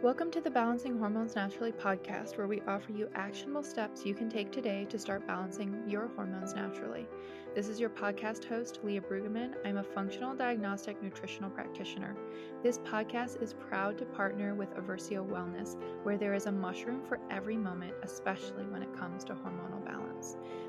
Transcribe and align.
Welcome 0.00 0.30
to 0.30 0.40
the 0.40 0.48
Balancing 0.48 0.96
Hormones 0.96 1.34
Naturally 1.34 1.72
podcast, 1.72 2.38
where 2.38 2.46
we 2.46 2.60
offer 2.68 2.92
you 2.92 3.08
actionable 3.16 3.64
steps 3.64 4.06
you 4.06 4.14
can 4.14 4.30
take 4.30 4.52
today 4.52 4.86
to 4.90 4.96
start 4.96 5.26
balancing 5.26 5.82
your 5.88 6.06
hormones 6.14 6.54
naturally. 6.54 7.08
This 7.56 7.66
is 7.66 7.80
your 7.80 7.90
podcast 7.90 8.44
host, 8.44 8.78
Leah 8.84 9.00
Brueggemann. 9.00 9.54
I'm 9.64 9.78
a 9.78 9.82
functional 9.82 10.36
diagnostic 10.36 11.02
nutritional 11.02 11.50
practitioner. 11.50 12.14
This 12.62 12.78
podcast 12.78 13.42
is 13.42 13.54
proud 13.54 13.98
to 13.98 14.04
partner 14.04 14.54
with 14.54 14.72
Eversio 14.76 15.26
Wellness, 15.28 15.76
where 16.04 16.16
there 16.16 16.34
is 16.34 16.46
a 16.46 16.52
mushroom 16.52 17.02
for 17.08 17.18
every 17.28 17.56
moment, 17.56 17.94
especially 18.04 18.66
when 18.66 18.82
it 18.82 18.96
comes 18.96 19.24
to 19.24 19.32
hormonal 19.32 19.84
balance. 19.84 20.07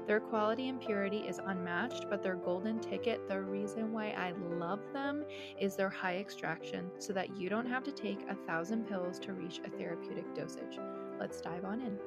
Their 0.07 0.20
quality 0.20 0.70
and 0.70 0.82
purity 0.82 1.20
is 1.20 1.39
unmatched, 1.45 2.09
but 2.09 2.23
their 2.23 2.36
golden 2.36 2.79
ticket, 2.79 3.27
the 3.27 3.41
reason 3.41 3.93
why 3.93 4.07
I 4.09 4.33
love 4.55 4.79
them, 4.91 5.23
is 5.59 5.75
their 5.75 5.89
high 5.89 6.18
extraction 6.18 6.89
so 6.97 7.14
that 7.14 7.37
you 7.37 7.50
don't 7.50 7.68
have 7.68 7.83
to 7.83 7.92
take 7.92 8.20
a 8.28 8.36
thousand 8.47 8.87
pills 8.87 9.20
to 9.20 9.33
reach 9.33 9.61
a 9.65 9.70
therapeutic 9.70 10.33
dosage. 10.33 10.79
Let's 11.20 11.42
dive 11.42 11.64
on 11.64 11.82
in. 11.82 11.97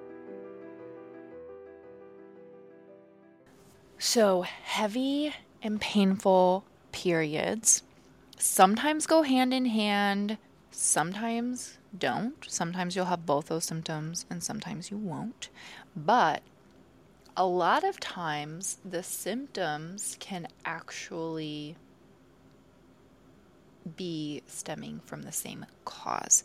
So, 3.99 4.43
heavy 4.43 5.33
and 5.63 5.81
painful 5.81 6.65
periods 6.91 7.85
sometimes 8.43 9.07
go 9.07 9.23
hand 9.23 9.55
in 9.55 9.67
hand, 9.67 10.39
sometimes 10.71 11.79
don't. 11.97 12.45
Sometimes 12.49 12.97
you'll 12.97 13.05
have 13.07 13.27
both 13.27 13.47
those 13.47 13.65
symptoms, 13.65 14.27
and 14.29 14.43
sometimes 14.43 14.91
you 14.91 14.97
won't. 14.97 15.49
But 15.95 16.43
a 17.37 17.47
lot 17.47 17.85
of 17.85 17.99
times, 18.01 18.79
the 18.85 19.03
symptoms 19.03 20.17
can 20.21 20.49
actually 20.65 21.77
be 23.97 24.43
stemming 24.47 25.01
from 25.05 25.23
the 25.23 25.33
same 25.33 25.67
cause. 25.85 26.45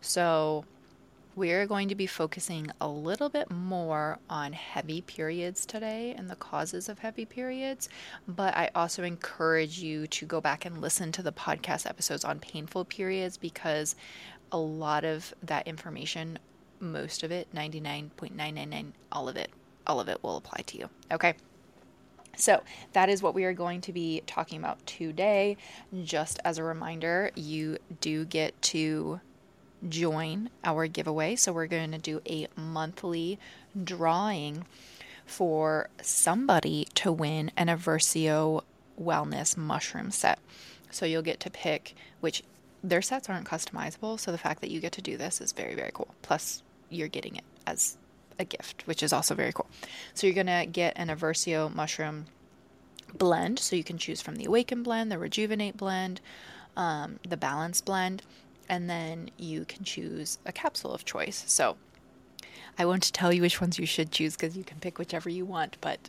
So, 0.00 0.64
we're 1.36 1.66
going 1.66 1.88
to 1.88 1.94
be 1.94 2.06
focusing 2.06 2.70
a 2.80 2.88
little 2.88 3.28
bit 3.28 3.50
more 3.50 4.18
on 4.28 4.52
heavy 4.52 5.00
periods 5.00 5.64
today 5.64 6.14
and 6.18 6.28
the 6.28 6.36
causes 6.36 6.88
of 6.88 6.98
heavy 6.98 7.24
periods, 7.24 7.88
but 8.26 8.56
I 8.56 8.70
also 8.74 9.04
encourage 9.04 9.78
you 9.78 10.06
to 10.08 10.26
go 10.26 10.40
back 10.40 10.64
and 10.64 10.80
listen 10.80 11.12
to 11.12 11.22
the 11.22 11.32
podcast 11.32 11.88
episodes 11.88 12.24
on 12.24 12.40
painful 12.40 12.84
periods 12.84 13.36
because 13.36 13.94
a 14.50 14.58
lot 14.58 15.04
of 15.04 15.32
that 15.42 15.68
information, 15.68 16.38
most 16.80 17.22
of 17.22 17.30
it, 17.30 17.48
99.999, 17.54 18.92
all 19.12 19.28
of 19.28 19.36
it, 19.36 19.50
all 19.86 20.00
of 20.00 20.08
it 20.08 20.22
will 20.22 20.36
apply 20.36 20.62
to 20.66 20.78
you. 20.78 20.88
Okay. 21.12 21.34
So, 22.36 22.62
that 22.92 23.08
is 23.10 23.22
what 23.22 23.34
we 23.34 23.44
are 23.44 23.52
going 23.52 23.80
to 23.82 23.92
be 23.92 24.22
talking 24.26 24.58
about 24.58 24.84
today. 24.86 25.56
Just 26.04 26.38
as 26.44 26.58
a 26.58 26.64
reminder, 26.64 27.30
you 27.34 27.78
do 28.00 28.24
get 28.24 28.60
to 28.62 29.20
join 29.88 30.48
our 30.64 30.86
giveaway. 30.86 31.36
So, 31.36 31.52
we're 31.52 31.66
going 31.66 31.92
to 31.92 31.98
do 31.98 32.22
a 32.26 32.46
monthly 32.56 33.38
drawing 33.82 34.64
for 35.26 35.90
somebody 36.00 36.88
to 36.94 37.12
win 37.12 37.50
an 37.56 37.66
Eversio 37.66 38.62
Wellness 39.00 39.56
mushroom 39.56 40.10
set. 40.10 40.38
So, 40.90 41.04
you'll 41.04 41.22
get 41.22 41.40
to 41.40 41.50
pick 41.50 41.94
which 42.20 42.42
their 42.82 43.02
sets 43.02 43.28
aren't 43.28 43.46
customizable. 43.46 44.18
So, 44.18 44.32
the 44.32 44.38
fact 44.38 44.62
that 44.62 44.70
you 44.70 44.80
get 44.80 44.92
to 44.92 45.02
do 45.02 45.18
this 45.18 45.42
is 45.42 45.52
very, 45.52 45.74
very 45.74 45.90
cool. 45.92 46.14
Plus, 46.22 46.62
you're 46.88 47.08
getting 47.08 47.36
it 47.36 47.44
as 47.66 47.98
a 48.40 48.44
gift, 48.44 48.86
which 48.86 49.02
is 49.02 49.12
also 49.12 49.34
very 49.34 49.52
cool. 49.52 49.68
So 50.14 50.26
you're 50.26 50.34
going 50.34 50.46
to 50.46 50.66
get 50.66 50.94
an 50.96 51.08
Eversio 51.08 51.72
mushroom 51.72 52.26
blend. 53.14 53.58
So 53.58 53.76
you 53.76 53.84
can 53.84 53.98
choose 53.98 54.20
from 54.20 54.36
the 54.36 54.46
Awaken 54.46 54.82
blend, 54.82 55.12
the 55.12 55.18
Rejuvenate 55.18 55.76
blend, 55.76 56.20
um, 56.76 57.20
the 57.28 57.36
Balance 57.36 57.80
blend, 57.80 58.22
and 58.68 58.88
then 58.88 59.30
you 59.36 59.64
can 59.66 59.84
choose 59.84 60.38
a 60.46 60.52
capsule 60.52 60.92
of 60.92 61.04
choice. 61.04 61.44
So 61.46 61.76
I 62.78 62.86
won't 62.86 63.12
tell 63.12 63.32
you 63.32 63.42
which 63.42 63.60
ones 63.60 63.78
you 63.78 63.86
should 63.86 64.10
choose 64.10 64.36
because 64.36 64.56
you 64.56 64.64
can 64.64 64.78
pick 64.78 64.98
whichever 64.98 65.28
you 65.28 65.44
want, 65.44 65.76
but 65.80 66.08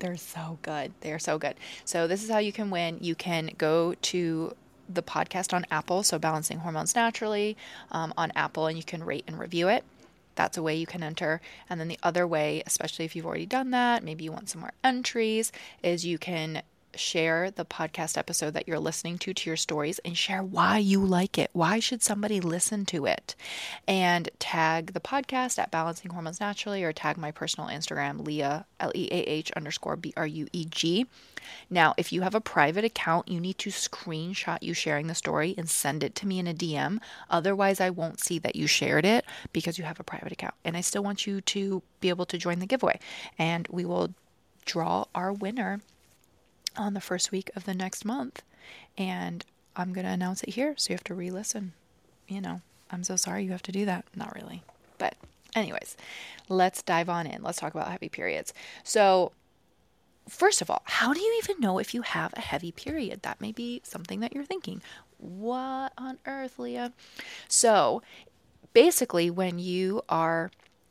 they're 0.00 0.16
so 0.16 0.58
good. 0.62 0.92
They 1.00 1.12
are 1.12 1.18
so 1.18 1.38
good. 1.38 1.54
So 1.84 2.06
this 2.06 2.22
is 2.22 2.30
how 2.30 2.38
you 2.38 2.52
can 2.52 2.70
win. 2.70 2.98
You 3.00 3.14
can 3.14 3.50
go 3.56 3.94
to 3.94 4.54
the 4.92 5.02
podcast 5.02 5.54
on 5.54 5.64
Apple, 5.70 6.02
so 6.02 6.18
Balancing 6.18 6.58
Hormones 6.58 6.94
Naturally 6.94 7.56
um, 7.92 8.12
on 8.16 8.32
Apple, 8.34 8.66
and 8.66 8.76
you 8.76 8.82
can 8.82 9.04
rate 9.04 9.24
and 9.26 9.38
review 9.38 9.68
it. 9.68 9.84
That's 10.40 10.56
a 10.56 10.62
way 10.62 10.74
you 10.74 10.86
can 10.86 11.02
enter. 11.02 11.42
And 11.68 11.78
then 11.78 11.88
the 11.88 11.98
other 12.02 12.26
way, 12.26 12.62
especially 12.64 13.04
if 13.04 13.14
you've 13.14 13.26
already 13.26 13.44
done 13.44 13.72
that, 13.72 14.02
maybe 14.02 14.24
you 14.24 14.32
want 14.32 14.48
some 14.48 14.62
more 14.62 14.72
entries, 14.82 15.52
is 15.82 16.06
you 16.06 16.16
can 16.16 16.62
share 16.94 17.50
the 17.50 17.64
podcast 17.64 18.16
episode 18.18 18.54
that 18.54 18.66
you're 18.66 18.78
listening 18.78 19.18
to 19.18 19.32
to 19.32 19.50
your 19.50 19.56
stories 19.56 19.98
and 20.00 20.16
share 20.16 20.42
why 20.42 20.78
you 20.78 21.04
like 21.04 21.38
it. 21.38 21.50
Why 21.52 21.80
should 21.80 22.02
somebody 22.02 22.40
listen 22.40 22.84
to 22.86 23.06
it? 23.06 23.34
And 23.86 24.28
tag 24.38 24.92
the 24.92 25.00
podcast 25.00 25.58
at 25.58 25.70
Balancing 25.70 26.10
Hormones 26.10 26.40
Naturally 26.40 26.84
or 26.84 26.92
tag 26.92 27.16
my 27.16 27.30
personal 27.30 27.68
Instagram, 27.68 28.26
Leah, 28.26 28.66
L 28.78 28.92
E 28.94 29.08
A 29.10 29.22
H 29.22 29.52
underscore 29.52 29.96
B 29.96 30.12
R 30.16 30.26
U 30.26 30.46
E 30.52 30.64
G. 30.64 31.06
Now, 31.68 31.94
if 31.96 32.12
you 32.12 32.22
have 32.22 32.34
a 32.34 32.40
private 32.40 32.84
account, 32.84 33.28
you 33.28 33.40
need 33.40 33.58
to 33.58 33.70
screenshot 33.70 34.62
you 34.62 34.74
sharing 34.74 35.06
the 35.06 35.14
story 35.14 35.54
and 35.56 35.68
send 35.68 36.04
it 36.04 36.14
to 36.16 36.26
me 36.26 36.38
in 36.38 36.46
a 36.46 36.54
DM. 36.54 37.00
Otherwise, 37.28 37.80
I 37.80 37.90
won't 37.90 38.20
see 38.20 38.38
that 38.40 38.56
you 38.56 38.66
shared 38.66 39.04
it 39.04 39.24
because 39.52 39.78
you 39.78 39.84
have 39.84 40.00
a 40.00 40.04
private 40.04 40.32
account. 40.32 40.54
And 40.64 40.76
I 40.76 40.80
still 40.80 41.02
want 41.02 41.26
you 41.26 41.40
to 41.40 41.82
be 42.00 42.08
able 42.08 42.26
to 42.26 42.38
join 42.38 42.58
the 42.58 42.66
giveaway. 42.66 42.98
And 43.38 43.66
we 43.70 43.84
will 43.84 44.14
draw 44.64 45.04
our 45.14 45.32
winner 45.32 45.80
on 46.76 46.94
the 46.94 47.00
first 47.00 47.32
week 47.32 47.50
of 47.56 47.64
the 47.64 47.74
next 47.74 48.04
month. 48.04 48.42
And 48.96 49.44
I'm 49.76 49.92
going 49.92 50.06
to 50.06 50.12
announce 50.12 50.42
it 50.42 50.50
here. 50.50 50.74
So 50.76 50.92
you 50.92 50.94
have 50.94 51.04
to 51.04 51.14
re 51.14 51.30
listen. 51.30 51.72
You 52.28 52.40
know, 52.40 52.60
I'm 52.90 53.04
so 53.04 53.16
sorry 53.16 53.44
you 53.44 53.50
have 53.52 53.62
to 53.62 53.72
do 53.72 53.84
that. 53.86 54.04
Not 54.14 54.34
really. 54.34 54.62
But, 54.98 55.14
anyways, 55.54 55.96
let's 56.48 56.82
dive 56.82 57.08
on 57.08 57.26
in. 57.26 57.42
Let's 57.42 57.58
talk 57.58 57.74
about 57.74 57.88
heavy 57.88 58.08
periods. 58.08 58.52
So, 58.84 59.32
first 60.28 60.62
of 60.62 60.70
all, 60.70 60.82
how 60.84 61.12
do 61.12 61.20
you 61.20 61.40
even 61.42 61.60
know 61.60 61.78
if 61.78 61.94
you 61.94 62.02
have 62.02 62.32
a 62.36 62.40
heavy 62.40 62.72
period? 62.72 63.22
That 63.22 63.40
may 63.40 63.52
be 63.52 63.80
something 63.84 64.20
that 64.20 64.34
you're 64.34 64.44
thinking. 64.44 64.82
What 65.18 65.92
on 65.98 66.18
earth, 66.26 66.58
Leah? 66.58 66.92
So, 67.48 68.02
basically, 68.72 69.30
when 69.30 69.58
you 69.58 70.02
are 70.08 70.50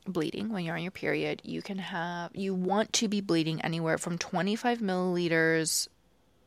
bleeding 0.09 0.49
when 0.49 0.63
you're 0.63 0.75
on 0.75 0.81
your 0.81 0.91
period, 0.91 1.41
you 1.43 1.61
can 1.61 1.77
have, 1.77 2.31
you 2.35 2.53
want 2.53 2.93
to 2.93 3.07
be 3.07 3.21
bleeding 3.21 3.61
anywhere 3.61 3.97
from 3.97 4.17
25 4.17 4.79
milliliters 4.79 5.87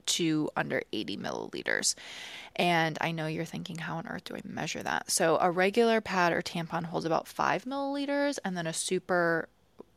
to 0.05 0.51
under 0.57 0.83
80 0.93 1.17
milliliters. 1.17 1.95
And 2.57 2.99
I 3.01 3.13
know 3.13 3.27
you're 3.27 3.45
thinking, 3.45 3.79
how 3.79 3.97
on 3.97 4.07
earth 4.07 4.25
do 4.25 4.35
I 4.35 4.41
measure 4.45 4.83
that? 4.83 5.11
So 5.11 5.39
a 5.41 5.51
regular 5.51 6.01
pad 6.01 6.33
or 6.33 6.43
tampon 6.43 6.85
holds 6.85 7.07
about 7.07 7.29
5 7.29 7.65
milliliters, 7.65 8.39
and 8.45 8.57
then 8.57 8.67
a 8.67 8.73
super 8.73 9.49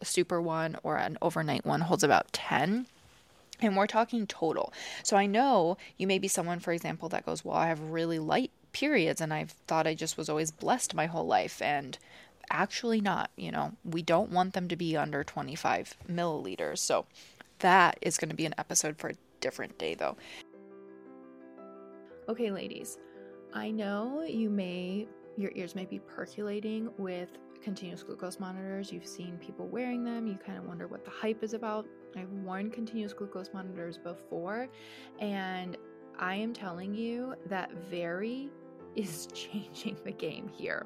super 0.02 0.42
one 0.42 0.76
or 0.84 0.98
an 0.98 1.18
overnight 1.22 1.66
one 1.66 1.82
holds 1.82 2.04
about 2.04 2.32
10 2.34 2.86
and 3.62 3.78
we're 3.78 3.88
talking 3.88 4.28
total. 4.28 4.74
So 5.04 5.16
I 5.16 5.26
know 5.26 5.78
you 5.98 6.08
may 6.08 6.20
be 6.20 6.28
someone, 6.28 6.60
for 6.60 6.74
example, 6.74 7.10
that 7.10 7.26
goes, 7.26 7.46
Well, 7.46 7.56
I 7.56 7.68
have 7.68 7.80
really 7.80 8.20
light 8.20 8.52
periods 8.74 9.22
and 9.22 9.34
I've 9.34 9.52
thought 9.52 9.88
I 9.88 9.94
just 9.94 10.18
was 10.18 10.30
always 10.30 10.52
blessed 10.52 10.94
my 10.94 11.06
whole 11.06 11.26
life. 11.26 11.62
And 11.62 11.98
actually 12.50 13.02
not. 13.02 13.32
You 13.36 13.52
know, 13.52 13.74
we 13.84 14.02
don't 14.02 14.32
want 14.32 14.54
them 14.54 14.68
to 14.68 14.76
be 14.76 14.96
under 14.98 15.24
25 15.24 15.96
milliliters. 16.10 16.80
So 16.80 17.06
that 17.60 17.98
is 18.02 18.18
going 18.18 18.30
to 18.30 18.36
be 18.36 18.46
an 18.46 18.56
episode 18.58 18.98
for 18.98 19.10
a 19.10 19.16
different 19.42 19.78
day, 19.78 19.96
though. 19.96 20.18
Okay, 22.28 22.52
ladies, 22.52 22.98
I 23.54 23.72
know 23.72 24.24
you 24.24 24.50
may, 24.50 25.08
your 25.38 25.52
ears 25.56 25.76
may 25.76 25.86
be 25.86 26.00
percolating 26.00 26.90
with 26.98 27.30
continuous 27.62 28.04
glucose 28.04 28.40
monitors. 28.40 28.92
You've 28.92 29.08
seen 29.08 29.38
people 29.38 29.68
wearing 29.68 30.04
them. 30.04 30.28
You 30.28 30.38
kind 30.44 30.58
of 30.58 30.66
wonder 30.66 30.88
what 30.88 31.06
the 31.06 31.12
hype 31.12 31.44
is 31.44 31.54
about. 31.54 31.86
I've 32.16 32.30
worn 32.30 32.72
continuous 32.72 33.14
glucose 33.14 33.50
monitors 33.54 33.98
before, 33.98 34.68
and 35.20 35.78
I 36.18 36.36
am 36.36 36.54
telling 36.54 36.96
you 36.96 37.36
that 37.48 37.72
Veri 37.90 38.50
is 38.96 39.28
changing 39.34 39.98
the 40.04 40.12
game 40.12 40.50
here. 40.54 40.86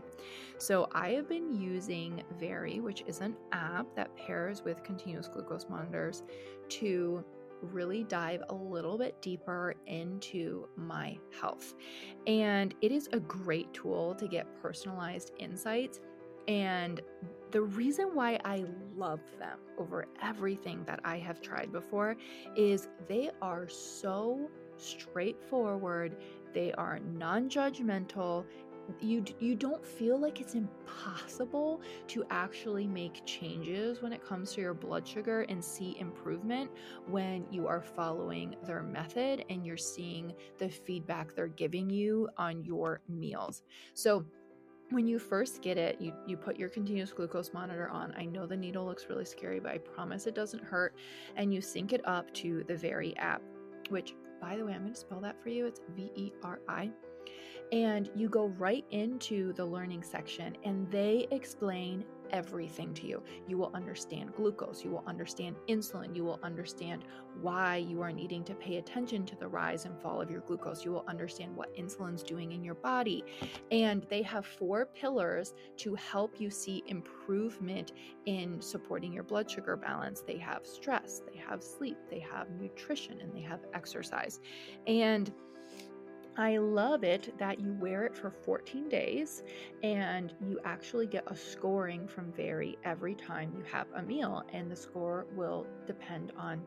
So, 0.58 0.90
I 0.92 1.10
have 1.12 1.30
been 1.30 1.60
using 1.60 2.24
Veri, 2.40 2.80
which 2.80 3.04
is 3.08 3.22
an 3.22 3.36
app 3.52 3.96
that 3.96 4.16
pairs 4.18 4.64
with 4.64 4.84
continuous 4.84 5.28
glucose 5.28 5.68
monitors 5.70 6.24
to 6.70 7.24
really 7.62 8.04
dive 8.04 8.42
a 8.50 8.54
little 8.54 8.98
bit 8.98 9.22
deeper 9.22 9.76
into 9.88 10.68
my 10.76 11.18
health. 11.40 11.74
And 12.28 12.74
it 12.82 12.92
is 12.92 13.10
a 13.12 13.20
great 13.20 13.74
tool 13.74 14.16
to 14.16 14.28
get 14.28 14.48
personalized 14.62 15.32
insights. 15.40 16.00
And 16.48 17.02
the 17.52 17.62
reason 17.62 18.10
why 18.14 18.40
I 18.46 18.66
love 18.96 19.22
them 19.40 19.60
over 19.78 20.06
everything 20.22 20.84
that 20.86 21.00
I 21.04 21.18
have 21.18 21.42
tried 21.42 21.72
before 21.72 22.16
is 22.56 22.90
they 23.08 23.30
are 23.42 23.68
so 23.68 24.50
straightforward 24.78 26.16
they 26.54 26.72
are 26.74 27.00
non-judgmental 27.00 28.46
you 29.00 29.24
you 29.40 29.56
don't 29.56 29.86
feel 29.86 30.18
like 30.18 30.42
it's 30.42 30.56
impossible 30.56 31.82
to 32.08 32.26
actually 32.30 32.88
make 32.88 33.24
changes 33.26 34.02
when 34.02 34.12
it 34.12 34.26
comes 34.26 34.52
to 34.54 34.62
your 34.62 34.74
blood 34.74 35.08
sugar 35.08 35.42
and 35.44 35.64
see 35.64 35.96
improvement 36.00 36.70
when 37.08 37.46
you 37.52 37.68
are 37.68 37.82
following 37.82 38.56
their 38.66 38.82
method 38.82 39.46
and 39.50 39.66
you're 39.66 39.78
seeing 39.78 40.34
the 40.58 40.70
feedback 40.70 41.36
they're 41.36 41.48
giving 41.48 41.90
you 41.90 42.28
on 42.38 42.64
your 42.66 43.02
meals. 43.08 43.64
So 43.94 44.26
when 44.92 45.06
you 45.06 45.20
first 45.20 45.62
get 45.62 45.78
it, 45.78 46.02
you, 46.02 46.14
you 46.26 46.36
put 46.36 46.58
your 46.58 46.70
continuous 46.70 47.12
glucose 47.12 47.54
monitor 47.54 47.90
on. 47.90 48.14
I 48.18 48.26
know 48.26 48.48
the 48.48 48.58
needle 48.58 48.86
looks 48.86 49.06
really 49.08 49.26
scary, 49.26 49.60
but 49.60 49.72
I 49.72 49.78
promise 49.78 50.26
it 50.26 50.34
doesn't 50.34 50.64
hurt. 50.64 50.96
And 51.36 51.54
you 51.54 51.62
sync 51.62 51.94
it 51.94 52.02
up 52.06 52.34
to 52.36 52.64
the 52.68 52.76
Veri 52.76 53.16
app, 53.18 53.44
which, 53.90 54.16
by 54.42 54.58
the 54.58 54.66
way, 54.66 54.74
I'm 54.74 54.82
going 54.82 54.94
to 54.94 55.00
spell 55.00 55.20
that 55.22 55.42
for 55.42 55.50
you. 55.50 55.66
It's 55.66 55.82
V 55.96 56.12
E 56.16 56.32
R 56.44 56.60
I 56.68 56.92
and 57.72 58.10
you 58.16 58.30
go 58.30 58.48
right 58.58 58.86
into 58.92 59.54
the 59.54 59.66
learning 59.66 60.04
section 60.04 60.58
and 60.64 60.90
they 60.90 61.28
explain 61.32 62.04
everything 62.32 62.94
to 62.96 63.08
you. 63.08 63.24
You 63.48 63.58
will 63.58 63.72
understand 63.74 64.34
glucose, 64.36 64.84
you 64.84 64.92
will 64.92 65.04
understand 65.08 65.56
insulin, 65.68 66.16
you 66.16 66.24
will 66.24 66.40
understand 66.44 67.06
why 67.42 67.78
you 67.78 68.02
are 68.02 68.12
needing 68.12 68.44
to 68.46 68.54
pay 68.56 68.78
attention 68.78 69.26
to 69.26 69.36
the 69.36 69.48
rise 69.48 69.86
and 69.86 70.00
fall 70.02 70.22
of 70.22 70.30
your 70.30 70.42
glucose. 70.42 70.84
You 70.84 70.92
will 70.92 71.06
understand 71.08 71.56
what 71.56 71.76
insulin's 71.76 72.24
doing 72.24 72.52
in 72.52 72.64
your 72.64 72.76
body. 72.76 73.24
And 73.72 74.06
they 74.10 74.22
have 74.24 74.46
four 74.46 74.86
pillars 74.86 75.54
to 75.78 75.96
help 75.96 76.40
you 76.40 76.50
see 76.50 76.84
improvement 76.88 77.94
in 78.26 78.62
supporting 78.62 79.14
your 79.14 79.24
blood 79.24 79.50
sugar 79.50 79.76
balance. 79.76 80.22
They 80.22 80.38
have 80.38 80.66
stress, 80.66 81.22
they 81.32 81.40
have 81.40 81.64
sleep, 81.64 81.98
they 82.10 82.20
have 82.20 82.50
nutrition, 82.60 83.22
and 83.22 83.34
they 83.34 83.42
have 83.42 83.62
exercise. 83.74 84.40
And 84.88 85.32
I 86.40 86.56
love 86.56 87.04
it 87.04 87.38
that 87.38 87.60
you 87.60 87.74
wear 87.74 88.06
it 88.06 88.16
for 88.16 88.32
14 88.32 88.88
days 88.88 89.44
and 89.84 90.34
you 90.40 90.58
actually 90.64 91.06
get 91.06 91.26
a 91.28 91.36
scoring 91.36 92.08
from 92.08 92.32
Veri 92.32 92.78
every 92.86 93.14
time 93.14 93.52
you 93.58 93.62
have 93.70 93.88
a 93.94 94.02
meal 94.02 94.44
and 94.54 94.72
the 94.72 94.76
score 94.76 95.28
will 95.36 95.68
depend 95.86 96.32
on 96.38 96.62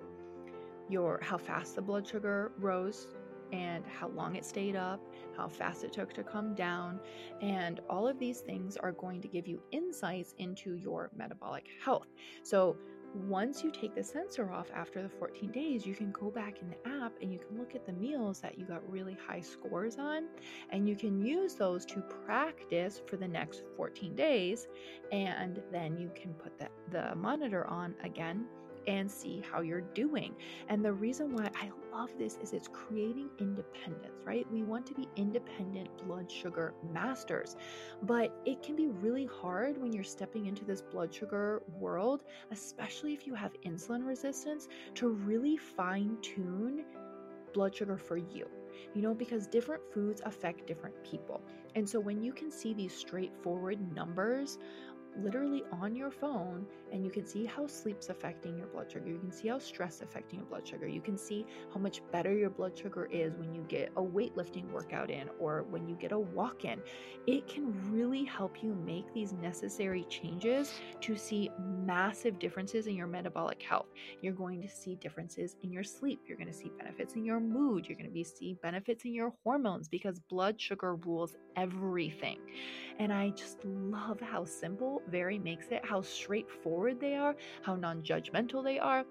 your 0.90 1.18
how 1.22 1.38
fast 1.38 1.74
the 1.74 1.80
blood 1.80 2.06
sugar 2.06 2.52
rose 2.58 3.06
and 3.52 3.82
how 3.86 4.08
long 4.08 4.36
it 4.36 4.44
stayed 4.44 4.76
up, 4.76 5.00
how 5.38 5.48
fast 5.48 5.84
it 5.84 5.92
took 5.92 6.12
to 6.14 6.22
come 6.22 6.54
down, 6.54 7.00
and 7.40 7.80
all 7.88 8.06
of 8.06 8.18
these 8.18 8.40
things 8.40 8.76
are 8.76 8.92
going 8.92 9.22
to 9.22 9.28
give 9.28 9.46
you 9.46 9.62
insights 9.72 10.34
into 10.36 10.74
your 10.74 11.10
metabolic 11.16 11.66
health. 11.82 12.08
So 12.42 12.76
once 13.14 13.62
you 13.62 13.70
take 13.70 13.94
the 13.94 14.02
sensor 14.02 14.50
off 14.50 14.70
after 14.74 15.02
the 15.02 15.08
14 15.08 15.50
days, 15.50 15.86
you 15.86 15.94
can 15.94 16.10
go 16.12 16.30
back 16.30 16.60
in 16.62 16.68
the 16.68 17.02
app 17.04 17.12
and 17.20 17.32
you 17.32 17.38
can 17.38 17.58
look 17.58 17.74
at 17.74 17.86
the 17.86 17.92
meals 17.92 18.40
that 18.40 18.58
you 18.58 18.64
got 18.64 18.82
really 18.90 19.16
high 19.26 19.40
scores 19.40 19.98
on, 19.98 20.28
and 20.70 20.88
you 20.88 20.96
can 20.96 21.24
use 21.24 21.54
those 21.54 21.84
to 21.86 22.00
practice 22.24 23.00
for 23.06 23.16
the 23.16 23.28
next 23.28 23.62
14 23.76 24.14
days. 24.14 24.68
And 25.10 25.62
then 25.70 25.98
you 25.98 26.10
can 26.14 26.34
put 26.34 26.58
the, 26.58 26.68
the 26.90 27.14
monitor 27.14 27.66
on 27.66 27.94
again 28.02 28.46
and 28.86 29.10
see 29.10 29.42
how 29.50 29.60
you're 29.60 29.80
doing. 29.80 30.34
And 30.68 30.84
the 30.84 30.92
reason 30.92 31.34
why 31.34 31.50
I 31.54 31.70
love 31.92 32.10
this 32.18 32.38
is 32.42 32.52
it's 32.52 32.68
creating 32.68 33.30
independence, 33.38 34.22
right? 34.24 34.46
We 34.50 34.62
want 34.62 34.86
to 34.86 34.94
be 34.94 35.08
independent 35.16 35.88
blood 36.06 36.30
sugar 36.30 36.74
masters, 36.92 37.56
but 38.02 38.34
it 38.44 38.62
can 38.62 38.76
be 38.76 38.88
really 38.88 39.26
hard 39.26 39.80
when 39.80 39.92
you're 39.92 40.04
stepping 40.04 40.46
into 40.46 40.64
this 40.64 40.82
blood 40.82 41.12
sugar 41.12 41.62
world, 41.78 42.24
especially 42.50 43.12
if 43.12 43.26
you 43.26 43.34
have 43.34 43.52
insulin 43.64 44.06
resistance, 44.06 44.68
to 44.94 45.08
really 45.08 45.56
fine 45.56 46.16
tune 46.22 46.84
blood 47.52 47.74
sugar 47.74 47.96
for 47.96 48.16
you 48.16 48.46
you 48.94 49.02
know, 49.02 49.14
because 49.14 49.46
different 49.46 49.82
foods 49.92 50.20
affect 50.24 50.66
different 50.66 50.94
people. 51.04 51.42
And 51.74 51.88
so 51.88 51.98
when 52.00 52.22
you 52.22 52.32
can 52.32 52.50
see 52.50 52.74
these 52.74 52.94
straightforward 52.94 53.78
numbers 53.94 54.58
literally 55.18 55.62
on 55.72 55.94
your 55.94 56.10
phone 56.10 56.66
and 56.92 57.04
you 57.04 57.10
can 57.10 57.26
see 57.26 57.44
how 57.44 57.66
sleep's 57.66 58.08
affecting 58.08 58.56
your 58.56 58.66
blood 58.66 58.90
sugar. 58.90 59.08
You 59.08 59.18
can 59.18 59.32
see 59.32 59.48
how 59.48 59.58
stress 59.58 60.00
affecting 60.00 60.40
your 60.40 60.48
blood 60.48 60.66
sugar. 60.66 60.86
You 60.86 61.00
can 61.00 61.16
see 61.16 61.46
how 61.72 61.80
much 61.80 62.02
better 62.12 62.34
your 62.34 62.50
blood 62.50 62.78
sugar 62.78 63.08
is 63.10 63.34
when 63.36 63.54
you 63.54 63.64
get 63.68 63.90
a 63.96 64.02
weightlifting 64.02 64.70
workout 64.70 65.10
in 65.10 65.28
or 65.38 65.64
when 65.70 65.88
you 65.88 65.96
get 65.96 66.12
a 66.12 66.18
walk 66.18 66.64
in. 66.64 66.80
It 67.26 67.48
can 67.48 67.72
really 67.92 68.24
help 68.24 68.62
you 68.62 68.74
make 68.74 69.12
these 69.14 69.32
necessary 69.32 70.04
changes 70.08 70.72
to 71.00 71.16
see 71.16 71.50
massive 71.58 72.38
differences 72.38 72.86
in 72.86 72.94
your 72.94 73.06
metabolic 73.06 73.62
health. 73.62 73.86
You're 74.20 74.32
going 74.32 74.60
to 74.62 74.68
see 74.68 74.96
differences 74.96 75.56
in 75.62 75.72
your 75.72 75.84
sleep. 75.84 76.20
You're 76.26 76.38
going 76.38 76.50
to 76.50 76.56
see 76.56 76.70
benefits 76.78 77.14
in 77.14 77.24
your 77.24 77.40
mood. 77.40 77.86
You're 77.86 77.96
going 77.96 78.08
to 78.08 78.12
be 78.12 78.24
see 78.24 78.56
benefits 78.62 79.04
in 79.04 79.14
your 79.14 79.32
hormones 79.44 79.88
because 79.88 80.18
blood 80.18 80.60
sugar 80.60 80.96
rules 80.96 81.36
everything. 81.56 82.38
And 82.98 83.12
I 83.12 83.30
just 83.30 83.64
love 83.64 84.20
how 84.20 84.44
simple 84.44 85.01
Veri 85.08 85.38
makes 85.38 85.66
it, 85.68 85.84
how 85.84 86.02
straightforward 86.02 87.00
they 87.00 87.14
are, 87.14 87.36
how 87.62 87.76
non 87.76 88.02
judgmental 88.02 88.62
they 88.62 88.78
are 88.78 89.04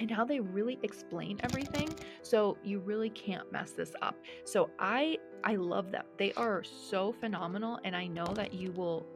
and 0.00 0.10
how 0.10 0.24
they 0.24 0.40
really 0.40 0.78
explain 0.82 1.40
everything. 1.42 1.88
So 2.22 2.56
you 2.62 2.78
really 2.80 3.10
can't 3.10 3.50
mess 3.50 3.72
this 3.72 3.92
up. 4.02 4.16
So 4.44 4.70
i 4.78 5.18
i 5.44 5.54
love 5.54 5.90
them. 5.92 6.04
They 6.16 6.32
are 6.32 6.64
so 6.64 7.12
phenomenal 7.12 7.78
and 7.84 7.94
i 7.94 8.06
know 8.06 8.26
that 8.34 8.52
you 8.52 8.72
will 8.72 9.06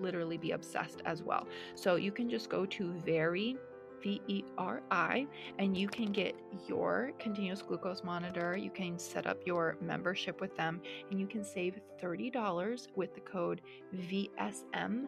literally 0.00 0.36
be 0.36 0.52
obsessed 0.52 1.02
as 1.04 1.22
well. 1.22 1.46
So 1.74 1.96
you 1.96 2.12
can 2.12 2.28
just 2.28 2.48
go 2.48 2.66
to 2.66 2.92
Veri 2.92 3.56
V 4.02 4.20
E 4.28 4.44
R 4.56 4.82
I, 4.90 5.26
and 5.58 5.76
you 5.76 5.88
can 5.88 6.12
get 6.12 6.34
your 6.68 7.12
continuous 7.18 7.62
glucose 7.62 8.04
monitor. 8.04 8.56
You 8.56 8.70
can 8.70 8.98
set 8.98 9.26
up 9.26 9.38
your 9.44 9.76
membership 9.80 10.40
with 10.40 10.56
them, 10.56 10.80
and 11.10 11.18
you 11.18 11.26
can 11.26 11.44
save 11.44 11.80
$30 12.00 12.88
with 12.94 13.14
the 13.14 13.20
code 13.20 13.60
VSM 13.96 15.06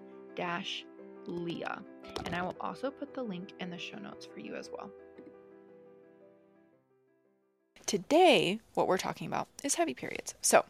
Leah. 1.27 1.83
And 2.25 2.35
I 2.35 2.43
will 2.43 2.57
also 2.61 2.91
put 2.91 3.15
the 3.15 3.23
link 3.23 3.53
in 3.61 3.71
the 3.71 3.79
show 3.79 3.99
notes 3.99 4.27
for 4.27 4.41
you 4.41 4.57
as 4.57 4.71
well. 4.71 4.91
Today, 7.87 8.61
what 8.75 8.87
we're 8.87 8.99
talking 8.99 9.27
about 9.27 9.49
is 9.65 9.75
heavy 9.75 9.95
periods. 9.95 10.35
So, 10.43 10.65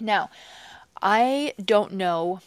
now 0.00 0.30
I 1.02 1.54
don't 1.62 1.92
know 1.92 2.40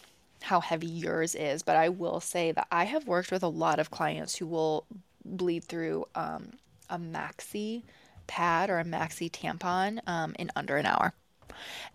how 0.43 0.59
heavy 0.59 0.87
yours 0.87 1.35
is, 1.35 1.63
but 1.63 1.75
I 1.75 1.89
will 1.89 2.19
say 2.19 2.51
that 2.51 2.67
I 2.71 2.85
have 2.85 3.07
worked 3.07 3.31
with 3.31 3.43
a 3.43 3.47
lot 3.47 3.79
of 3.79 3.91
clients 3.91 4.35
who 4.35 4.45
will 4.45 4.85
bleed 5.23 5.63
through 5.63 6.05
um, 6.15 6.53
a 6.89 6.97
maxi 6.97 7.83
pad 8.27 8.69
or 8.69 8.79
a 8.79 8.83
maxi 8.83 9.31
tampon 9.31 9.99
um, 10.07 10.35
in 10.37 10.51
under 10.55 10.77
an 10.77 10.85
hour. 10.85 11.13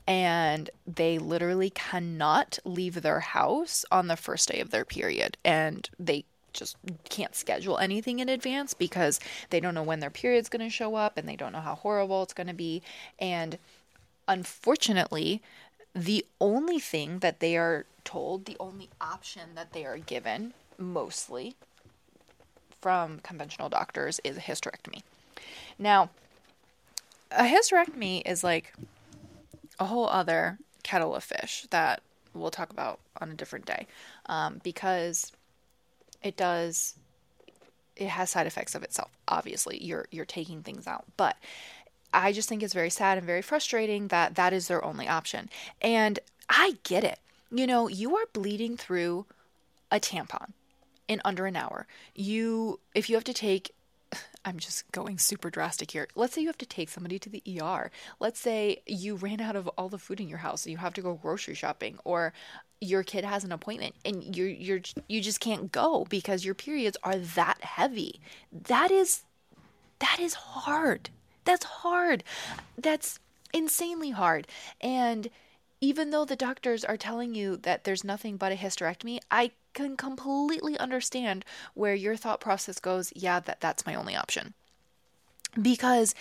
And 0.06 0.70
they 0.86 1.18
literally 1.18 1.70
cannot 1.70 2.58
leave 2.64 3.02
their 3.02 3.20
house 3.20 3.84
on 3.90 4.06
the 4.06 4.16
first 4.16 4.48
day 4.50 4.60
of 4.60 4.70
their 4.70 4.84
period. 4.84 5.36
And 5.44 5.88
they 5.98 6.24
just 6.52 6.76
can't 7.08 7.36
schedule 7.36 7.78
anything 7.78 8.18
in 8.18 8.28
advance 8.28 8.74
because 8.74 9.20
they 9.50 9.60
don't 9.60 9.74
know 9.74 9.82
when 9.82 10.00
their 10.00 10.10
period's 10.10 10.48
going 10.48 10.66
to 10.66 10.70
show 10.70 10.94
up 10.94 11.16
and 11.16 11.28
they 11.28 11.36
don't 11.36 11.52
know 11.52 11.60
how 11.60 11.74
horrible 11.74 12.22
it's 12.22 12.32
going 12.32 12.46
to 12.46 12.54
be. 12.54 12.82
And 13.18 13.58
unfortunately, 14.26 15.42
the 15.94 16.24
only 16.40 16.78
thing 16.78 17.20
that 17.20 17.40
they 17.40 17.56
are 17.56 17.86
told, 18.04 18.44
the 18.44 18.56
only 18.58 18.88
option 19.00 19.50
that 19.54 19.72
they 19.72 19.84
are 19.84 19.98
given, 19.98 20.54
mostly 20.78 21.54
from 22.80 23.18
conventional 23.20 23.68
doctors, 23.68 24.20
is 24.24 24.36
a 24.36 24.40
hysterectomy. 24.40 25.02
Now, 25.78 26.10
a 27.30 27.44
hysterectomy 27.44 28.22
is 28.24 28.42
like 28.42 28.72
a 29.78 29.86
whole 29.86 30.08
other 30.08 30.58
kettle 30.82 31.14
of 31.14 31.24
fish 31.24 31.66
that 31.70 32.02
we'll 32.34 32.50
talk 32.50 32.70
about 32.70 33.00
on 33.20 33.30
a 33.30 33.34
different 33.34 33.66
day 33.66 33.86
um, 34.26 34.60
because 34.62 35.32
it 36.22 36.36
does 36.36 36.94
it 37.96 38.08
has 38.08 38.30
side 38.30 38.46
effects 38.46 38.74
of 38.74 38.82
itself 38.82 39.10
obviously 39.26 39.82
you're 39.82 40.06
you're 40.10 40.24
taking 40.24 40.62
things 40.62 40.86
out 40.86 41.04
but 41.16 41.36
I 42.12 42.32
just 42.32 42.48
think 42.48 42.62
it's 42.62 42.74
very 42.74 42.90
sad 42.90 43.18
and 43.18 43.26
very 43.26 43.42
frustrating 43.42 44.08
that 44.08 44.34
that 44.36 44.52
is 44.52 44.68
their 44.68 44.84
only 44.84 45.08
option. 45.08 45.50
And 45.80 46.18
I 46.48 46.78
get 46.82 47.04
it. 47.04 47.18
You 47.50 47.66
know, 47.66 47.88
you 47.88 48.16
are 48.16 48.24
bleeding 48.32 48.76
through 48.76 49.26
a 49.90 50.00
tampon 50.00 50.52
in 51.06 51.20
under 51.24 51.46
an 51.46 51.56
hour. 51.56 51.86
You 52.14 52.80
if 52.94 53.08
you 53.08 53.16
have 53.16 53.24
to 53.24 53.34
take 53.34 53.74
I'm 54.48 54.58
just 54.58 54.90
going 54.92 55.18
super 55.18 55.50
drastic 55.50 55.90
here. 55.90 56.08
Let's 56.14 56.34
say 56.34 56.40
you 56.40 56.48
have 56.48 56.56
to 56.58 56.66
take 56.66 56.88
somebody 56.88 57.18
to 57.18 57.28
the 57.28 57.42
ER. 57.60 57.90
Let's 58.18 58.40
say 58.40 58.82
you 58.86 59.14
ran 59.14 59.42
out 59.42 59.56
of 59.56 59.68
all 59.76 59.90
the 59.90 59.98
food 59.98 60.20
in 60.20 60.28
your 60.28 60.38
house 60.38 60.64
and 60.64 60.72
you 60.72 60.78
have 60.78 60.94
to 60.94 61.02
go 61.02 61.14
grocery 61.14 61.54
shopping 61.54 61.98
or 62.04 62.32
your 62.80 63.02
kid 63.02 63.24
has 63.24 63.44
an 63.44 63.52
appointment 63.52 63.94
and 64.06 64.34
you're 64.34 64.48
you're 64.48 64.80
you 65.06 65.20
just 65.20 65.40
can't 65.40 65.70
go 65.70 66.06
because 66.08 66.46
your 66.46 66.54
periods 66.54 66.96
are 67.02 67.16
that 67.16 67.62
heavy. 67.62 68.20
That 68.50 68.90
is 68.90 69.22
that 69.98 70.18
is 70.18 70.32
hard. 70.32 71.10
That's 71.44 71.64
hard. 71.64 72.24
That's 72.78 73.20
insanely 73.52 74.10
hard. 74.10 74.46
And 74.80 75.28
even 75.80 76.10
though 76.10 76.24
the 76.24 76.36
doctors 76.36 76.84
are 76.84 76.96
telling 76.96 77.34
you 77.34 77.56
that 77.58 77.84
there's 77.84 78.04
nothing 78.04 78.36
but 78.36 78.52
a 78.52 78.56
hysterectomy, 78.56 79.18
I 79.30 79.52
can 79.74 79.96
completely 79.96 80.78
understand 80.78 81.44
where 81.74 81.94
your 81.94 82.16
thought 82.16 82.40
process 82.40 82.80
goes, 82.80 83.12
yeah, 83.14 83.40
that 83.40 83.60
that's 83.60 83.86
my 83.86 83.94
only 83.94 84.16
option. 84.16 84.54
Because 85.60 86.14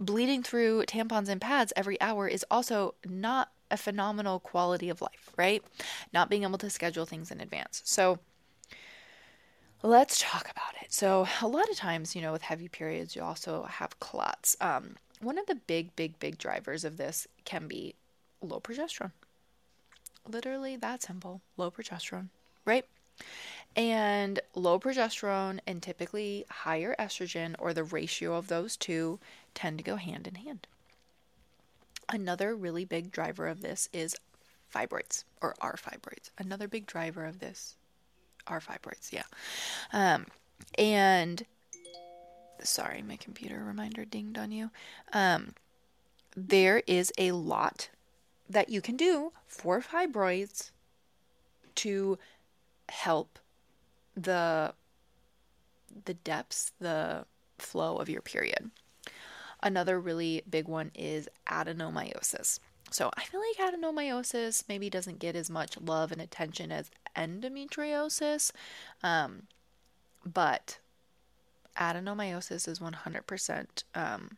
bleeding 0.00 0.42
through 0.42 0.84
tampons 0.86 1.28
and 1.28 1.40
pads 1.40 1.72
every 1.76 2.00
hour 2.00 2.28
is 2.28 2.44
also 2.50 2.94
not 3.06 3.50
a 3.70 3.76
phenomenal 3.76 4.40
quality 4.40 4.88
of 4.88 5.00
life, 5.00 5.30
right? 5.36 5.62
Not 6.12 6.28
being 6.28 6.42
able 6.42 6.58
to 6.58 6.70
schedule 6.70 7.06
things 7.06 7.30
in 7.30 7.40
advance. 7.40 7.82
So 7.84 8.18
let's 9.82 10.18
talk 10.18 10.50
about 10.50 10.82
it. 10.82 10.92
So, 10.92 11.26
a 11.40 11.48
lot 11.48 11.68
of 11.70 11.76
times, 11.76 12.16
you 12.16 12.22
know, 12.22 12.32
with 12.32 12.42
heavy 12.42 12.68
periods, 12.68 13.14
you 13.14 13.22
also 13.22 13.64
have 13.64 14.00
clots. 14.00 14.56
Um, 14.60 14.96
one 15.20 15.38
of 15.38 15.46
the 15.46 15.54
big, 15.54 15.94
big, 15.96 16.18
big 16.18 16.38
drivers 16.38 16.84
of 16.84 16.96
this 16.96 17.26
can 17.44 17.68
be 17.68 17.94
low 18.44 18.60
progesterone. 18.60 19.12
Literally 20.28 20.76
that 20.76 21.02
simple. 21.02 21.40
Low 21.56 21.70
progesterone, 21.70 22.28
right? 22.64 22.84
And 23.76 24.40
low 24.54 24.78
progesterone 24.78 25.60
and 25.66 25.82
typically 25.82 26.44
higher 26.48 26.94
estrogen, 26.98 27.54
or 27.58 27.74
the 27.74 27.84
ratio 27.84 28.34
of 28.34 28.48
those 28.48 28.76
two, 28.76 29.18
tend 29.54 29.78
to 29.78 29.84
go 29.84 29.96
hand 29.96 30.26
in 30.26 30.36
hand. 30.36 30.66
Another 32.08 32.54
really 32.54 32.84
big 32.84 33.10
driver 33.10 33.48
of 33.48 33.62
this 33.62 33.88
is 33.92 34.16
fibroids, 34.72 35.24
or 35.40 35.54
are 35.60 35.76
fibroids. 35.76 36.30
Another 36.38 36.68
big 36.68 36.86
driver 36.86 37.24
of 37.24 37.40
this 37.40 37.76
are 38.46 38.60
fibroids, 38.60 39.12
yeah. 39.12 39.24
Um, 39.92 40.26
and 40.76 41.44
sorry, 42.62 43.02
my 43.02 43.16
computer 43.16 43.62
reminder 43.62 44.04
dinged 44.04 44.38
on 44.38 44.52
you. 44.52 44.70
Um, 45.12 45.54
there 46.36 46.82
is 46.86 47.12
a 47.18 47.32
lot 47.32 47.88
that 48.48 48.68
you 48.68 48.80
can 48.80 48.96
do 48.96 49.32
for 49.46 49.80
fibroids 49.80 50.70
to 51.76 52.18
help 52.88 53.38
the 54.16 54.74
the 56.04 56.14
depths, 56.14 56.72
the 56.80 57.24
flow 57.58 57.98
of 57.98 58.08
your 58.08 58.20
period. 58.20 58.70
Another 59.62 60.00
really 60.00 60.42
big 60.48 60.66
one 60.66 60.90
is 60.94 61.28
adenomyosis. 61.48 62.58
So 62.90 63.10
I 63.16 63.24
feel 63.24 63.40
like 63.40 63.74
adenomyosis 63.74 64.64
maybe 64.68 64.90
doesn't 64.90 65.18
get 65.18 65.36
as 65.36 65.48
much 65.48 65.78
love 65.80 66.12
and 66.12 66.20
attention 66.20 66.70
as 66.70 66.90
endometriosis, 67.16 68.50
um, 69.02 69.44
but 70.24 70.78
adenomyosis 71.76 72.68
is 72.68 72.78
100% 72.78 73.66
um, 73.94 74.36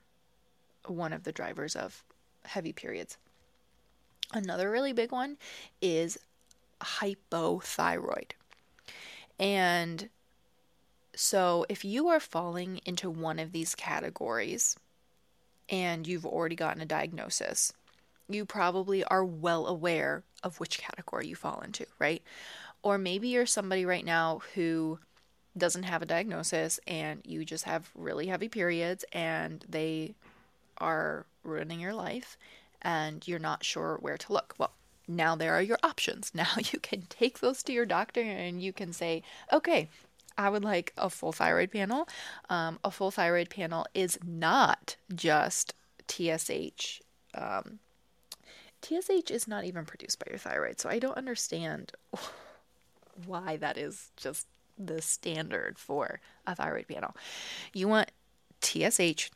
one 0.86 1.12
of 1.12 1.24
the 1.24 1.32
drivers 1.32 1.74
of 1.74 2.04
heavy 2.44 2.72
periods. 2.72 3.18
Another 4.32 4.70
really 4.70 4.92
big 4.92 5.12
one 5.12 5.36
is 5.80 6.18
hypothyroid. 6.80 8.32
And 9.38 10.08
so 11.14 11.64
if 11.68 11.84
you 11.84 12.08
are 12.08 12.20
falling 12.20 12.80
into 12.84 13.08
one 13.08 13.38
of 13.38 13.52
these 13.52 13.74
categories 13.74 14.76
and 15.68 16.06
you've 16.06 16.26
already 16.26 16.56
gotten 16.56 16.82
a 16.82 16.86
diagnosis, 16.86 17.72
you 18.28 18.44
probably 18.44 19.04
are 19.04 19.24
well 19.24 19.66
aware 19.66 20.22
of 20.42 20.58
which 20.60 20.78
category 20.78 21.28
you 21.28 21.36
fall 21.36 21.60
into, 21.60 21.86
right? 21.98 22.22
Or 22.82 22.98
maybe 22.98 23.28
you're 23.28 23.46
somebody 23.46 23.84
right 23.84 24.04
now 24.04 24.40
who 24.54 24.98
doesn't 25.56 25.84
have 25.84 26.02
a 26.02 26.06
diagnosis 26.06 26.78
and 26.86 27.20
you 27.24 27.44
just 27.44 27.64
have 27.64 27.90
really 27.94 28.26
heavy 28.26 28.48
periods 28.48 29.04
and 29.12 29.64
they 29.68 30.14
are 30.78 31.24
ruining 31.42 31.80
your 31.80 31.94
life 31.94 32.36
and 32.86 33.26
you're 33.26 33.40
not 33.40 33.64
sure 33.64 33.98
where 34.00 34.16
to 34.16 34.32
look. 34.32 34.54
Well, 34.56 34.72
now 35.08 35.34
there 35.34 35.52
are 35.52 35.60
your 35.60 35.78
options. 35.82 36.30
Now 36.34 36.46
you 36.72 36.78
can 36.78 37.02
take 37.08 37.40
those 37.40 37.62
to 37.64 37.72
your 37.72 37.84
doctor 37.84 38.22
and 38.22 38.62
you 38.62 38.72
can 38.72 38.92
say, 38.92 39.22
okay, 39.52 39.90
I 40.38 40.48
would 40.50 40.64
like 40.64 40.92
a 40.96 41.10
full 41.10 41.32
thyroid 41.32 41.72
panel. 41.72 42.08
Um, 42.48 42.78
a 42.84 42.90
full 42.90 43.10
thyroid 43.10 43.50
panel 43.50 43.86
is 43.92 44.18
not 44.24 44.96
just 45.12 45.74
TSH. 46.08 47.00
Um, 47.34 47.80
TSH 48.82 49.30
is 49.30 49.48
not 49.48 49.64
even 49.64 49.84
produced 49.84 50.20
by 50.20 50.26
your 50.30 50.38
thyroid, 50.38 50.78
so 50.78 50.88
I 50.88 51.00
don't 51.00 51.16
understand 51.16 51.92
why 53.26 53.56
that 53.56 53.76
is 53.76 54.10
just 54.16 54.46
the 54.78 55.02
standard 55.02 55.78
for 55.78 56.20
a 56.46 56.54
thyroid 56.54 56.86
panel. 56.86 57.16
You 57.72 57.88
want 57.88 58.12
TSH 58.62 59.30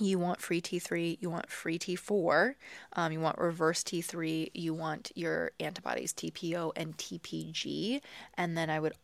you 0.00 0.18
want 0.18 0.40
free 0.40 0.60
T3, 0.60 1.18
you 1.20 1.30
want 1.30 1.50
free 1.50 1.78
T4, 1.78 2.54
um, 2.94 3.12
you 3.12 3.20
want 3.20 3.38
reverse 3.38 3.82
T3, 3.82 4.50
you 4.54 4.74
want 4.74 5.10
your 5.14 5.52
antibodies 5.58 6.12
TPO 6.12 6.72
and 6.76 6.96
TPG, 6.96 8.00
and 8.36 8.56
then 8.56 8.70
I 8.70 8.80
would 8.80 8.94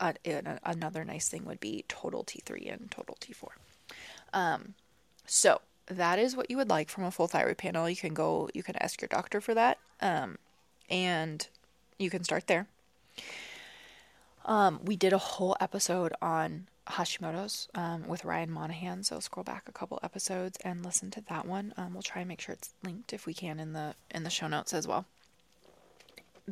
uh, 0.00 0.12
another 0.64 1.04
nice 1.04 1.28
thing 1.28 1.44
would 1.44 1.60
be 1.60 1.84
total 1.88 2.24
T3 2.24 2.72
and 2.72 2.90
total 2.90 3.16
T4. 3.20 3.48
Um, 4.32 4.74
so 5.26 5.60
that 5.86 6.18
is 6.18 6.36
what 6.36 6.50
you 6.50 6.56
would 6.56 6.68
like 6.68 6.88
from 6.88 7.04
a 7.04 7.10
full 7.10 7.28
thyroid 7.28 7.58
panel. 7.58 7.88
You 7.88 7.96
can 7.96 8.14
go, 8.14 8.50
you 8.54 8.62
can 8.62 8.76
ask 8.76 9.00
your 9.00 9.08
doctor 9.08 9.40
for 9.40 9.54
that, 9.54 9.78
um, 10.00 10.38
and 10.90 11.46
you 11.98 12.10
can 12.10 12.24
start 12.24 12.46
there. 12.46 12.66
Um, 14.44 14.80
we 14.84 14.96
did 14.96 15.12
a 15.12 15.18
whole 15.18 15.56
episode 15.60 16.12
on 16.20 16.66
Hashimoto's 16.88 17.68
um, 17.74 18.06
with 18.06 18.24
Ryan 18.24 18.50
Monahan. 18.50 19.02
So 19.02 19.20
scroll 19.20 19.44
back 19.44 19.64
a 19.68 19.72
couple 19.72 19.98
episodes 20.02 20.58
and 20.64 20.84
listen 20.84 21.10
to 21.12 21.22
that 21.28 21.46
one. 21.46 21.72
Um, 21.76 21.94
we'll 21.94 22.02
try 22.02 22.20
and 22.20 22.28
make 22.28 22.40
sure 22.40 22.52
it's 22.52 22.74
linked 22.82 23.12
if 23.12 23.26
we 23.26 23.34
can 23.34 23.58
in 23.58 23.72
the 23.72 23.94
in 24.10 24.22
the 24.24 24.30
show 24.30 24.48
notes 24.48 24.74
as 24.74 24.86
well, 24.86 25.06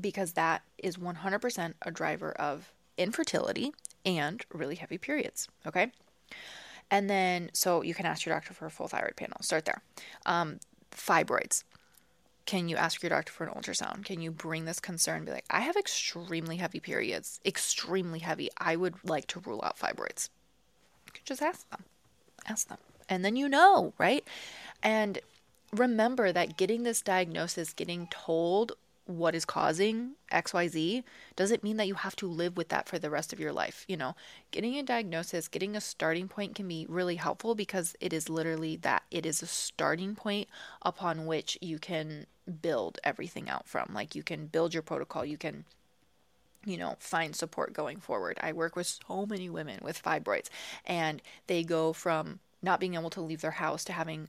because 0.00 0.32
that 0.32 0.62
is 0.78 0.96
100% 0.96 1.74
a 1.82 1.90
driver 1.90 2.32
of 2.32 2.72
infertility 2.96 3.72
and 4.04 4.44
really 4.52 4.76
heavy 4.76 4.98
periods. 4.98 5.48
Okay, 5.66 5.92
and 6.90 7.10
then 7.10 7.50
so 7.52 7.82
you 7.82 7.94
can 7.94 8.06
ask 8.06 8.24
your 8.24 8.34
doctor 8.34 8.54
for 8.54 8.66
a 8.66 8.70
full 8.70 8.88
thyroid 8.88 9.16
panel. 9.16 9.36
Start 9.42 9.66
there. 9.66 9.82
Um, 10.24 10.60
fibroids. 10.90 11.64
Can 12.46 12.68
you 12.68 12.76
ask 12.76 13.02
your 13.02 13.10
doctor 13.10 13.32
for 13.32 13.46
an 13.46 13.54
ultrasound? 13.54 14.04
Can 14.04 14.20
you 14.20 14.30
bring 14.30 14.64
this 14.64 14.80
concern? 14.80 15.24
Be 15.24 15.32
like, 15.32 15.44
I 15.50 15.60
have 15.60 15.76
extremely 15.76 16.56
heavy 16.56 16.80
periods, 16.80 17.40
extremely 17.44 18.18
heavy. 18.18 18.50
I 18.58 18.76
would 18.76 18.96
like 19.04 19.26
to 19.28 19.40
rule 19.40 19.60
out 19.62 19.78
fibroids. 19.78 20.28
You 21.06 21.12
can 21.12 21.24
just 21.24 21.42
ask 21.42 21.68
them. 21.70 21.84
Ask 22.48 22.68
them. 22.68 22.78
And 23.08 23.24
then 23.24 23.36
you 23.36 23.48
know, 23.48 23.92
right? 23.98 24.24
And 24.82 25.20
remember 25.72 26.32
that 26.32 26.56
getting 26.56 26.82
this 26.82 27.00
diagnosis, 27.02 27.72
getting 27.72 28.08
told 28.08 28.72
what 29.06 29.34
is 29.34 29.44
causing 29.44 30.12
XYZ 30.30 31.02
doesn't 31.34 31.64
mean 31.64 31.76
that 31.76 31.88
you 31.88 31.94
have 31.94 32.14
to 32.16 32.28
live 32.28 32.56
with 32.56 32.68
that 32.68 32.88
for 32.88 32.98
the 32.98 33.10
rest 33.10 33.32
of 33.32 33.40
your 33.40 33.52
life. 33.52 33.84
You 33.88 33.96
know, 33.96 34.14
getting 34.50 34.76
a 34.78 34.82
diagnosis, 34.82 35.48
getting 35.48 35.74
a 35.74 35.80
starting 35.80 36.28
point 36.28 36.54
can 36.54 36.68
be 36.68 36.86
really 36.88 37.16
helpful 37.16 37.54
because 37.54 37.96
it 38.00 38.12
is 38.12 38.28
literally 38.28 38.76
that 38.76 39.02
it 39.10 39.26
is 39.26 39.42
a 39.42 39.46
starting 39.46 40.14
point 40.14 40.48
upon 40.82 41.26
which 41.26 41.58
you 41.60 41.78
can 41.78 42.26
build 42.60 42.98
everything 43.04 43.48
out 43.48 43.68
from. 43.68 43.90
Like 43.92 44.14
you 44.14 44.22
can 44.22 44.46
build 44.46 44.74
your 44.74 44.82
protocol, 44.82 45.24
you 45.24 45.38
can 45.38 45.64
you 46.64 46.76
know, 46.76 46.96
find 46.98 47.34
support 47.34 47.72
going 47.72 47.98
forward. 47.98 48.38
I 48.40 48.52
work 48.52 48.76
with 48.76 48.86
so 48.86 49.26
many 49.26 49.50
women 49.50 49.80
with 49.82 50.02
fibroids 50.02 50.48
and 50.86 51.20
they 51.46 51.64
go 51.64 51.92
from 51.92 52.38
not 52.62 52.80
being 52.80 52.94
able 52.94 53.10
to 53.10 53.20
leave 53.20 53.40
their 53.40 53.50
house 53.50 53.84
to 53.84 53.92
having 53.92 54.28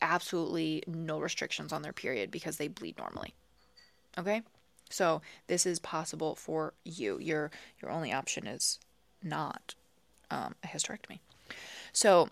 absolutely 0.00 0.82
no 0.86 1.18
restrictions 1.18 1.72
on 1.72 1.82
their 1.82 1.92
period 1.92 2.30
because 2.30 2.56
they 2.56 2.68
bleed 2.68 2.98
normally. 2.98 3.34
Okay? 4.18 4.42
So 4.88 5.20
this 5.46 5.66
is 5.66 5.78
possible 5.78 6.34
for 6.34 6.72
you. 6.84 7.18
Your 7.20 7.50
your 7.82 7.90
only 7.90 8.12
option 8.12 8.46
is 8.46 8.78
not 9.22 9.74
um, 10.30 10.54
a 10.62 10.68
hysterectomy. 10.68 11.18
So 11.92 12.30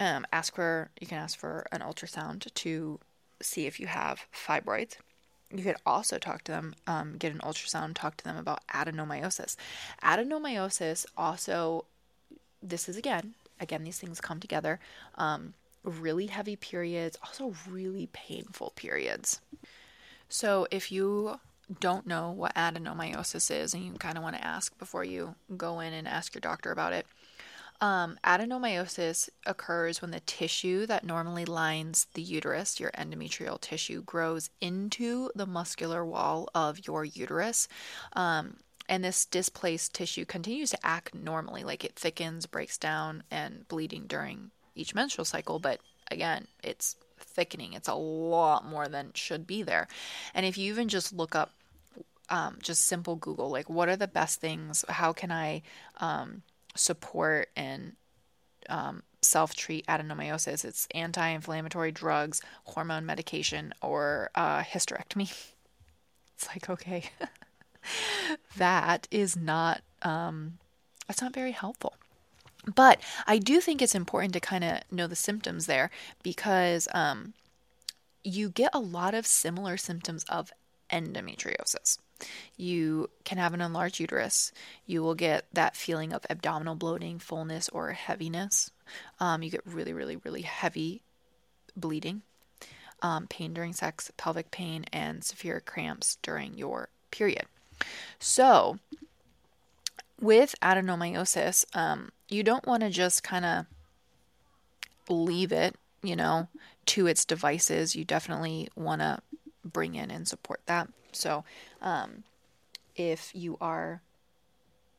um, 0.00 0.26
ask 0.32 0.54
for 0.54 0.90
you 1.00 1.06
can 1.06 1.18
ask 1.18 1.38
for 1.38 1.66
an 1.70 1.80
ultrasound 1.80 2.52
to 2.52 2.98
see 3.42 3.66
if 3.66 3.78
you 3.78 3.86
have 3.86 4.26
fibroids. 4.32 4.96
You 5.54 5.62
could 5.62 5.76
also 5.84 6.18
talk 6.18 6.44
to 6.44 6.52
them, 6.52 6.74
um, 6.86 7.16
get 7.18 7.32
an 7.32 7.40
ultrasound, 7.40 7.94
talk 7.94 8.16
to 8.18 8.24
them 8.24 8.38
about 8.38 8.66
adenomyosis. 8.68 9.56
Adenomyosis 10.02 11.04
also, 11.16 11.84
this 12.62 12.88
is 12.88 12.96
again, 12.96 13.34
again, 13.60 13.84
these 13.84 13.98
things 13.98 14.20
come 14.20 14.40
together. 14.40 14.80
Um, 15.16 15.54
really 15.84 16.26
heavy 16.26 16.56
periods, 16.56 17.18
also 17.22 17.54
really 17.68 18.08
painful 18.12 18.72
periods. 18.76 19.40
So 20.28 20.66
if 20.70 20.90
you 20.90 21.38
don't 21.80 22.06
know 22.06 22.30
what 22.30 22.54
adenomyosis 22.54 23.50
is 23.50 23.74
and 23.74 23.84
you 23.84 23.92
kind 23.92 24.16
of 24.16 24.22
want 24.22 24.36
to 24.36 24.44
ask 24.44 24.76
before 24.78 25.04
you 25.04 25.34
go 25.56 25.80
in 25.80 25.92
and 25.92 26.08
ask 26.08 26.34
your 26.34 26.40
doctor 26.40 26.70
about 26.70 26.92
it, 26.92 27.06
um, 27.82 28.16
adenomyosis 28.22 29.28
occurs 29.44 30.00
when 30.00 30.12
the 30.12 30.20
tissue 30.20 30.86
that 30.86 31.04
normally 31.04 31.44
lines 31.44 32.06
the 32.14 32.22
uterus, 32.22 32.78
your 32.78 32.92
endometrial 32.92 33.60
tissue, 33.60 34.04
grows 34.04 34.50
into 34.60 35.30
the 35.34 35.46
muscular 35.46 36.04
wall 36.04 36.48
of 36.54 36.86
your 36.86 37.04
uterus. 37.04 37.66
Um, 38.12 38.58
and 38.88 39.02
this 39.02 39.26
displaced 39.26 39.94
tissue 39.94 40.24
continues 40.24 40.70
to 40.70 40.86
act 40.86 41.12
normally, 41.12 41.64
like 41.64 41.84
it 41.84 41.96
thickens, 41.96 42.46
breaks 42.46 42.78
down, 42.78 43.24
and 43.32 43.66
bleeding 43.66 44.04
during 44.06 44.52
each 44.76 44.94
menstrual 44.94 45.24
cycle. 45.24 45.58
But 45.58 45.80
again, 46.08 46.46
it's 46.62 46.94
thickening. 47.18 47.72
It's 47.72 47.88
a 47.88 47.94
lot 47.94 48.64
more 48.64 48.86
than 48.86 49.10
should 49.14 49.44
be 49.44 49.64
there. 49.64 49.88
And 50.34 50.46
if 50.46 50.56
you 50.56 50.72
even 50.72 50.88
just 50.88 51.12
look 51.12 51.34
up, 51.34 51.50
um, 52.28 52.58
just 52.62 52.86
simple 52.86 53.16
Google, 53.16 53.50
like 53.50 53.68
what 53.68 53.88
are 53.88 53.96
the 53.96 54.06
best 54.06 54.40
things? 54.40 54.84
How 54.88 55.12
can 55.12 55.32
I 55.32 55.62
um, 55.96 56.42
support 56.74 57.48
and 57.56 57.94
um, 58.68 59.02
self 59.20 59.54
treat 59.54 59.86
adenomyosis? 59.86 60.64
It's 60.64 60.88
anti 60.94 61.26
inflammatory 61.28 61.92
drugs, 61.92 62.40
hormone 62.64 63.06
medication, 63.06 63.72
or 63.82 64.30
uh, 64.34 64.62
hysterectomy. 64.62 65.32
It's 66.34 66.48
like, 66.48 66.68
okay, 66.68 67.10
that 68.56 69.06
is 69.12 69.36
not, 69.36 69.82
um, 70.02 70.58
that's 71.06 71.22
not 71.22 71.32
very 71.32 71.52
helpful. 71.52 71.94
But 72.74 73.00
I 73.28 73.38
do 73.38 73.60
think 73.60 73.80
it's 73.80 73.94
important 73.94 74.34
to 74.34 74.40
kind 74.40 74.64
of 74.64 74.80
know 74.90 75.06
the 75.06 75.14
symptoms 75.14 75.66
there 75.66 75.90
because 76.22 76.88
um, 76.92 77.34
you 78.22 78.50
get 78.50 78.70
a 78.72 78.80
lot 78.80 79.14
of 79.14 79.26
similar 79.26 79.76
symptoms 79.76 80.24
of 80.28 80.52
endometriosis. 80.90 81.98
You 82.56 83.10
can 83.24 83.38
have 83.38 83.54
an 83.54 83.60
enlarged 83.60 84.00
uterus. 84.00 84.52
You 84.86 85.02
will 85.02 85.14
get 85.14 85.46
that 85.52 85.76
feeling 85.76 86.12
of 86.12 86.26
abdominal 86.30 86.74
bloating, 86.74 87.18
fullness, 87.18 87.68
or 87.70 87.92
heaviness. 87.92 88.70
Um, 89.20 89.42
you 89.42 89.50
get 89.50 89.66
really, 89.66 89.92
really, 89.92 90.16
really 90.16 90.42
heavy 90.42 91.02
bleeding, 91.76 92.22
um, 93.00 93.26
pain 93.26 93.54
during 93.54 93.72
sex, 93.72 94.10
pelvic 94.16 94.50
pain, 94.50 94.84
and 94.92 95.24
severe 95.24 95.60
cramps 95.60 96.18
during 96.22 96.56
your 96.56 96.88
period. 97.10 97.46
So, 98.18 98.78
with 100.20 100.54
adenomyosis, 100.62 101.64
um, 101.74 102.12
you 102.28 102.42
don't 102.42 102.66
want 102.66 102.82
to 102.82 102.90
just 102.90 103.22
kind 103.22 103.44
of 103.44 103.66
leave 105.08 105.52
it, 105.52 105.76
you 106.02 106.16
know, 106.16 106.48
to 106.86 107.06
its 107.06 107.24
devices. 107.24 107.96
You 107.96 108.04
definitely 108.04 108.68
want 108.76 109.00
to 109.00 109.20
bring 109.64 109.94
in 109.94 110.10
and 110.10 110.26
support 110.26 110.60
that. 110.66 110.88
So, 111.12 111.44
um, 111.80 112.24
if 112.96 113.34
you 113.34 113.56
are 113.60 114.02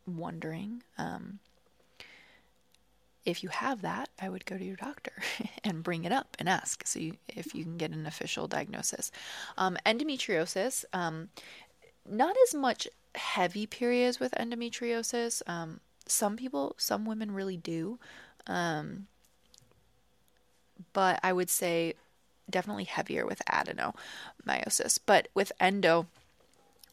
wondering 0.07 0.83
um, 0.97 1.39
if 3.25 3.41
you 3.41 3.49
have 3.49 3.81
that, 3.81 4.09
I 4.19 4.29
would 4.29 4.45
go 4.45 4.57
to 4.57 4.63
your 4.63 4.75
doctor 4.75 5.13
and 5.63 5.83
bring 5.83 6.03
it 6.03 6.11
up 6.11 6.35
and 6.39 6.49
ask 6.49 6.85
so 6.85 6.99
you, 6.99 7.13
if 7.27 7.55
you 7.55 7.63
can 7.63 7.77
get 7.77 7.91
an 7.91 8.05
official 8.05 8.47
diagnosis. 8.47 9.11
Um, 9.57 9.77
endometriosis, 9.85 10.85
um, 10.93 11.29
not 12.09 12.35
as 12.47 12.53
much 12.53 12.87
heavy 13.15 13.65
periods 13.65 14.19
with 14.19 14.33
endometriosis. 14.33 15.41
Um, 15.47 15.79
some 16.05 16.35
people, 16.35 16.75
some 16.77 17.05
women 17.05 17.31
really 17.31 17.57
do. 17.57 17.97
Um, 18.45 19.07
but 20.91 21.19
I 21.23 21.31
would 21.31 21.49
say 21.49 21.93
definitely 22.49 22.85
heavier 22.85 23.25
with 23.25 23.41
adenomyosis. 23.49 24.99
But 25.05 25.27
with 25.33 25.51
endo, 25.59 26.07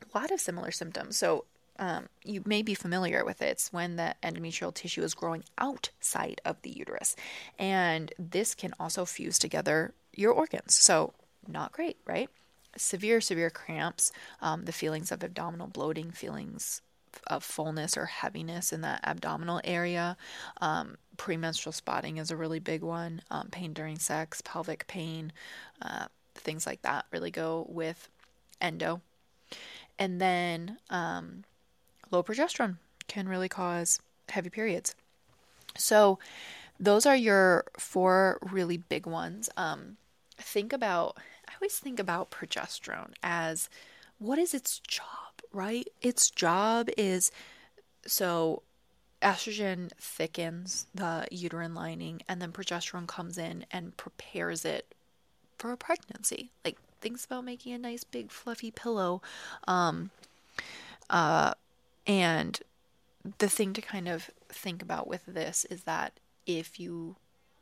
a 0.03 0.19
lot 0.19 0.31
of 0.31 0.41
similar 0.41 0.71
symptoms. 0.71 1.17
So 1.17 1.45
um, 1.79 2.09
you 2.25 2.43
may 2.45 2.63
be 2.63 2.75
familiar 2.75 3.25
with 3.25 3.41
it. 3.41 3.49
It's 3.49 3.73
when 3.73 3.97
the 3.97 4.15
endometrial 4.23 4.75
tissue 4.75 5.03
is 5.03 5.15
growing 5.15 5.45
outside 5.59 6.41
of 6.45 6.61
the 6.63 6.71
uterus. 6.71 7.17
And 7.59 8.13
this 8.19 8.55
can 8.55 8.75
also 8.79 9.07
fuse 9.07 9.39
together 9.39 9.95
your 10.15 10.33
organs. 10.33 10.77
So, 10.77 11.15
not 11.49 11.73
great, 11.73 11.97
right? 12.05 12.29
Severe, 12.77 13.21
severe 13.23 13.49
cramps, 13.49 14.13
um, 14.43 14.67
the 14.67 14.73
feelings 14.73 15.11
of 15.11 15.25
abdominal 15.25 15.69
bloating, 15.69 16.11
feelings 16.11 16.83
of 17.27 17.45
fullness 17.45 17.97
or 17.97 18.07
heaviness 18.07 18.73
in 18.73 18.81
that 18.83 19.01
abdominal 19.05 19.61
area. 19.65 20.17
Um, 20.61 20.97
premenstrual 21.17 21.73
spotting 21.73 22.17
is 22.17 22.31
a 22.31 22.37
really 22.37 22.59
big 22.59 22.83
one. 22.83 23.23
Um, 23.31 23.49
pain 23.51 23.73
during 23.73 23.99
sex, 23.99 24.41
pelvic 24.43 24.87
pain, 24.87 25.33
uh, 25.83 26.07
things 26.35 26.67
like 26.67 26.83
that 26.83 27.07
really 27.13 27.31
go 27.31 27.67
with 27.69 28.09
endo. 28.61 29.01
And 29.99 30.21
then 30.21 30.79
um, 30.89 31.45
low 32.11 32.23
progesterone 32.23 32.77
can 33.09 33.29
really 33.29 33.49
cause 33.49 34.01
heavy 34.29 34.51
periods. 34.51 34.95
So, 35.77 36.19
those 36.79 37.05
are 37.05 37.17
your 37.17 37.67
four 37.79 38.39
really 38.51 38.79
big 38.79 39.07
ones. 39.07 39.51
Um, 39.57 39.99
think 40.39 40.73
about, 40.73 41.19
I 41.47 41.53
always 41.61 41.79
think 41.79 42.01
about 42.01 42.31
progesterone 42.31 43.13
as 43.23 43.69
what 44.19 44.39
is 44.39 44.55
its 44.55 44.79
job, 44.81 45.30
right? 45.53 45.89
Its 46.01 46.31
job 46.31 46.89
is 46.97 47.31
so 48.07 48.63
estrogen 49.23 49.91
thickens 49.99 50.87
the 50.95 51.27
uterine 51.31 51.75
lining, 51.75 52.23
and 52.29 52.41
then 52.41 52.53
progesterone 52.53 53.07
comes 53.07 53.37
in 53.37 53.67
and 53.71 53.97
prepares 53.97 54.65
it 54.65 54.95
for 55.59 55.73
a 55.73 55.77
pregnancy. 55.77 56.51
Like, 56.65 56.79
thinks 57.01 57.25
about 57.25 57.45
making 57.45 57.73
a 57.73 57.79
nice 57.79 58.05
big 58.05 58.31
fluffy 58.31 58.71
pillow. 58.71 59.23
Um, 59.67 60.11
uh, 61.09 61.53
and 62.07 62.61
the 63.39 63.49
thing 63.49 63.73
to 63.75 63.83
kind 63.83 64.09
of 64.09 64.31
think 64.49 64.83
about 64.83 65.07
with 65.07 65.27
this 65.27 65.65
is 65.67 65.83
that 65.83 66.19
if 66.47 66.81
you 66.81 67.17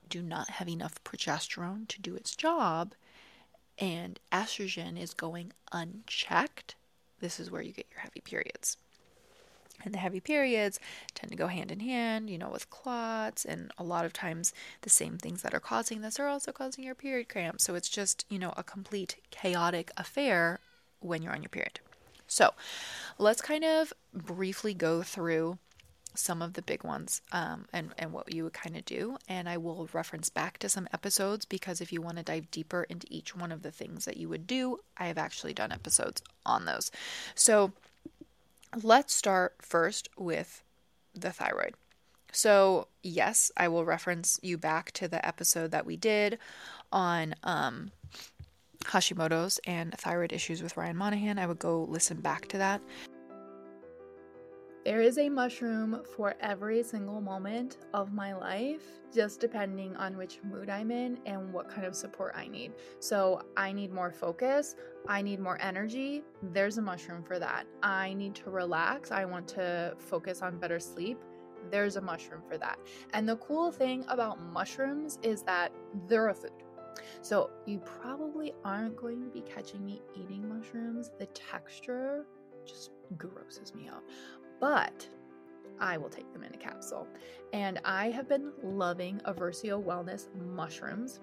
do 0.08 0.22
not 0.22 0.50
have 0.50 0.68
enough 0.68 1.02
progesterone 1.04 1.86
to 1.88 2.00
do 2.00 2.14
its 2.14 2.34
job 2.34 2.94
and 3.78 4.18
estrogen 4.32 5.00
is 5.00 5.14
going 5.14 5.52
unchecked, 5.72 6.74
this 7.20 7.40
is 7.40 7.50
where 7.50 7.62
you 7.62 7.72
get 7.72 7.86
your 7.90 8.00
heavy 8.00 8.20
periods. 8.20 8.76
And 9.84 9.94
the 9.94 9.98
heavy 9.98 10.20
periods 10.20 10.80
tend 11.14 11.30
to 11.30 11.36
go 11.36 11.46
hand 11.46 11.70
in 11.70 11.80
hand, 11.80 12.30
you 12.30 12.38
know, 12.38 12.48
with 12.48 12.68
clots, 12.68 13.44
and 13.44 13.70
a 13.78 13.84
lot 13.84 14.04
of 14.04 14.12
times 14.12 14.52
the 14.82 14.90
same 14.90 15.18
things 15.18 15.42
that 15.42 15.54
are 15.54 15.60
causing 15.60 16.00
this 16.00 16.18
are 16.18 16.26
also 16.26 16.50
causing 16.50 16.82
your 16.84 16.96
period 16.96 17.28
cramps. 17.28 17.64
So 17.64 17.76
it's 17.76 17.88
just, 17.88 18.24
you 18.28 18.38
know, 18.38 18.52
a 18.56 18.64
complete 18.64 19.16
chaotic 19.30 19.92
affair 19.96 20.58
when 21.00 21.22
you're 21.22 21.32
on 21.32 21.42
your 21.42 21.48
period. 21.48 21.78
So 22.26 22.54
let's 23.18 23.40
kind 23.40 23.64
of 23.64 23.92
briefly 24.12 24.74
go 24.74 25.02
through 25.02 25.58
some 26.18 26.42
of 26.42 26.54
the 26.54 26.62
big 26.62 26.82
ones 26.82 27.22
um, 27.32 27.66
and, 27.72 27.94
and 27.96 28.12
what 28.12 28.34
you 28.34 28.44
would 28.44 28.52
kind 28.52 28.76
of 28.76 28.84
do. 28.84 29.16
And 29.28 29.48
I 29.48 29.56
will 29.56 29.88
reference 29.92 30.28
back 30.28 30.58
to 30.58 30.68
some 30.68 30.88
episodes 30.92 31.44
because 31.44 31.80
if 31.80 31.92
you 31.92 32.02
want 32.02 32.16
to 32.16 32.22
dive 32.22 32.50
deeper 32.50 32.82
into 32.84 33.06
each 33.10 33.36
one 33.36 33.52
of 33.52 33.62
the 33.62 33.70
things 33.70 34.04
that 34.04 34.16
you 34.16 34.28
would 34.28 34.46
do, 34.46 34.80
I 34.96 35.06
have 35.06 35.18
actually 35.18 35.54
done 35.54 35.72
episodes 35.72 36.22
on 36.44 36.64
those. 36.64 36.90
So 37.34 37.72
let's 38.82 39.14
start 39.14 39.56
first 39.60 40.08
with 40.18 40.62
the 41.14 41.30
thyroid. 41.30 41.74
So, 42.32 42.88
yes, 43.02 43.50
I 43.56 43.68
will 43.68 43.84
reference 43.84 44.38
you 44.42 44.58
back 44.58 44.92
to 44.92 45.08
the 45.08 45.24
episode 45.26 45.70
that 45.70 45.86
we 45.86 45.96
did 45.96 46.38
on 46.92 47.34
um, 47.42 47.90
Hashimoto's 48.84 49.58
and 49.66 49.94
thyroid 49.94 50.32
issues 50.32 50.62
with 50.62 50.76
Ryan 50.76 50.96
Monahan. 50.96 51.38
I 51.38 51.46
would 51.46 51.58
go 51.58 51.84
listen 51.84 52.20
back 52.20 52.48
to 52.48 52.58
that. 52.58 52.82
There 54.88 55.02
is 55.02 55.18
a 55.18 55.28
mushroom 55.28 56.00
for 56.16 56.34
every 56.40 56.82
single 56.82 57.20
moment 57.20 57.76
of 57.92 58.14
my 58.14 58.32
life, 58.32 58.80
just 59.14 59.38
depending 59.38 59.94
on 59.96 60.16
which 60.16 60.40
mood 60.42 60.70
I'm 60.70 60.90
in 60.90 61.18
and 61.26 61.52
what 61.52 61.68
kind 61.68 61.86
of 61.86 61.94
support 61.94 62.34
I 62.34 62.48
need. 62.48 62.72
So, 62.98 63.42
I 63.54 63.70
need 63.70 63.92
more 63.92 64.10
focus, 64.10 64.76
I 65.06 65.20
need 65.20 65.40
more 65.40 65.58
energy. 65.60 66.22
There's 66.42 66.78
a 66.78 66.80
mushroom 66.80 67.22
for 67.22 67.38
that. 67.38 67.66
I 67.82 68.14
need 68.14 68.34
to 68.36 68.48
relax, 68.48 69.10
I 69.10 69.26
want 69.26 69.46
to 69.48 69.94
focus 69.98 70.40
on 70.40 70.56
better 70.56 70.80
sleep. 70.80 71.18
There's 71.70 71.96
a 71.96 72.00
mushroom 72.00 72.40
for 72.48 72.56
that. 72.56 72.78
And 73.12 73.28
the 73.28 73.36
cool 73.36 73.70
thing 73.70 74.06
about 74.08 74.40
mushrooms 74.40 75.18
is 75.22 75.42
that 75.42 75.70
they're 76.06 76.28
a 76.28 76.34
food. 76.34 76.64
So, 77.20 77.50
you 77.66 77.80
probably 77.80 78.54
aren't 78.64 78.96
going 78.96 79.20
to 79.22 79.28
be 79.28 79.42
catching 79.42 79.84
me 79.84 80.00
eating 80.16 80.48
mushrooms. 80.48 81.10
The 81.18 81.26
texture 81.26 82.24
just 82.64 82.92
grosses 83.18 83.74
me 83.74 83.88
out 83.88 84.02
but 84.60 85.06
I 85.80 85.96
will 85.96 86.08
take 86.08 86.32
them 86.32 86.42
in 86.42 86.52
a 86.52 86.56
capsule. 86.56 87.06
And 87.52 87.80
I 87.84 88.10
have 88.10 88.28
been 88.28 88.52
loving 88.62 89.20
Eversio 89.26 89.82
Wellness 89.82 90.26
mushrooms 90.34 91.20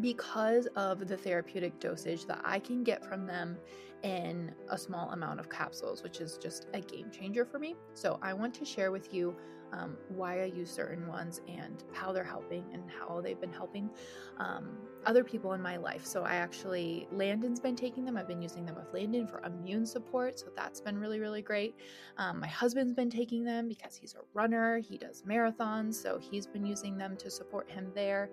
because 0.00 0.66
of 0.76 1.06
the 1.06 1.16
therapeutic 1.16 1.78
dosage 1.80 2.26
that 2.26 2.40
I 2.44 2.58
can 2.58 2.82
get 2.82 3.04
from 3.04 3.26
them 3.26 3.56
in 4.02 4.52
a 4.68 4.78
small 4.78 5.10
amount 5.10 5.40
of 5.40 5.48
capsules, 5.48 6.02
which 6.02 6.20
is 6.20 6.38
just 6.38 6.66
a 6.74 6.80
game 6.80 7.10
changer 7.10 7.44
for 7.44 7.58
me. 7.58 7.76
So, 7.94 8.18
I 8.22 8.34
want 8.34 8.54
to 8.54 8.64
share 8.64 8.90
with 8.90 9.12
you 9.12 9.34
um, 9.72 9.96
why 10.08 10.42
I 10.42 10.46
use 10.46 10.70
certain 10.70 11.06
ones 11.06 11.40
and 11.48 11.84
how 11.92 12.12
they're 12.12 12.24
helping 12.24 12.64
and 12.72 12.82
how 12.90 13.20
they've 13.20 13.40
been 13.40 13.52
helping 13.52 13.90
um, 14.38 14.76
other 15.04 15.24
people 15.24 15.52
in 15.52 15.62
my 15.62 15.76
life. 15.76 16.04
So, 16.04 16.22
I 16.22 16.36
actually, 16.36 17.08
Landon's 17.12 17.60
been 17.60 17.76
taking 17.76 18.04
them. 18.04 18.16
I've 18.16 18.28
been 18.28 18.42
using 18.42 18.64
them 18.64 18.76
with 18.76 18.92
Landon 18.92 19.26
for 19.26 19.40
immune 19.40 19.86
support. 19.86 20.38
So, 20.38 20.46
that's 20.54 20.80
been 20.80 20.98
really, 20.98 21.20
really 21.20 21.42
great. 21.42 21.74
Um, 22.18 22.40
my 22.40 22.48
husband's 22.48 22.92
been 22.92 23.10
taking 23.10 23.44
them 23.44 23.68
because 23.68 23.96
he's 23.96 24.14
a 24.14 24.24
runner, 24.34 24.78
he 24.78 24.98
does 24.98 25.22
marathons. 25.22 25.94
So, 25.94 26.18
he's 26.18 26.46
been 26.46 26.66
using 26.66 26.96
them 26.96 27.16
to 27.18 27.30
support 27.30 27.70
him 27.70 27.90
there 27.94 28.30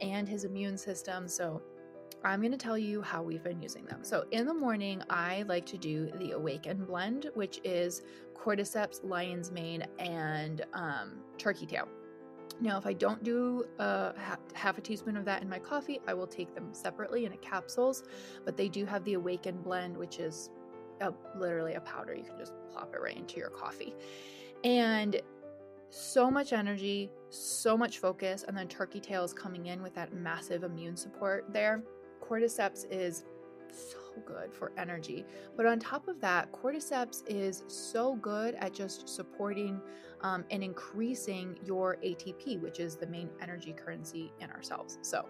and 0.00 0.28
his 0.28 0.44
immune 0.44 0.76
system. 0.76 1.28
So, 1.28 1.62
I'm 2.24 2.40
going 2.40 2.52
to 2.52 2.58
tell 2.58 2.76
you 2.76 3.00
how 3.00 3.22
we've 3.22 3.42
been 3.42 3.62
using 3.62 3.84
them. 3.86 4.00
So, 4.02 4.24
in 4.30 4.46
the 4.46 4.54
morning, 4.54 5.02
I 5.08 5.42
like 5.48 5.64
to 5.66 5.78
do 5.78 6.10
the 6.16 6.32
Awaken 6.32 6.84
blend, 6.84 7.30
which 7.34 7.60
is 7.64 8.02
cordyceps, 8.34 9.00
lion's 9.02 9.50
mane, 9.50 9.86
and 9.98 10.64
um, 10.74 11.20
turkey 11.38 11.66
tail. 11.66 11.88
Now, 12.60 12.76
if 12.76 12.86
I 12.86 12.92
don't 12.92 13.22
do 13.24 13.64
half 13.78 14.76
a 14.76 14.80
teaspoon 14.80 15.16
of 15.16 15.24
that 15.24 15.40
in 15.40 15.48
my 15.48 15.58
coffee, 15.58 16.00
I 16.06 16.12
will 16.12 16.26
take 16.26 16.54
them 16.54 16.68
separately 16.72 17.24
in 17.24 17.32
capsules. 17.38 18.04
But 18.44 18.56
they 18.56 18.68
do 18.68 18.84
have 18.84 19.02
the 19.04 19.14
Awaken 19.14 19.62
blend, 19.62 19.96
which 19.96 20.18
is 20.18 20.50
a, 21.00 21.12
literally 21.38 21.74
a 21.74 21.80
powder. 21.80 22.14
You 22.14 22.24
can 22.24 22.36
just 22.38 22.52
plop 22.70 22.94
it 22.94 23.00
right 23.00 23.16
into 23.16 23.38
your 23.38 23.48
coffee. 23.48 23.94
And 24.62 25.20
so 25.88 26.30
much 26.30 26.52
energy, 26.52 27.10
so 27.30 27.78
much 27.78 27.98
focus, 27.98 28.44
and 28.46 28.56
then 28.56 28.68
turkey 28.68 29.00
tail 29.00 29.24
is 29.24 29.32
coming 29.32 29.66
in 29.66 29.82
with 29.82 29.94
that 29.94 30.12
massive 30.12 30.62
immune 30.62 30.96
support 30.96 31.46
there 31.52 31.82
cordyceps 32.20 32.86
is 32.90 33.24
so 33.70 33.98
good 34.26 34.52
for 34.52 34.72
energy. 34.76 35.24
But 35.56 35.66
on 35.66 35.78
top 35.78 36.08
of 36.08 36.20
that, 36.20 36.52
cordyceps 36.52 37.22
is 37.26 37.62
so 37.66 38.16
good 38.16 38.54
at 38.56 38.72
just 38.72 39.08
supporting 39.08 39.80
um, 40.22 40.44
and 40.50 40.62
increasing 40.62 41.58
your 41.64 41.96
ATP, 42.04 42.60
which 42.60 42.80
is 42.80 42.96
the 42.96 43.06
main 43.06 43.30
energy 43.40 43.72
currency 43.72 44.32
in 44.40 44.50
ourselves. 44.50 44.98
So 45.02 45.26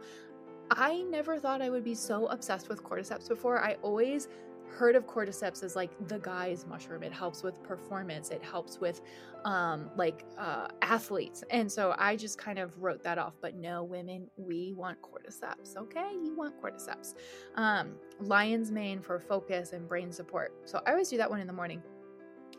I 0.71 1.03
never 1.03 1.39
thought 1.39 1.63
I 1.63 1.71
would 1.71 1.85
be 1.85 1.95
so 1.95 2.27
obsessed 2.27 2.69
with 2.69 2.83
cordyceps 2.83 3.29
before. 3.29 3.63
I 3.63 3.75
always 3.83 4.29
heard 4.71 4.97
of 4.97 5.07
cordyceps 5.07 5.63
as 5.63 5.77
like 5.77 5.91
the 6.09 6.19
guy's 6.19 6.67
mushroom. 6.67 7.03
It 7.03 7.13
helps 7.13 7.43
with 7.43 7.63
performance. 7.63 8.31
It 8.31 8.43
helps 8.43 8.79
with 8.79 9.01
um, 9.45 9.91
like 9.97 10.25
uh, 10.39 10.69
athletes. 10.83 11.43
And 11.51 11.71
so 11.71 11.95
I 11.99 12.17
just 12.17 12.39
kind 12.39 12.59
of 12.59 12.77
wrote 12.79 13.03
that 13.03 13.19
off. 13.19 13.35
But 13.41 13.55
no, 13.57 13.85
women, 13.85 14.29
we 14.37 14.73
want 14.77 14.99
cordyceps. 15.03 15.77
Okay, 15.77 16.13
you 16.23 16.35
want 16.37 16.61
cordyceps. 16.61 17.15
Um, 17.57 17.95
lion's 18.21 18.71
mane 18.71 19.01
for 19.01 19.19
focus 19.19 19.73
and 19.73 19.89
brain 19.89 20.13
support. 20.13 20.53
So 20.65 20.81
I 20.87 20.93
always 20.93 21.09
do 21.09 21.17
that 21.17 21.31
one 21.31 21.41
in 21.41 21.47
the 21.47 21.53
morning. 21.53 21.83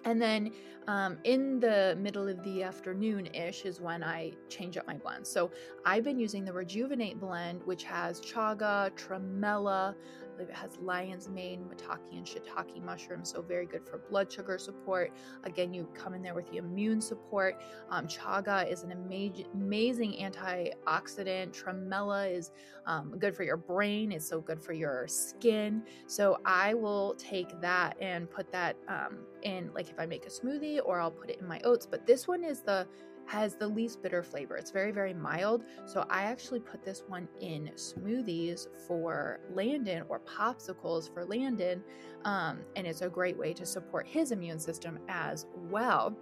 And 0.05 0.21
then 0.21 0.51
um, 0.87 1.19
in 1.25 1.59
the 1.59 1.95
middle 1.99 2.27
of 2.27 2.43
the 2.43 2.63
afternoon 2.63 3.27
ish 3.27 3.65
is 3.65 3.79
when 3.79 4.03
I 4.03 4.33
change 4.49 4.77
up 4.77 4.87
my 4.87 4.95
blends. 4.95 5.29
So 5.29 5.51
I've 5.85 6.03
been 6.03 6.17
using 6.17 6.43
the 6.43 6.51
Rejuvenate 6.51 7.19
blend, 7.19 7.63
which 7.65 7.83
has 7.83 8.19
chaga, 8.19 8.89
tremella, 8.91 9.93
believe 10.41 10.55
it 10.55 10.59
has 10.59 10.77
lion's 10.81 11.29
mane, 11.29 11.65
maitake, 11.69 12.17
and 12.17 12.25
shiitake 12.25 12.81
mushrooms. 12.83 13.31
So 13.31 13.41
very 13.41 13.65
good 13.65 13.85
for 13.87 13.99
blood 14.09 14.31
sugar 14.31 14.57
support. 14.57 15.11
Again, 15.43 15.73
you 15.73 15.87
come 15.93 16.13
in 16.13 16.21
there 16.21 16.33
with 16.33 16.49
the 16.51 16.57
immune 16.57 17.01
support. 17.01 17.61
Um, 17.89 18.07
chaga 18.07 18.69
is 18.69 18.83
an 18.83 18.91
amazing, 18.91 19.45
amazing 19.53 20.13
antioxidant. 20.13 21.51
Tremella 21.51 22.31
is 22.31 22.51
um, 22.85 23.15
good 23.17 23.35
for 23.35 23.43
your 23.43 23.57
brain. 23.57 24.11
It's 24.11 24.27
so 24.27 24.41
good 24.41 24.61
for 24.61 24.73
your 24.73 25.07
skin. 25.07 25.83
So 26.07 26.39
I 26.45 26.73
will 26.73 27.15
take 27.17 27.59
that 27.61 27.97
and 28.01 28.29
put 28.29 28.51
that 28.51 28.75
um, 28.87 29.19
in, 29.43 29.71
like 29.73 29.89
if 29.89 29.99
I 29.99 30.05
make 30.05 30.25
a 30.25 30.29
smoothie, 30.29 30.79
or 30.83 30.99
I'll 30.99 31.11
put 31.11 31.29
it 31.29 31.39
in 31.39 31.47
my 31.47 31.59
oats. 31.63 31.85
But 31.85 32.05
this 32.07 32.27
one 32.27 32.43
is 32.43 32.61
the 32.61 32.87
has 33.31 33.55
the 33.55 33.67
least 33.67 34.03
bitter 34.03 34.21
flavor. 34.21 34.57
It's 34.57 34.71
very, 34.71 34.91
very 34.91 35.13
mild. 35.13 35.63
So 35.85 36.05
I 36.09 36.23
actually 36.23 36.59
put 36.59 36.83
this 36.83 37.03
one 37.07 37.29
in 37.39 37.71
smoothies 37.75 38.67
for 38.85 39.39
Landon 39.53 40.03
or 40.09 40.19
popsicles 40.19 41.11
for 41.13 41.23
Landon. 41.23 41.81
Um, 42.25 42.59
and 42.75 42.85
it's 42.85 43.01
a 43.01 43.07
great 43.07 43.37
way 43.37 43.53
to 43.53 43.65
support 43.65 44.05
his 44.05 44.33
immune 44.33 44.59
system 44.59 44.99
as 45.07 45.45
well. 45.69 46.13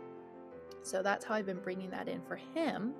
So 0.83 1.01
that's 1.01 1.25
how 1.25 1.33
I've 1.33 1.47
been 1.47 1.61
bringing 1.61 1.89
that 1.89 2.07
in 2.07 2.21
for 2.21 2.35
him. 2.35 2.93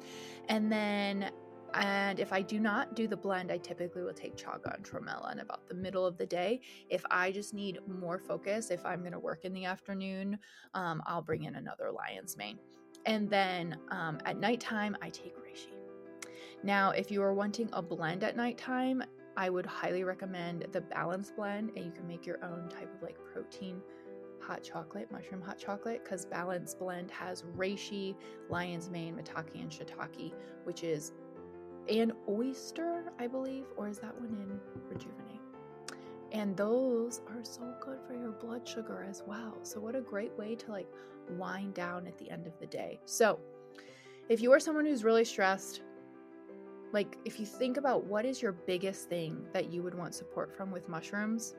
And 0.47 0.71
then 0.71 1.29
and 1.75 2.19
if 2.19 2.33
I 2.33 2.41
do 2.41 2.59
not 2.59 2.95
do 2.95 3.07
the 3.07 3.15
blend, 3.15 3.51
I 3.51 3.59
typically 3.59 4.01
will 4.01 4.11
take 4.11 4.35
chaga 4.35 4.73
and 4.73 4.83
tremella 4.83 5.31
in 5.33 5.39
about 5.39 5.69
the 5.69 5.75
middle 5.75 6.03
of 6.03 6.17
the 6.17 6.25
day. 6.25 6.61
If 6.89 7.05
I 7.11 7.31
just 7.31 7.53
need 7.53 7.77
more 7.87 8.17
focus, 8.17 8.71
if 8.71 8.83
I'm 8.87 9.01
going 9.01 9.11
to 9.11 9.19
work 9.19 9.45
in 9.45 9.53
the 9.53 9.65
afternoon, 9.65 10.39
um, 10.73 11.03
I'll 11.05 11.21
bring 11.21 11.43
in 11.43 11.53
another 11.53 11.91
lion's 11.91 12.35
mane. 12.37 12.57
And 13.05 13.29
then 13.29 13.77
um, 13.91 14.19
at 14.25 14.37
nighttime, 14.37 14.97
I 15.01 15.09
take 15.09 15.35
reishi. 15.37 15.73
Now, 16.63 16.91
if 16.91 17.09
you 17.09 17.21
are 17.21 17.33
wanting 17.33 17.69
a 17.73 17.81
blend 17.81 18.23
at 18.23 18.35
nighttime, 18.35 19.03
I 19.37 19.49
would 19.49 19.65
highly 19.65 20.03
recommend 20.03 20.65
the 20.71 20.81
Balance 20.81 21.31
blend, 21.31 21.71
and 21.75 21.85
you 21.85 21.91
can 21.91 22.07
make 22.07 22.25
your 22.25 22.43
own 22.43 22.67
type 22.67 22.93
of 22.93 23.01
like 23.01 23.17
protein 23.31 23.81
hot 24.41 24.63
chocolate, 24.63 25.09
mushroom 25.11 25.41
hot 25.41 25.57
chocolate, 25.57 26.03
because 26.03 26.25
Balance 26.25 26.73
blend 26.73 27.11
has 27.11 27.43
reishi, 27.55 28.15
lion's 28.49 28.89
mane, 28.89 29.15
maitake, 29.15 29.61
and 29.61 29.69
shiitake, 29.69 30.33
which 30.63 30.83
is 30.83 31.13
an 31.87 32.11
oyster, 32.27 33.11
I 33.17 33.27
believe, 33.27 33.65
or 33.77 33.87
is 33.87 33.99
that 33.99 34.19
one 34.19 34.29
in 34.29 34.59
Rejuvenate? 34.89 35.39
And 36.31 36.55
those 36.55 37.21
are 37.27 37.43
so 37.43 37.73
good 37.81 37.99
for 38.05 38.13
your 38.13 38.31
blood 38.31 38.67
sugar 38.67 39.05
as 39.09 39.23
well. 39.25 39.57
So, 39.63 39.79
what 39.79 39.95
a 39.95 40.01
great 40.01 40.37
way 40.37 40.55
to 40.55 40.71
like 40.71 40.87
wind 41.31 41.73
down 41.73 42.07
at 42.07 42.17
the 42.17 42.29
end 42.29 42.47
of 42.47 42.57
the 42.59 42.67
day. 42.67 42.99
So, 43.05 43.39
if 44.29 44.41
you 44.41 44.51
are 44.51 44.59
someone 44.59 44.85
who's 44.85 45.03
really 45.03 45.25
stressed, 45.25 45.81
like 46.91 47.17
if 47.25 47.39
you 47.39 47.45
think 47.45 47.77
about 47.77 48.05
what 48.05 48.25
is 48.25 48.41
your 48.41 48.51
biggest 48.51 49.09
thing 49.09 49.45
that 49.53 49.71
you 49.71 49.83
would 49.83 49.95
want 49.95 50.15
support 50.15 50.55
from 50.55 50.71
with 50.71 50.87
mushrooms, 50.89 51.55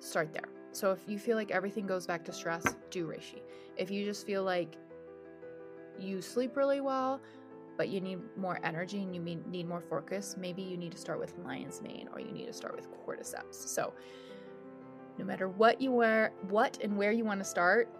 start 0.00 0.32
there. 0.32 0.48
So, 0.72 0.92
if 0.92 1.00
you 1.06 1.18
feel 1.18 1.36
like 1.36 1.50
everything 1.50 1.86
goes 1.86 2.06
back 2.06 2.24
to 2.26 2.32
stress, 2.32 2.64
do 2.90 3.06
reishi. 3.06 3.42
If 3.76 3.90
you 3.90 4.04
just 4.04 4.26
feel 4.26 4.44
like 4.44 4.76
you 5.98 6.22
sleep 6.22 6.56
really 6.56 6.80
well, 6.80 7.20
but 7.76 7.88
you 7.88 8.00
need 8.00 8.18
more 8.36 8.60
energy 8.62 9.02
and 9.02 9.14
you 9.14 9.20
need 9.20 9.66
more 9.66 9.80
focus, 9.80 10.36
maybe 10.38 10.62
you 10.62 10.76
need 10.76 10.92
to 10.92 10.98
start 10.98 11.18
with 11.18 11.34
lion's 11.44 11.80
mane 11.82 12.08
or 12.12 12.20
you 12.20 12.30
need 12.30 12.46
to 12.46 12.52
start 12.52 12.76
with 12.76 12.88
cordyceps. 13.06 13.54
So, 13.54 13.94
no 15.20 15.26
matter 15.26 15.48
what 15.50 15.82
you 15.82 15.92
wear, 15.92 16.32
what 16.48 16.78
and 16.82 16.96
where 16.96 17.12
you 17.12 17.26
want 17.26 17.38
to 17.40 17.44
start, 17.44 17.92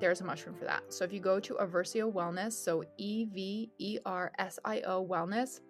there's 0.00 0.22
a 0.22 0.24
mushroom 0.24 0.56
for 0.56 0.64
that. 0.64 0.82
So 0.88 1.04
if 1.04 1.12
you 1.12 1.20
go 1.20 1.38
to 1.38 1.54
Eversio 1.60 2.10
Wellness, 2.10 2.52
so 2.52 2.82
E 2.96 3.26
V 3.26 3.70
E 3.78 3.98
R 4.06 4.32
S 4.38 4.58
I 4.64 4.80
O 4.80 5.06
Wellness, 5.06 5.60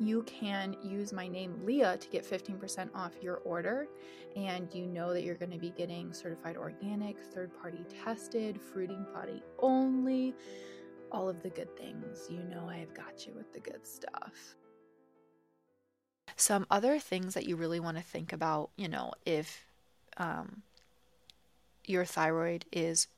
you 0.00 0.22
can 0.22 0.74
use 0.82 1.12
my 1.12 1.28
name 1.28 1.60
Leah 1.64 1.98
to 1.98 2.08
get 2.08 2.24
15% 2.24 2.88
off 2.94 3.12
your 3.20 3.36
order. 3.44 3.86
And 4.36 4.72
you 4.72 4.86
know 4.86 5.12
that 5.12 5.22
you're 5.22 5.34
going 5.34 5.52
to 5.52 5.58
be 5.58 5.70
getting 5.70 6.14
certified 6.14 6.56
organic, 6.56 7.22
third 7.22 7.50
party 7.60 7.84
tested, 8.02 8.58
fruiting 8.58 9.04
body 9.12 9.42
only, 9.58 10.34
all 11.12 11.28
of 11.28 11.42
the 11.42 11.50
good 11.50 11.76
things. 11.76 12.26
You 12.30 12.42
know, 12.44 12.66
I 12.70 12.78
have 12.78 12.94
got 12.94 13.26
you 13.26 13.34
with 13.34 13.52
the 13.52 13.60
good 13.60 13.86
stuff. 13.86 14.56
Some 16.36 16.66
other 16.70 16.98
things 16.98 17.34
that 17.34 17.46
you 17.46 17.56
really 17.56 17.80
want 17.80 17.98
to 17.98 18.02
think 18.02 18.32
about, 18.32 18.70
you 18.76 18.88
know, 18.88 19.12
if 19.26 19.66
um, 20.16 20.62
your 21.84 22.04
thyroid 22.04 22.64
is 22.72 23.08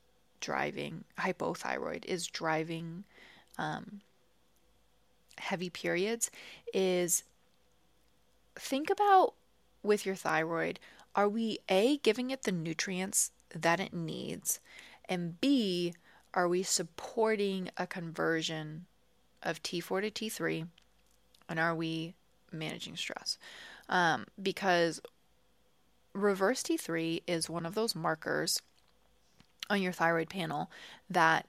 driving, 0.40 1.04
hypothyroid 1.18 2.04
is 2.04 2.26
driving 2.26 3.04
um, 3.58 4.00
heavy 5.38 5.70
periods, 5.70 6.30
is 6.72 7.22
think 8.54 8.90
about 8.90 9.34
with 9.82 10.04
your 10.04 10.14
thyroid 10.14 10.80
are 11.16 11.28
we 11.30 11.58
A, 11.70 11.96
giving 11.98 12.30
it 12.30 12.42
the 12.42 12.52
nutrients 12.52 13.32
that 13.54 13.80
it 13.80 13.94
needs? 13.94 14.60
And 15.08 15.40
B, 15.40 15.94
are 16.34 16.46
we 16.46 16.62
supporting 16.62 17.70
a 17.78 17.86
conversion 17.86 18.84
of 19.42 19.62
T4 19.62 20.02
to 20.02 20.10
T3? 20.10 20.66
And 21.48 21.58
are 21.58 21.74
we 21.74 22.14
managing 22.52 22.96
stress? 22.96 23.38
Um, 23.88 24.26
because 24.40 25.00
reverse 26.16 26.62
T3 26.62 27.22
is 27.26 27.50
one 27.50 27.66
of 27.66 27.74
those 27.74 27.94
markers 27.94 28.60
on 29.68 29.82
your 29.82 29.92
thyroid 29.92 30.30
panel 30.30 30.70
that 31.10 31.46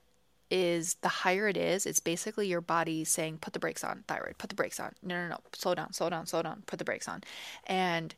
is 0.50 0.96
the 1.02 1.10
higher 1.10 1.48
it 1.48 1.58
is, 1.58 1.86
it's 1.86 2.00
basically 2.00 2.48
your 2.48 2.62
body 2.62 3.04
saying, 3.04 3.38
put 3.40 3.54
the 3.54 3.60
brakes 3.60 3.84
on, 3.84 4.04
thyroid, 4.08 4.38
put 4.38 4.50
the 4.50 4.56
brakes 4.56 4.80
on. 4.80 4.94
No, 5.04 5.16
no, 5.16 5.30
no, 5.30 5.38
slow 5.54 5.76
down, 5.76 5.94
slow 5.94 6.10
down, 6.10 6.26
slow 6.26 6.42
down, 6.42 6.64
put 6.66 6.80
the 6.80 6.86
brakes 6.86 7.08
on. 7.08 7.24
And 7.66 8.16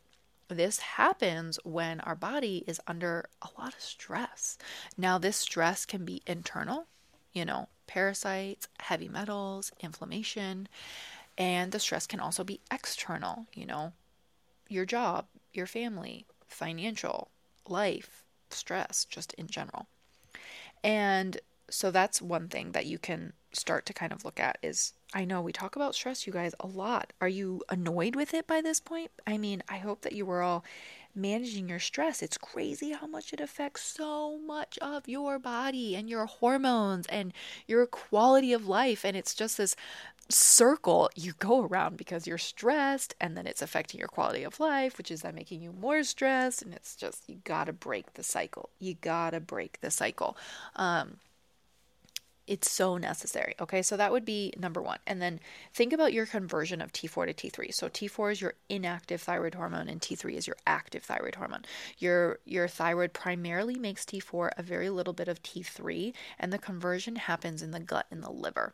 this 0.47 0.79
happens 0.79 1.59
when 1.63 1.99
our 2.01 2.15
body 2.15 2.63
is 2.67 2.79
under 2.87 3.25
a 3.41 3.49
lot 3.59 3.73
of 3.73 3.81
stress. 3.81 4.57
Now, 4.97 5.17
this 5.17 5.37
stress 5.37 5.85
can 5.85 6.05
be 6.05 6.21
internal, 6.27 6.85
you 7.33 7.45
know, 7.45 7.67
parasites, 7.87 8.67
heavy 8.79 9.09
metals, 9.09 9.71
inflammation, 9.79 10.67
and 11.37 11.71
the 11.71 11.79
stress 11.79 12.05
can 12.05 12.19
also 12.19 12.43
be 12.43 12.59
external, 12.71 13.47
you 13.53 13.65
know, 13.65 13.93
your 14.67 14.85
job, 14.85 15.25
your 15.53 15.65
family, 15.65 16.25
financial, 16.49 17.29
life, 17.67 18.23
stress, 18.49 19.05
just 19.05 19.33
in 19.33 19.47
general. 19.47 19.87
And 20.83 21.39
so 21.69 21.91
that's 21.91 22.21
one 22.21 22.47
thing 22.47 22.71
that 22.71 22.85
you 22.85 22.97
can 22.97 23.33
start 23.51 23.85
to 23.85 23.93
kind 23.93 24.11
of 24.11 24.25
look 24.25 24.39
at 24.39 24.57
is 24.61 24.93
I 25.13 25.25
know 25.25 25.41
we 25.41 25.51
talk 25.51 25.75
about 25.75 25.95
stress, 25.95 26.27
you 26.27 26.33
guys, 26.33 26.53
a 26.59 26.67
lot. 26.67 27.13
Are 27.19 27.27
you 27.27 27.63
annoyed 27.69 28.15
with 28.15 28.33
it 28.33 28.45
by 28.45 28.61
this 28.61 28.79
point? 28.79 29.11
I 29.25 29.37
mean, 29.37 29.63
I 29.67 29.77
hope 29.77 30.01
that 30.01 30.13
you 30.13 30.25
were 30.25 30.41
all 30.41 30.63
managing 31.15 31.69
your 31.69 31.79
stress. 31.79 32.21
It's 32.21 32.37
crazy 32.37 32.91
how 32.91 33.07
much 33.07 33.33
it 33.33 33.39
affects 33.39 33.83
so 33.83 34.37
much 34.37 34.77
of 34.79 35.07
your 35.07 35.39
body 35.39 35.95
and 35.95 36.09
your 36.09 36.25
hormones 36.25 37.07
and 37.07 37.33
your 37.67 37.85
quality 37.85 38.53
of 38.53 38.67
life. 38.67 39.03
And 39.03 39.17
it's 39.17 39.33
just 39.33 39.57
this 39.57 39.75
circle 40.29 41.09
you 41.15 41.33
go 41.39 41.65
around 41.65 41.97
because 41.97 42.27
you're 42.27 42.37
stressed 42.37 43.15
and 43.19 43.35
then 43.35 43.47
it's 43.47 43.63
affecting 43.63 43.99
your 43.99 44.07
quality 44.07 44.43
of 44.43 44.59
life, 44.59 44.97
which 44.97 45.09
is 45.09 45.21
then 45.21 45.35
making 45.35 45.61
you 45.61 45.71
more 45.71 46.03
stressed. 46.03 46.61
And 46.61 46.73
it's 46.73 46.95
just, 46.95 47.27
you 47.27 47.37
gotta 47.43 47.73
break 47.73 48.13
the 48.13 48.23
cycle. 48.23 48.69
You 48.79 48.95
gotta 49.01 49.39
break 49.39 49.81
the 49.81 49.91
cycle. 49.91 50.37
Um, 50.75 51.17
it's 52.49 52.71
so 52.71 52.97
necessary. 52.97 53.53
Okay, 53.61 53.83
so 53.83 53.95
that 53.95 54.11
would 54.11 54.25
be 54.25 54.51
number 54.57 54.81
one. 54.81 54.97
And 55.05 55.21
then 55.21 55.39
think 55.71 55.93
about 55.93 56.13
your 56.13 56.25
conversion 56.25 56.81
of 56.81 56.91
T4 56.91 57.27
to 57.27 57.49
T3. 57.51 57.71
So 57.71 57.87
T4 57.87 58.31
is 58.31 58.41
your 58.41 58.55
inactive 58.67 59.21
thyroid 59.21 59.53
hormone, 59.53 59.87
and 59.87 60.01
T3 60.01 60.33
is 60.33 60.47
your 60.47 60.55
active 60.65 61.03
thyroid 61.03 61.35
hormone. 61.35 61.63
Your 61.99 62.39
your 62.45 62.67
thyroid 62.67 63.13
primarily 63.13 63.77
makes 63.77 64.03
T4 64.03 64.49
a 64.57 64.63
very 64.63 64.89
little 64.89 65.13
bit 65.13 65.27
of 65.27 65.43
T3, 65.43 66.11
and 66.39 66.51
the 66.51 66.57
conversion 66.57 67.17
happens 67.17 67.61
in 67.61 67.69
the 67.69 67.79
gut 67.79 68.07
and 68.09 68.23
the 68.23 68.31
liver. 68.31 68.73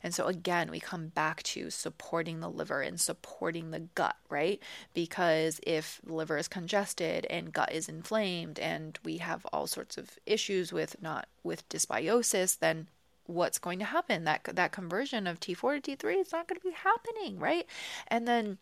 And 0.00 0.14
so 0.14 0.26
again, 0.26 0.70
we 0.70 0.78
come 0.78 1.08
back 1.08 1.42
to 1.42 1.70
supporting 1.70 2.38
the 2.38 2.48
liver 2.48 2.82
and 2.82 3.00
supporting 3.00 3.72
the 3.72 3.80
gut, 3.80 4.16
right? 4.28 4.62
Because 4.94 5.60
if 5.66 6.00
liver 6.04 6.38
is 6.38 6.46
congested 6.46 7.26
and 7.28 7.52
gut 7.52 7.72
is 7.72 7.88
inflamed 7.88 8.60
and 8.60 8.96
we 9.04 9.18
have 9.18 9.44
all 9.52 9.66
sorts 9.66 9.98
of 9.98 10.20
issues 10.24 10.72
with 10.72 11.02
not 11.02 11.26
with 11.42 11.68
dysbiosis, 11.68 12.56
then 12.60 12.86
what's 13.28 13.58
going 13.58 13.78
to 13.78 13.84
happen. 13.84 14.24
That 14.24 14.42
that 14.44 14.72
conversion 14.72 15.26
of 15.26 15.38
T4 15.38 15.82
to 15.82 15.96
T3 15.96 16.20
is 16.20 16.32
not 16.32 16.48
going 16.48 16.60
to 16.60 16.66
be 16.66 16.74
happening, 16.74 17.38
right? 17.38 17.66
And 18.08 18.26
then 18.26 18.58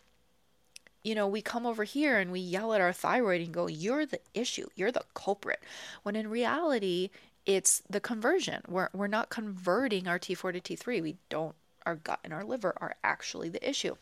you 1.03 1.15
know, 1.15 1.29
we 1.29 1.41
come 1.41 1.67
over 1.67 1.85
here 1.85 2.19
and 2.19 2.33
we 2.33 2.41
yell 2.41 2.73
at 2.73 2.81
our 2.81 2.93
thyroid 2.93 3.41
and 3.41 3.55
go, 3.55 3.69
You're 3.69 4.05
the 4.07 4.19
issue, 4.35 4.67
you're 4.75 4.91
the 4.91 5.05
culprit. 5.15 5.61
When 6.03 6.17
in 6.17 6.29
reality, 6.29 7.11
it's 7.47 7.81
the 7.89 8.01
conversion. 8.01 8.63
We're, 8.67 8.89
we're 8.93 9.07
not 9.07 9.31
converting 9.31 10.09
our 10.09 10.19
T4 10.19 10.61
to 10.61 10.77
T3. 10.77 11.01
We 11.01 11.17
don't, 11.29 11.55
our 11.87 11.95
gut 11.95 12.19
and 12.25 12.33
our 12.33 12.43
liver 12.43 12.75
are 12.79 12.97
actually 13.05 13.49
the 13.49 13.67
issue. 13.69 13.95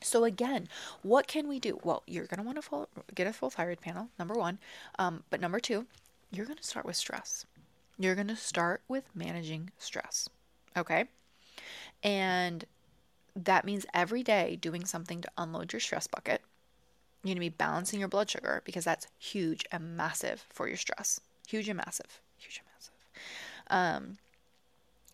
So 0.00 0.22
again, 0.24 0.68
what 1.02 1.26
can 1.26 1.48
we 1.48 1.58
do? 1.58 1.80
Well, 1.82 2.04
you're 2.06 2.26
going 2.26 2.38
to 2.38 2.44
want 2.44 2.62
to 2.62 3.12
get 3.14 3.26
a 3.26 3.32
full 3.32 3.50
thyroid 3.50 3.80
panel, 3.80 4.08
number 4.16 4.34
one. 4.34 4.58
Um, 5.00 5.24
but 5.28 5.40
number 5.40 5.58
two, 5.58 5.86
you're 6.30 6.46
going 6.46 6.58
to 6.58 6.62
start 6.62 6.86
with 6.86 6.96
stress. 6.96 7.46
You're 7.98 8.14
going 8.14 8.28
to 8.28 8.36
start 8.36 8.82
with 8.88 9.04
managing 9.14 9.70
stress. 9.78 10.28
Okay. 10.76 11.06
And 12.02 12.64
that 13.36 13.64
means 13.64 13.86
every 13.94 14.22
day 14.22 14.56
doing 14.56 14.84
something 14.84 15.20
to 15.22 15.30
unload 15.38 15.72
your 15.72 15.80
stress 15.80 16.06
bucket. 16.06 16.42
You're 17.22 17.34
going 17.34 17.36
to 17.36 17.40
be 17.40 17.48
balancing 17.50 18.00
your 18.00 18.08
blood 18.08 18.30
sugar 18.30 18.62
because 18.64 18.84
that's 18.84 19.06
huge 19.18 19.64
and 19.70 19.96
massive 19.96 20.44
for 20.50 20.66
your 20.66 20.76
stress. 20.76 21.20
Huge 21.46 21.68
and 21.68 21.76
massive. 21.76 22.20
Huge 22.36 22.60
and 22.60 22.66
massive. 22.74 22.94
Um, 23.70 24.18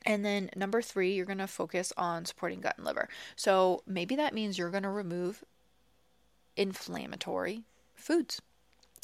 and 0.06 0.24
then 0.24 0.50
number 0.56 0.80
three, 0.80 1.12
you're 1.12 1.26
going 1.26 1.38
to 1.38 1.46
focus 1.46 1.92
on 1.96 2.24
supporting 2.24 2.60
gut 2.60 2.76
and 2.78 2.86
liver. 2.86 3.08
So 3.36 3.82
maybe 3.86 4.16
that 4.16 4.32
means 4.32 4.56
you're 4.56 4.70
going 4.70 4.84
to 4.84 4.88
remove 4.88 5.44
inflammatory 6.56 7.64
foods. 7.94 8.40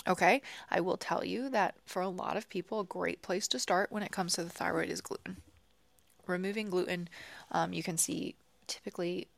Okay, 0.07 0.43
I 0.71 0.81
will 0.81 0.99
tell 0.99 1.25
you 1.25 1.49
that 1.51 1.77
for 1.87 2.03
a 2.03 2.09
lot 2.09 2.37
of 2.37 2.51
people, 2.51 2.81
a 2.81 2.85
great 2.85 3.23
place 3.23 3.49
to 3.49 3.59
start 3.59 3.91
when 3.91 4.03
it 4.03 4.13
comes 4.13 4.35
to 4.35 4.45
the 4.45 4.51
thyroid 4.51 4.91
is 4.91 5.01
gluten. 5.01 5.39
Removing 6.27 6.69
gluten, 6.69 7.09
um, 7.51 7.73
you 7.73 7.83
can 7.83 7.97
see 7.97 8.35
typically 8.67 9.29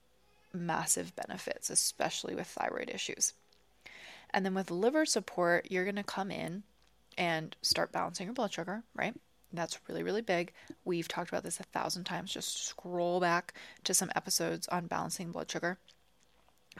massive 0.53 1.15
benefits, 1.15 1.71
especially 1.71 2.35
with 2.35 2.49
thyroid 2.49 2.91
issues. 2.91 3.33
And 4.31 4.45
then 4.45 4.55
with 4.55 4.71
liver 4.71 5.07
support, 5.07 5.69
you're 5.71 5.85
going 5.85 5.97
to 5.97 6.03
come 6.03 6.31
in 6.31 6.65
and 7.17 7.57
start 7.63 7.93
balancing 7.93 8.27
your 8.27 8.35
blood 8.35 8.53
sugar, 8.53 8.83
right? 8.95 9.15
That's 9.53 9.79
really, 9.89 10.03
really 10.03 10.21
big. 10.21 10.53
We've 10.85 11.09
talked 11.09 11.31
about 11.31 11.45
this 11.45 11.61
a 11.61 11.65
thousand 11.65 12.05
times. 12.05 12.33
Just 12.33 12.67
scroll 12.67 13.21
back 13.21 13.55
to 13.85 13.95
some 13.95 14.11
episodes 14.17 14.67
on 14.69 14.87
balancing 14.87 15.31
blood 15.31 15.51
sugar. 15.51 15.79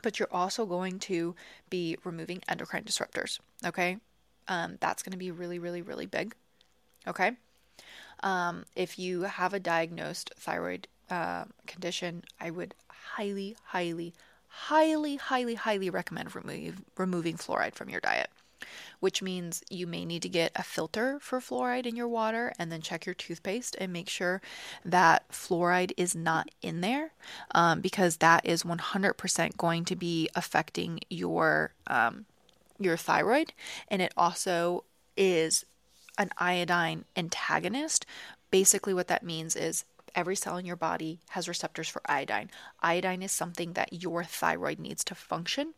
But 0.03 0.19
you're 0.19 0.33
also 0.33 0.67
going 0.67 0.99
to 1.01 1.35
be 1.71 1.97
removing 2.05 2.43
endocrine 2.49 2.85
disruptors, 2.85 3.41
okay? 3.65 3.99
Um, 4.49 4.77
that's 4.81 5.03
going 5.03 5.13
to 5.13 5.19
be 5.19 5.31
really, 5.31 5.59
really, 5.59 5.83
really 5.83 6.07
big, 6.07 6.35
okay? 7.07 7.33
Um, 8.23 8.65
if 8.75 8.99
you 8.99 9.23
have 9.23 9.55
a 9.55 9.61
diagnosed 9.61 10.33
thyroid 10.39 10.87
uh, 11.11 11.45
condition, 11.67 12.23
I 12.41 12.51
would 12.51 12.75
highly, 12.89 13.57
highly, 13.65 14.15
highly, 14.49 15.17
highly, 15.17 15.55
highly 15.55 15.91
recommend 15.91 16.35
remove, 16.35 16.83
removing 16.97 17.37
fluoride 17.37 17.75
from 17.75 17.89
your 17.89 18.01
diet 18.01 18.31
which 19.01 19.23
means 19.23 19.63
you 19.71 19.87
may 19.87 20.05
need 20.05 20.23
to 20.23 20.29
get 20.29 20.53
a 20.57 20.63
filter 20.63 21.19
for 21.21 21.41
fluoride 21.41 21.87
in 21.87 21.97
your 21.97 22.09
water 22.09 22.53
and 22.59 22.71
then 22.71 22.81
check 22.81 23.07
your 23.07 23.15
toothpaste 23.15 23.77
and 23.79 23.93
make 23.93 24.09
sure 24.09 24.41
that 24.85 25.29
fluoride 25.31 25.93
is 25.97 26.15
not 26.15 26.49
in 26.63 26.81
there 26.81 27.13
um, 27.53 27.81
because 27.81 28.19
that 28.19 28.45
is 28.45 28.63
100% 28.63 29.57
going 29.57 29.85
to 29.85 29.97
be 29.97 30.29
affecting 30.35 31.01
your 31.11 31.73
um, 31.87 32.27
your 32.79 32.97
thyroid 32.97 33.55
and 33.89 34.03
it 34.03 34.13
also 34.19 34.85
is 35.17 35.65
an 36.19 36.29
iodine 36.37 37.05
antagonist 37.17 38.05
basically 38.51 38.93
what 38.93 39.09
that 39.09 39.23
means 39.23 39.57
is 39.57 39.85
every 40.17 40.35
cell 40.35 40.57
in 40.57 40.65
your 40.65 40.77
body 40.77 41.21
has 41.31 41.47
receptors 41.47 41.89
for 41.89 42.01
iodine. 42.07 42.51
Iodine 42.81 43.23
is 43.23 43.33
something 43.33 43.75
that 43.75 43.93
your 43.93 44.25
thyroid 44.25 44.79
needs 44.79 45.05
to 45.05 45.15
function. 45.15 45.75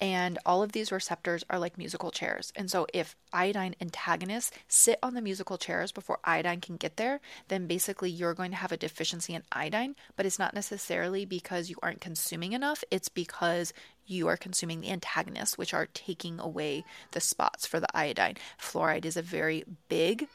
And 0.00 0.38
all 0.46 0.62
of 0.62 0.72
these 0.72 0.92
receptors 0.92 1.44
are 1.50 1.58
like 1.58 1.76
musical 1.76 2.10
chairs. 2.10 2.52
And 2.56 2.70
so, 2.70 2.86
if 2.94 3.16
iodine 3.32 3.74
antagonists 3.80 4.52
sit 4.68 4.98
on 5.02 5.14
the 5.14 5.20
musical 5.20 5.58
chairs 5.58 5.92
before 5.92 6.18
iodine 6.24 6.60
can 6.60 6.76
get 6.76 6.96
there, 6.96 7.20
then 7.48 7.66
basically 7.66 8.10
you're 8.10 8.34
going 8.34 8.50
to 8.50 8.56
have 8.56 8.72
a 8.72 8.76
deficiency 8.76 9.34
in 9.34 9.42
iodine. 9.52 9.96
But 10.16 10.26
it's 10.26 10.38
not 10.38 10.54
necessarily 10.54 11.24
because 11.24 11.68
you 11.68 11.76
aren't 11.82 12.00
consuming 12.00 12.52
enough, 12.52 12.82
it's 12.90 13.08
because 13.08 13.72
you 14.06 14.26
are 14.28 14.36
consuming 14.36 14.80
the 14.80 14.90
antagonists, 14.90 15.56
which 15.56 15.74
are 15.74 15.88
taking 15.92 16.40
away 16.40 16.84
the 17.12 17.20
spots 17.20 17.66
for 17.66 17.78
the 17.78 17.96
iodine. 17.96 18.36
Fluoride 18.58 19.04
is 19.04 19.16
a 19.16 19.22
very 19.22 19.64
big 19.88 20.26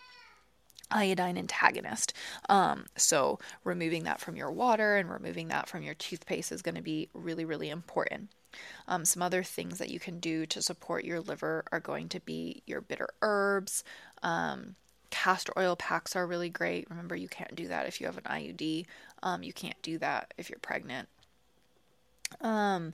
iodine 0.91 1.38
antagonist. 1.38 2.13
Um, 2.49 2.86
so, 2.95 3.39
removing 3.63 4.04
that 4.04 4.19
from 4.19 4.36
your 4.36 4.51
water 4.51 4.97
and 4.97 5.10
removing 5.10 5.49
that 5.49 5.67
from 5.67 5.84
your 5.84 5.95
toothpaste 5.95 6.51
is 6.51 6.62
going 6.62 6.75
to 6.75 6.82
be 6.82 7.10
really, 7.13 7.45
really 7.45 7.69
important. 7.69 8.30
Um, 8.88 9.06
some 9.06 9.22
other 9.22 9.44
things 9.44 9.78
that 9.80 9.89
you 9.89 10.00
can 10.00 10.20
do 10.20 10.46
to 10.48 10.62
support 10.62 11.06
your 11.06 11.20
liver 11.20 11.65
are 11.72 11.80
going 11.80 12.10
to 12.10 12.20
be 12.20 12.63
your 12.65 12.82
bitter 12.82 13.10
herbs. 13.22 13.84
Um, 14.24 14.76
castor 15.10 15.54
oil 15.58 15.76
packs 15.76 16.15
are 16.15 16.28
really 16.28 16.50
great. 16.50 16.89
Remember, 16.89 17.15
you 17.15 17.28
can't 17.28 17.56
do 17.56 17.68
that 17.68 17.88
if 17.88 18.00
you 18.00 18.08
have 18.08 18.18
an 18.18 18.24
IUD. 18.24 18.86
Um, 19.24 19.44
you 19.44 19.54
can't 19.54 19.82
do 19.82 19.98
that 20.00 20.34
if 20.38 20.50
you're 20.50 20.60
pregnant. 20.60 21.08
Um, 22.41 22.94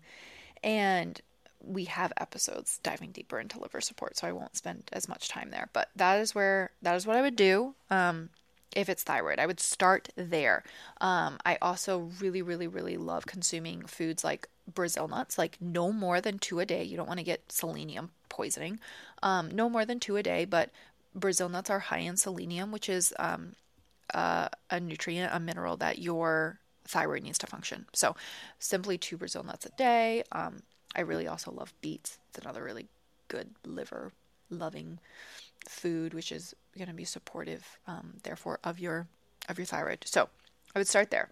and 0.63 1.19
we 1.63 1.85
have 1.85 2.13
episodes 2.17 2.79
diving 2.83 3.11
deeper 3.11 3.39
into 3.39 3.59
liver 3.59 3.81
support, 3.81 4.17
so 4.17 4.27
I 4.27 4.31
won't 4.31 4.55
spend 4.55 4.89
as 4.91 5.07
much 5.07 5.29
time 5.29 5.51
there. 5.51 5.69
But 5.73 5.89
that 5.95 6.19
is 6.19 6.33
where 6.35 6.71
that 6.81 6.95
is 6.95 7.05
what 7.05 7.17
I 7.17 7.21
would 7.21 7.35
do. 7.35 7.75
Um, 7.89 8.29
if 8.75 8.87
it's 8.87 9.03
thyroid, 9.03 9.39
I 9.39 9.45
would 9.45 9.59
start 9.59 10.09
there. 10.15 10.63
Um, 11.01 11.37
I 11.45 11.57
also 11.61 12.09
really, 12.19 12.41
really, 12.41 12.67
really 12.67 12.97
love 12.97 13.25
consuming 13.25 13.85
foods 13.85 14.23
like 14.23 14.47
Brazil 14.67 15.07
nuts, 15.07 15.37
like 15.37 15.57
no 15.59 15.91
more 15.91 16.21
than 16.21 16.39
two 16.39 16.59
a 16.59 16.65
day. 16.65 16.83
You 16.83 16.97
don't 16.97 17.07
want 17.07 17.19
to 17.19 17.25
get 17.25 17.51
selenium 17.51 18.11
poisoning. 18.29 18.79
Um, 19.23 19.49
no 19.51 19.69
more 19.69 19.85
than 19.85 19.99
two 19.99 20.17
a 20.17 20.23
day, 20.23 20.45
but 20.45 20.69
Brazil 21.13 21.49
nuts 21.49 21.69
are 21.69 21.79
high 21.79 21.99
in 21.99 22.17
selenium, 22.17 22.71
which 22.71 22.89
is 22.89 23.13
um, 23.19 23.53
uh, 24.13 24.49
a 24.69 24.79
nutrient, 24.79 25.33
a 25.33 25.39
mineral 25.39 25.77
that 25.77 25.99
your 25.99 26.59
thyroid 26.85 27.23
needs 27.23 27.37
to 27.39 27.47
function. 27.47 27.85
So, 27.93 28.15
simply 28.59 28.97
two 28.97 29.17
Brazil 29.17 29.43
nuts 29.43 29.65
a 29.65 29.69
day. 29.77 30.23
Um, 30.31 30.63
I 30.95 31.01
really 31.01 31.27
also 31.27 31.51
love 31.51 31.73
beets. 31.81 32.17
It's 32.29 32.39
another 32.39 32.63
really 32.63 32.87
good 33.27 33.49
liver 33.65 34.11
loving 34.49 34.99
food, 35.67 36.13
which 36.13 36.31
is 36.31 36.53
going 36.77 36.89
to 36.89 36.93
be 36.93 37.05
supportive, 37.05 37.77
um, 37.87 38.15
therefore, 38.23 38.59
of 38.63 38.79
your 38.79 39.07
of 39.49 39.57
your 39.57 39.65
thyroid. 39.65 40.03
So, 40.05 40.29
I 40.75 40.79
would 40.79 40.87
start 40.87 41.11
there. 41.11 41.29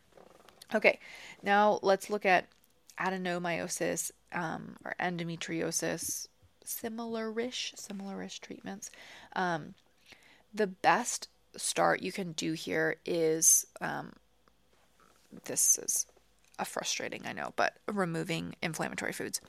Okay, 0.74 1.00
now 1.42 1.80
let's 1.82 2.10
look 2.10 2.26
at 2.26 2.46
adenomyosis 3.00 4.12
um, 4.34 4.76
or 4.84 4.96
endometriosis, 5.00 6.28
similar-ish, 6.64 7.74
similar-ish 7.76 8.40
treatments. 8.40 8.92
Um, 9.36 9.74
the 10.54 10.68
best 10.68 11.28
start 11.56 12.02
you 12.02 12.12
can 12.12 12.34
do 12.34 12.54
here 12.54 12.98
is 13.06 13.66
um, 13.82 14.14
this 15.46 15.78
is 15.78 16.06
a 16.58 16.66
frustrating, 16.66 17.26
I 17.26 17.34
know, 17.34 17.54
but 17.56 17.78
removing 17.88 18.56
inflammatory 18.62 19.14
foods. 19.14 19.40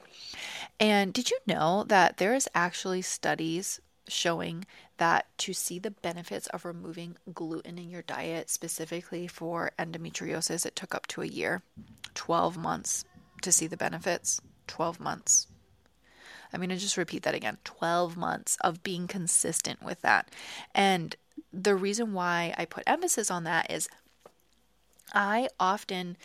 And 0.79 1.13
did 1.13 1.31
you 1.31 1.39
know 1.47 1.85
that 1.89 2.19
there 2.19 2.35
is 2.35 2.49
actually 2.55 3.03
studies 3.03 3.81
showing 4.09 4.65
that 4.99 5.27
to 5.39 5.53
see 5.53 5.79
the 5.79 5.91
benefits 5.91 6.47
of 6.49 6.65
removing 6.65 7.17
gluten 7.33 7.79
in 7.79 7.91
your 7.91 8.03
diet, 8.03 8.51
specifically 8.51 9.27
for 9.27 9.73
endometriosis, 9.79 10.67
it 10.67 10.77
took 10.77 10.95
up 10.95 11.07
to 11.09 11.23
a 11.23 11.27
year, 11.27 11.63
12 12.15 12.57
months 12.57 13.05
to 13.42 13.53
see 13.53 13.66
the 13.66 13.76
benefits 13.76 14.40
12 14.66 15.00
months. 15.00 15.46
I'm 16.53 16.61
going 16.61 16.70
to 16.70 16.76
just 16.76 16.96
repeat 16.96 17.22
that 17.22 17.35
again 17.35 17.59
12 17.64 18.16
months 18.16 18.57
of 18.62 18.83
being 18.83 19.07
consistent 19.07 19.83
with 19.83 20.03
that. 20.03 20.29
And 20.74 21.14
the 21.53 21.74
reason 21.74 22.12
why 22.12 22.55
I 22.59 22.64
put 22.64 22.85
emphasis 22.87 23.31
on 23.31 23.44
that 23.44 23.70
is 23.70 23.88
I 25.12 25.48
often, 25.59 26.16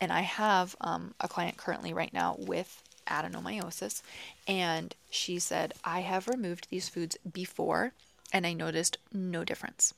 and 0.00 0.12
I 0.12 0.20
have 0.20 0.76
um, 0.80 1.14
a 1.20 1.28
client 1.28 1.56
currently 1.56 1.92
right 1.92 2.12
now 2.12 2.36
with 2.38 2.82
adenomyosis, 3.06 4.02
and 4.48 4.94
she 5.10 5.38
said, 5.38 5.74
I 5.84 6.00
have 6.00 6.28
removed 6.28 6.68
these 6.70 6.88
foods 6.88 7.16
before 7.30 7.92
and 8.32 8.46
I 8.46 8.52
noticed 8.52 8.98
no 9.12 9.44
difference. 9.44 9.94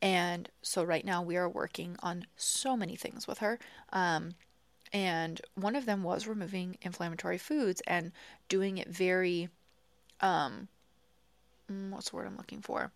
And 0.00 0.48
so 0.62 0.84
right 0.84 1.04
now 1.04 1.20
we 1.20 1.36
are 1.36 1.48
working 1.48 1.96
on 2.02 2.26
so 2.36 2.76
many 2.76 2.96
things 2.96 3.26
with 3.26 3.38
her. 3.38 3.58
Um, 3.92 4.34
and 4.92 5.40
one 5.54 5.76
of 5.76 5.86
them 5.86 6.02
was 6.02 6.26
removing 6.26 6.76
inflammatory 6.82 7.38
foods 7.38 7.80
and 7.86 8.12
doing 8.48 8.78
it 8.78 8.88
very 8.88 9.48
um 10.20 10.68
mm, 11.70 11.90
what's 11.90 12.10
the 12.10 12.16
word 12.16 12.26
I'm 12.26 12.36
looking 12.36 12.60
for? 12.60 12.92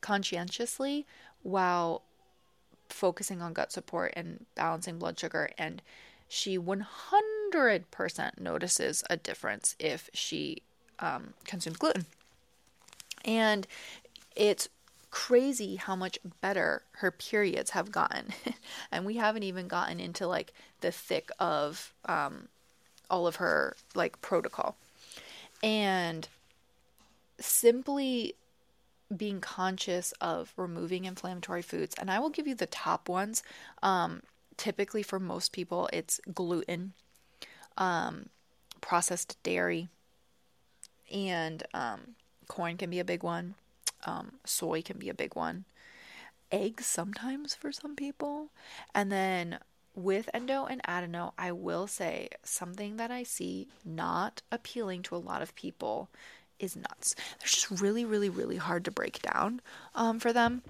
Conscientiously 0.00 1.06
while 1.42 2.02
focusing 2.88 3.42
on 3.42 3.52
gut 3.52 3.72
support 3.72 4.12
and 4.16 4.46
balancing 4.54 4.98
blood 4.98 5.18
sugar 5.18 5.50
and 5.58 5.82
she 6.28 6.58
100% 6.58 8.38
notices 8.38 9.02
a 9.08 9.16
difference 9.16 9.74
if 9.78 10.10
she 10.12 10.62
um, 10.98 11.32
consumes 11.44 11.78
gluten. 11.78 12.04
And 13.24 13.66
it's 14.36 14.68
crazy 15.10 15.76
how 15.76 15.96
much 15.96 16.18
better 16.40 16.82
her 16.92 17.10
periods 17.10 17.70
have 17.70 17.90
gotten. 17.90 18.28
and 18.92 19.04
we 19.06 19.16
haven't 19.16 19.42
even 19.42 19.68
gotten 19.68 20.00
into 20.00 20.26
like 20.26 20.52
the 20.80 20.92
thick 20.92 21.30
of 21.38 21.92
um, 22.04 22.48
all 23.10 23.26
of 23.26 23.36
her 23.36 23.76
like 23.94 24.20
protocol. 24.20 24.76
And 25.62 26.28
simply 27.40 28.34
being 29.14 29.40
conscious 29.40 30.12
of 30.20 30.52
removing 30.56 31.04
inflammatory 31.04 31.62
foods. 31.62 31.94
And 31.98 32.10
I 32.10 32.18
will 32.18 32.30
give 32.30 32.46
you 32.46 32.54
the 32.54 32.66
top 32.66 33.08
ones. 33.08 33.42
Um, 33.82 34.22
typically, 34.56 35.02
for 35.02 35.18
most 35.18 35.52
people, 35.52 35.88
it's 35.92 36.20
gluten, 36.34 36.92
um, 37.76 38.28
processed 38.80 39.42
dairy, 39.42 39.88
and 41.12 41.62
um, 41.72 42.00
corn 42.48 42.76
can 42.76 42.90
be 42.90 42.98
a 42.98 43.04
big 43.04 43.22
one. 43.22 43.54
Um, 44.04 44.32
soy 44.44 44.82
can 44.82 44.98
be 44.98 45.08
a 45.08 45.14
big 45.14 45.34
one. 45.34 45.64
Eggs 46.50 46.86
sometimes 46.86 47.54
for 47.54 47.72
some 47.72 47.94
people. 47.96 48.50
And 48.94 49.12
then 49.12 49.58
with 49.94 50.30
endo 50.32 50.64
and 50.64 50.80
adeno, 50.86 51.34
I 51.36 51.52
will 51.52 51.86
say 51.86 52.28
something 52.42 52.96
that 52.96 53.10
I 53.10 53.22
see 53.22 53.68
not 53.84 54.42
appealing 54.50 55.02
to 55.04 55.16
a 55.16 55.18
lot 55.18 55.42
of 55.42 55.54
people 55.54 56.08
is 56.58 56.76
nuts. 56.76 57.14
They're 57.38 57.48
just 57.48 57.70
really, 57.80 58.04
really, 58.04 58.30
really 58.30 58.56
hard 58.56 58.84
to 58.86 58.90
break 58.90 59.20
down 59.22 59.60
um, 59.94 60.18
for 60.18 60.32
them. 60.32 60.62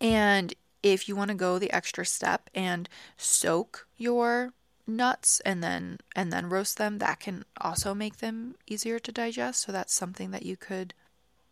And 0.00 0.54
if 0.82 1.08
you 1.08 1.16
want 1.16 1.28
to 1.28 1.36
go 1.36 1.58
the 1.58 1.72
extra 1.72 2.04
step 2.04 2.50
and 2.54 2.88
soak 3.16 3.86
your 3.96 4.52
nuts 4.86 5.40
and 5.44 5.62
then 5.62 5.98
and 6.14 6.32
then 6.32 6.48
roast 6.48 6.78
them, 6.78 6.98
that 6.98 7.20
can 7.20 7.44
also 7.60 7.94
make 7.94 8.18
them 8.18 8.54
easier 8.66 8.98
to 8.98 9.12
digest. 9.12 9.62
So 9.62 9.72
that's 9.72 9.92
something 9.92 10.30
that 10.30 10.44
you 10.44 10.56
could 10.56 10.94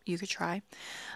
you 0.06 0.18
could 0.18 0.28
try. 0.28 0.62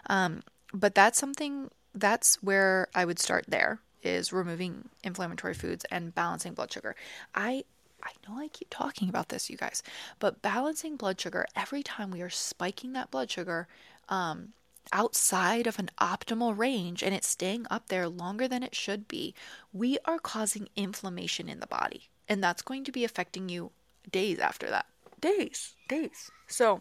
Um, 0.08 0.42
but 0.72 0.94
that's 0.94 1.18
something 1.18 1.70
that's 1.94 2.36
where 2.42 2.88
I 2.94 3.04
would 3.04 3.18
start 3.18 3.46
there 3.48 3.80
is 4.02 4.32
removing 4.32 4.88
inflammatory 5.02 5.54
foods 5.54 5.84
and 5.90 6.14
balancing 6.14 6.54
blood 6.54 6.72
sugar. 6.72 6.94
I 7.34 7.64
I 8.02 8.12
know 8.26 8.38
I 8.38 8.48
keep 8.48 8.68
talking 8.70 9.08
about 9.10 9.28
this, 9.28 9.50
you 9.50 9.58
guys, 9.58 9.82
but 10.18 10.40
balancing 10.40 10.96
blood 10.96 11.20
sugar 11.20 11.46
every 11.54 11.82
time 11.82 12.10
we 12.10 12.22
are 12.22 12.30
spiking 12.30 12.94
that 12.94 13.10
blood 13.10 13.30
sugar 13.30 13.68
um, 14.08 14.54
outside 14.92 15.66
of 15.66 15.78
an 15.78 15.90
optimal 16.00 16.56
range 16.56 17.02
and 17.02 17.14
it's 17.14 17.28
staying 17.28 17.66
up 17.70 17.88
there 17.88 18.08
longer 18.08 18.48
than 18.48 18.62
it 18.62 18.74
should 18.74 19.06
be, 19.06 19.34
we 19.72 19.98
are 20.04 20.18
causing 20.18 20.68
inflammation 20.76 21.48
in 21.48 21.60
the 21.60 21.66
body. 21.66 22.08
And 22.28 22.42
that's 22.42 22.62
going 22.62 22.84
to 22.84 22.92
be 22.92 23.04
affecting 23.04 23.48
you 23.48 23.70
days 24.10 24.38
after 24.38 24.70
that. 24.70 24.86
Days, 25.20 25.74
days. 25.88 26.30
So 26.46 26.80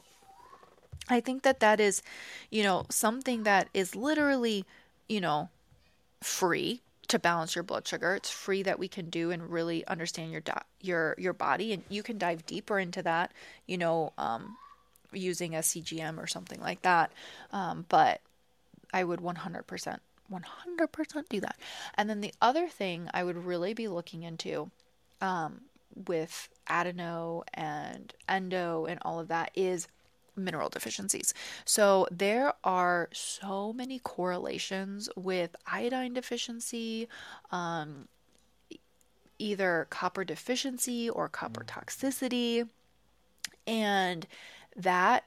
I 1.10 1.20
think 1.20 1.44
that 1.44 1.60
that 1.60 1.80
is, 1.80 2.02
you 2.50 2.64
know, 2.64 2.86
something 2.90 3.44
that 3.44 3.70
is 3.74 3.96
literally, 3.96 4.66
you 5.08 5.22
know, 5.22 5.50
free 6.22 6.82
to 7.08 7.18
balance 7.18 7.56
your 7.56 7.64
blood 7.64 7.88
sugar. 7.88 8.14
It's 8.16 8.30
free 8.30 8.62
that 8.64 8.78
we 8.78 8.88
can 8.88 9.10
do 9.10 9.32
and 9.32 9.50
really 9.50 9.86
understand 9.88 10.32
your 10.32 10.44
your 10.82 11.16
your 11.18 11.34
body, 11.34 11.74
and 11.74 11.84
you 11.90 12.04
can 12.04 12.18
dive 12.18 12.46
deeper 12.46 12.80
into 12.80 13.02
that. 13.04 13.32
You 13.66 13.78
know, 13.78 14.14
um, 14.18 14.58
using 15.12 15.56
a 15.56 15.60
CGM 15.60 16.18
or 16.18 16.28
something 16.28 16.60
like 16.60 16.82
that. 16.84 17.12
Um, 17.52 17.86
but 17.90 18.22
I 18.94 19.04
would 19.04 19.20
100%, 19.20 20.00
100% 20.32 21.30
do 21.30 21.40
that. 21.42 21.56
And 21.96 22.10
then 22.10 22.22
the 22.22 22.34
other 22.42 22.68
thing 22.68 23.10
I 23.14 23.24
would 23.24 23.46
really 23.46 23.74
be 23.74 23.88
looking 23.88 24.24
into 24.24 24.72
um, 25.22 25.62
with 26.08 26.50
adeno 26.68 27.44
and 27.54 28.14
endo 28.28 28.86
and 28.86 29.00
all 29.04 29.20
of 29.20 29.28
that 29.28 29.52
is 29.56 29.88
mineral 30.44 30.70
deficiencies. 30.70 31.34
So 31.66 32.08
there 32.12 32.54
are 32.64 33.10
so 33.14 33.74
many 33.74 34.00
correlations 34.00 35.10
with 35.16 35.56
iodine 35.68 36.14
deficiency, 36.14 37.08
um, 37.52 38.08
either 39.38 39.88
copper 39.90 40.24
deficiency 40.24 41.10
or 41.10 41.30
copper 41.30 41.64
toxicity. 41.64 42.68
And 43.66 44.28
that 44.76 45.26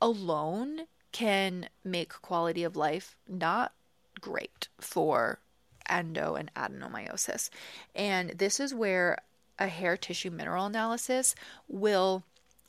alone 0.00 0.82
can 1.12 1.68
make 1.84 2.10
quality 2.22 2.62
of 2.64 2.76
life 2.76 3.16
not 3.28 3.72
great 4.20 4.68
for 4.80 5.40
endo 5.88 6.34
and 6.34 6.52
adenomyosis. 6.54 7.50
And 7.94 8.30
this 8.30 8.60
is 8.60 8.74
where 8.74 9.18
a 9.58 9.66
hair 9.66 9.96
tissue 9.96 10.30
mineral 10.30 10.66
analysis 10.66 11.34
will 11.66 12.24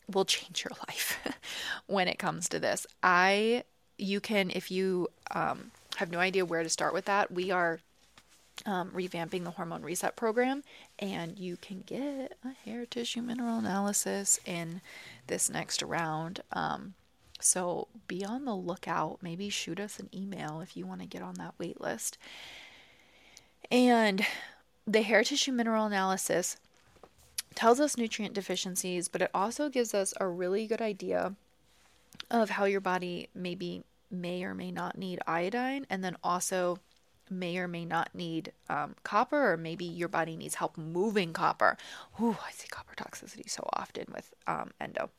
will 0.10 0.26
change 0.26 0.64
your 0.64 0.72
life 0.88 1.20
when 1.88 2.08
it 2.08 2.20
comes 2.20 2.50
to 2.50 2.60
this. 2.60 2.86
I, 3.04 3.64
you 3.98 4.20
can, 4.20 4.52
if 4.54 4.72
you 4.72 5.10
um, 5.32 5.72
have 5.98 6.12
no 6.12 6.20
idea 6.20 6.46
where 6.46 6.64
to 6.64 6.70
start 6.70 6.94
with 6.94 7.06
that, 7.06 7.32
we 7.32 7.52
are 7.52 7.80
um, 8.66 8.92
revamping 8.92 9.44
the 9.44 9.52
hormone 9.52 9.84
reset 9.84 10.16
program, 10.16 10.64
and 10.98 11.38
you 11.38 11.58
can 11.58 11.84
get 11.86 12.38
a 12.44 12.70
hair 12.70 12.86
tissue 12.86 13.22
mineral 13.22 13.58
analysis 13.58 14.40
in 14.46 14.82
this 15.28 15.50
next 15.50 15.82
round. 15.82 16.42
Um, 16.52 16.94
so 17.40 17.88
be 18.08 18.26
on 18.26 18.46
the 18.46 18.56
lookout. 18.56 19.20
Maybe 19.22 19.50
shoot 19.50 19.80
us 19.80 20.00
an 20.00 20.10
email 20.14 20.60
if 20.62 20.76
you 20.76 20.86
want 20.86 21.02
to 21.02 21.08
get 21.08 21.22
on 21.22 21.36
that 21.36 21.54
wait 21.58 21.80
list. 21.80 22.18
And 23.72 24.26
the 24.86 25.02
hair 25.04 25.24
tissue 25.24 25.52
mineral 25.52 25.86
analysis 25.86 26.58
tells 27.56 27.80
us 27.80 27.98
nutrient 27.98 28.34
deficiencies, 28.34 29.08
but 29.08 29.22
it 29.22 29.32
also 29.34 29.70
gives 29.70 29.94
us 29.94 30.14
a 30.20 30.28
really 30.28 30.68
good 30.68 30.82
idea 30.82 31.36
of 32.32 32.52
how 32.52 32.66
your 32.66 32.82
body 32.82 33.30
maybe 33.34 33.84
may 34.12 34.44
or 34.44 34.54
may 34.54 34.72
not 34.72 34.98
need 34.98 35.20
iodine, 35.28 35.86
and 35.90 36.04
then 36.04 36.16
also 36.24 36.80
may 37.30 37.58
or 37.58 37.68
may 37.68 37.86
not 37.86 38.10
need 38.14 38.52
um, 38.70 38.96
copper, 39.04 39.52
or 39.52 39.58
maybe 39.58 39.86
your 39.86 40.08
body 40.08 40.36
needs 40.36 40.56
help 40.56 40.78
moving 40.78 41.34
copper. 41.34 41.78
Ooh, 42.20 42.38
I 42.46 42.52
see 42.52 42.68
copper 42.68 42.96
toxicity 42.96 43.50
so 43.50 43.68
often 43.74 44.06
with 44.14 44.34
um, 44.48 44.72
endo. 44.82 45.10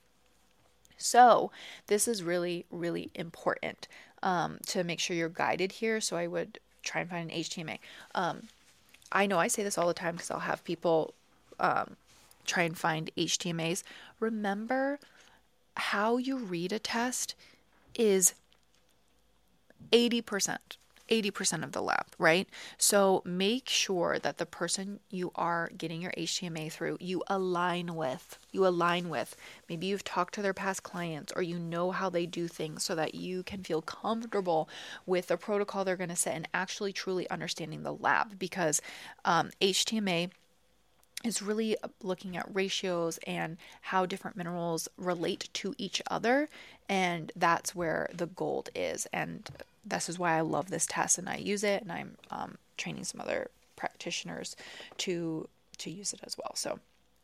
So, 0.97 1.51
this 1.87 2.07
is 2.07 2.23
really, 2.23 2.66
really 2.71 3.11
important 3.14 3.88
um, 4.23 4.59
to 4.66 4.85
make 4.85 5.01
sure 5.01 5.16
you're 5.16 5.29
guided 5.29 5.73
here. 5.73 6.01
So, 6.01 6.16
I 6.16 6.27
would 6.27 6.59
try 6.83 7.01
and 7.01 7.11
find 7.11 7.31
an 7.31 7.37
HTMA. 7.37 7.79
Um, 8.14 8.49
I 9.12 9.27
know 9.27 9.38
I 9.38 9.49
say 9.49 9.62
this 9.62 9.79
all 9.79 9.88
the 9.88 9.95
time 9.95 10.16
because 10.16 10.31
I'll 10.31 10.40
have 10.40 10.62
people 10.64 11.14
um, 11.59 11.97
try 12.51 12.65
and 12.65 12.77
find 12.77 13.11
HTMAs, 13.17 13.83
remember 14.19 14.99
how 15.77 16.17
you 16.17 16.37
read 16.37 16.73
a 16.73 16.79
test 16.79 17.35
is 17.95 18.35
80%. 19.93 20.59
80% 21.11 21.65
of 21.65 21.73
the 21.73 21.83
lab, 21.83 22.07
right? 22.19 22.49
So 22.79 23.23
make 23.25 23.69
sure 23.69 24.19
that 24.21 24.39
the 24.39 24.47
person 24.47 25.01
you 25.11 25.33
are 25.35 25.71
getting 25.77 26.01
your 26.01 26.13
HTMA 26.13 26.71
through, 26.71 26.99
you 27.01 27.23
align 27.27 27.97
with. 27.97 28.39
You 28.53 28.67
align 28.67 29.09
with. 29.09 29.37
Maybe 29.69 29.89
you've 29.89 30.05
talked 30.05 30.35
to 30.35 30.43
their 30.43 30.55
past 30.55 30.83
clients 30.83 31.33
or 31.35 31.43
you 31.43 31.59
know 31.59 31.91
how 31.91 32.11
they 32.11 32.27
do 32.27 32.47
things 32.47 32.85
so 32.85 32.95
that 32.95 33.15
you 33.15 33.43
can 33.43 33.65
feel 33.65 33.83
comfortable 33.83 34.69
with 35.05 35.27
the 35.27 35.37
protocol 35.37 35.85
they're 35.85 35.97
going 35.97 36.11
to 36.11 36.17
set 36.17 36.37
and 36.37 36.49
actually 36.55 36.93
truly 36.93 37.29
understanding 37.29 37.83
the 37.83 37.93
lab 37.93 38.39
because 38.39 38.81
um, 39.25 39.51
HTMA 39.61 40.31
is 41.25 41.43
really 41.43 41.77
looking 42.03 42.37
at 42.37 42.49
ratios 42.53 43.19
and 43.27 43.57
how 43.83 44.07
different 44.07 44.37
minerals 44.37 44.89
relate 44.97 45.49
to 45.53 45.75
each 45.77 46.01
other. 46.11 46.49
And 46.89 47.31
that's 47.37 47.75
where 47.75 48.09
the 48.13 48.27
gold 48.27 48.71
is. 48.75 49.07
And 49.13 49.49
this 49.85 50.09
is 50.09 50.19
why 50.19 50.37
I 50.37 50.41
love 50.41 50.71
this 50.71 50.87
test 50.87 51.19
and 51.19 51.29
I 51.29 51.37
use 51.37 51.63
it. 51.63 51.83
And 51.83 51.93
I'm 51.93 52.17
um, 52.31 52.59
training 52.77 53.05
some 53.05 53.21
other 53.21 53.51
practitioners 53.77 54.57
to 54.99 55.49
to 55.79 55.91
use 55.91 56.13
it 56.13 56.21
as 56.25 56.37
well. 56.37 56.55
So 56.55 56.79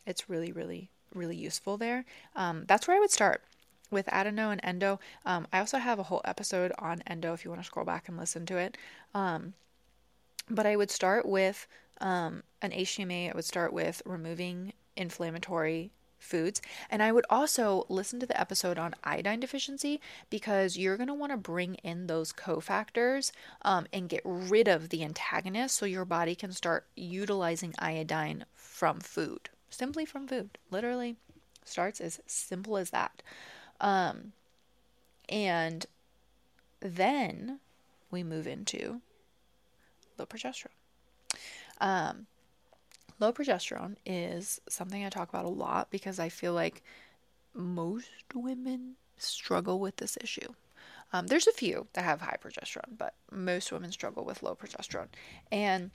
it's 0.07 0.31
really, 0.31 0.51
really, 0.51 0.89
really 1.15 1.37
useful 1.37 1.77
there. 1.77 2.07
Um, 2.35 2.65
that's 2.67 2.89
where 2.89 2.97
I 2.97 3.01
would 3.01 3.11
start 3.11 3.43
with 3.91 4.09
adeno 4.13 4.51
and 4.51 4.61
endo. 4.65 4.99
Um, 5.27 5.47
I 5.53 5.59
also 5.59 5.79
have 5.79 5.99
a 5.99 6.05
whole 6.05 6.23
episode 6.25 6.73
on 6.79 7.03
endo 7.07 7.35
if 7.35 7.45
you 7.45 7.51
want 7.51 7.61
to 7.63 7.67
scroll 7.67 7.85
back 7.85 8.09
and 8.09 8.17
listen 8.17 8.47
to 8.47 8.57
it. 8.57 8.79
Um, 9.15 9.53
but 10.49 10.67
I 10.67 10.77
would 10.77 10.91
start 10.91 11.27
with 11.27 11.67
um, 12.01 12.43
an 12.63 12.71
HTMA, 12.71 13.31
I 13.31 13.35
would 13.35 13.45
start 13.45 13.73
with 13.73 14.03
removing 14.05 14.73
inflammatory 14.97 15.93
foods. 16.19 16.61
And 16.91 17.03
I 17.03 17.13
would 17.13 17.27
also 17.31 17.85
listen 17.89 18.21
to 18.21 18.27
the 18.27 18.39
episode 18.39 18.79
on 18.79 18.95
iodine 19.05 19.41
deficiency 19.41 20.01
because 20.31 20.77
you're 20.77 20.97
going 20.97 21.09
to 21.09 21.15
want 21.15 21.33
to 21.33 21.39
bring 21.39 21.75
in 21.77 22.07
those 22.07 22.33
cofactors 22.33 23.31
um, 23.63 23.87
and 23.93 24.09
get 24.09 24.23
rid 24.25 24.69
of 24.69 24.89
the 24.89 25.05
antagonist 25.05 25.77
so 25.77 25.87
your 25.87 26.05
body 26.05 26.35
can 26.35 26.53
start 26.53 26.87
utilizing 26.97 27.75
iodine 27.79 28.45
from 28.53 29.01
food, 29.01 29.51
simply 29.71 30.05
from 30.05 30.27
food. 30.27 30.59
Literally 30.71 31.17
starts 31.65 32.01
as 32.01 32.21
simple 32.27 32.77
as 32.77 32.91
that. 32.91 33.23
Um, 33.81 34.33
and 35.29 35.87
then 36.81 37.61
we 38.11 38.23
move 38.23 38.47
into 38.47 39.01
low 40.19 40.27
progesterone. 40.27 40.69
Um, 41.81 42.27
low 43.19 43.33
progesterone 43.33 43.97
is 44.05 44.61
something 44.69 45.05
I 45.05 45.09
talk 45.09 45.29
about 45.29 45.45
a 45.45 45.49
lot 45.49 45.91
because 45.91 46.19
I 46.19 46.29
feel 46.29 46.53
like 46.53 46.83
most 47.55 48.11
women 48.35 48.97
struggle 49.19 49.81
with 49.81 49.97
this 49.97 50.19
issue. 50.21 50.53
Um, 51.13 51.29
there's 51.29 51.47
a 51.47 51.53
few 51.53 51.87
that 51.95 52.05
have 52.05 52.21
high 52.21 52.37
progesterone, 52.43 52.99
but 52.99 53.15
most 53.31 53.73
women 53.73 53.93
struggle 53.93 54.25
with 54.25 54.43
low 54.43 54.55
progesterone. 54.55 55.09
And 55.51 55.91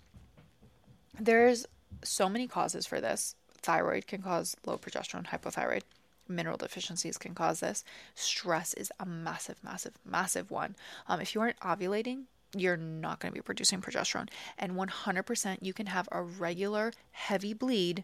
there's 1.19 1.65
so 2.03 2.29
many 2.29 2.47
causes 2.47 2.85
for 2.85 3.01
this 3.01 3.35
thyroid 3.61 4.07
can 4.07 4.21
cause 4.21 4.55
low 4.65 4.77
progesterone, 4.77 5.27
hypothyroid. 5.27 5.83
Mineral 6.27 6.57
deficiencies 6.57 7.17
can 7.17 7.35
cause 7.35 7.59
this. 7.59 7.83
Stress 8.15 8.73
is 8.75 8.91
a 8.99 9.05
massive, 9.05 9.61
massive, 9.63 9.93
massive 10.05 10.49
one. 10.49 10.75
Um, 11.07 11.19
if 11.19 11.35
you 11.35 11.41
aren't 11.41 11.59
ovulating, 11.59 12.23
you're 12.55 12.77
not 12.77 13.19
going 13.19 13.31
to 13.31 13.37
be 13.37 13.41
producing 13.43 13.81
progesterone. 13.81 14.29
And 14.57 14.73
100% 14.73 15.57
you 15.61 15.73
can 15.73 15.87
have 15.87 16.07
a 16.11 16.21
regular 16.21 16.93
heavy 17.11 17.53
bleed 17.53 18.03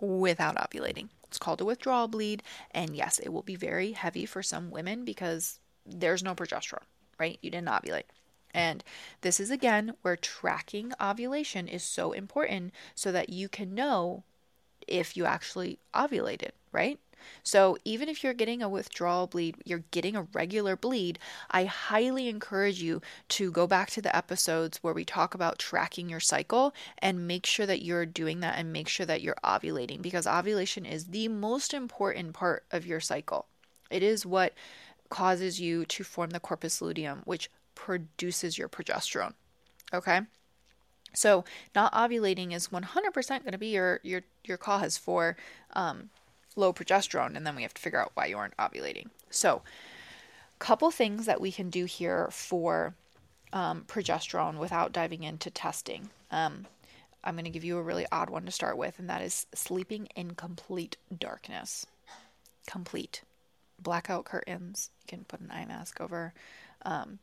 without 0.00 0.56
ovulating. 0.56 1.08
It's 1.24 1.38
called 1.38 1.60
a 1.60 1.64
withdrawal 1.64 2.08
bleed. 2.08 2.42
And 2.70 2.96
yes, 2.96 3.18
it 3.18 3.30
will 3.30 3.42
be 3.42 3.56
very 3.56 3.92
heavy 3.92 4.26
for 4.26 4.42
some 4.42 4.70
women 4.70 5.04
because 5.04 5.58
there's 5.86 6.22
no 6.22 6.34
progesterone, 6.34 6.84
right? 7.18 7.38
You 7.42 7.50
didn't 7.50 7.68
ovulate. 7.68 8.04
And 8.54 8.82
this 9.20 9.40
is 9.40 9.50
again 9.50 9.94
where 10.02 10.16
tracking 10.16 10.92
ovulation 11.00 11.68
is 11.68 11.82
so 11.82 12.12
important 12.12 12.72
so 12.94 13.12
that 13.12 13.28
you 13.28 13.48
can 13.48 13.74
know 13.74 14.24
if 14.86 15.16
you 15.16 15.26
actually 15.26 15.78
ovulated, 15.94 16.52
right? 16.72 16.98
So 17.42 17.78
even 17.84 18.08
if 18.08 18.22
you're 18.22 18.34
getting 18.34 18.62
a 18.62 18.68
withdrawal 18.68 19.26
bleed, 19.26 19.56
you're 19.64 19.84
getting 19.90 20.16
a 20.16 20.26
regular 20.32 20.76
bleed, 20.76 21.18
I 21.50 21.64
highly 21.64 22.28
encourage 22.28 22.82
you 22.82 23.00
to 23.30 23.50
go 23.50 23.66
back 23.66 23.90
to 23.90 24.02
the 24.02 24.14
episodes 24.14 24.78
where 24.82 24.94
we 24.94 25.04
talk 25.04 25.34
about 25.34 25.58
tracking 25.58 26.08
your 26.08 26.20
cycle 26.20 26.74
and 26.98 27.26
make 27.26 27.46
sure 27.46 27.66
that 27.66 27.82
you're 27.82 28.06
doing 28.06 28.40
that 28.40 28.58
and 28.58 28.72
make 28.72 28.88
sure 28.88 29.06
that 29.06 29.22
you're 29.22 29.36
ovulating 29.44 30.02
because 30.02 30.26
ovulation 30.26 30.84
is 30.84 31.06
the 31.06 31.28
most 31.28 31.74
important 31.74 32.32
part 32.32 32.64
of 32.70 32.86
your 32.86 33.00
cycle. 33.00 33.46
It 33.90 34.02
is 34.02 34.26
what 34.26 34.54
causes 35.08 35.60
you 35.60 35.84
to 35.86 36.04
form 36.04 36.30
the 36.30 36.40
corpus 36.40 36.82
luteum, 36.82 37.22
which 37.24 37.50
produces 37.74 38.58
your 38.58 38.68
progesterone. 38.68 39.34
Okay? 39.92 40.20
So 41.14 41.44
not 41.74 41.92
ovulating 41.92 42.52
is 42.52 42.68
100% 42.68 43.28
going 43.28 43.52
to 43.52 43.58
be 43.58 43.68
your 43.68 44.00
your 44.02 44.22
your 44.44 44.58
cause 44.58 44.96
for 44.98 45.36
um, 45.72 46.10
low 46.58 46.72
progesterone, 46.72 47.36
and 47.36 47.46
then 47.46 47.56
we 47.56 47.62
have 47.62 47.74
to 47.74 47.80
figure 47.80 48.00
out 48.00 48.12
why 48.14 48.26
you 48.26 48.36
aren't 48.36 48.56
ovulating. 48.56 49.06
So, 49.30 49.62
couple 50.58 50.90
things 50.90 51.26
that 51.26 51.40
we 51.40 51.52
can 51.52 51.70
do 51.70 51.84
here 51.84 52.28
for 52.32 52.94
um, 53.52 53.84
progesterone 53.86 54.58
without 54.58 54.92
diving 54.92 55.22
into 55.22 55.50
testing. 55.50 56.10
Um, 56.30 56.66
I'm 57.22 57.34
going 57.34 57.44
to 57.44 57.50
give 57.50 57.64
you 57.64 57.78
a 57.78 57.82
really 57.82 58.06
odd 58.10 58.28
one 58.28 58.44
to 58.44 58.50
start 58.50 58.76
with, 58.76 58.98
and 58.98 59.08
that 59.08 59.22
is 59.22 59.46
sleeping 59.54 60.08
in 60.16 60.32
complete 60.32 60.96
darkness. 61.16 61.86
Complete. 62.66 63.22
Blackout 63.80 64.24
curtains. 64.24 64.90
You 65.02 65.16
can 65.16 65.24
put 65.24 65.40
an 65.40 65.50
eye 65.52 65.66
mask 65.66 66.00
over. 66.00 66.32
Um, 66.82 67.20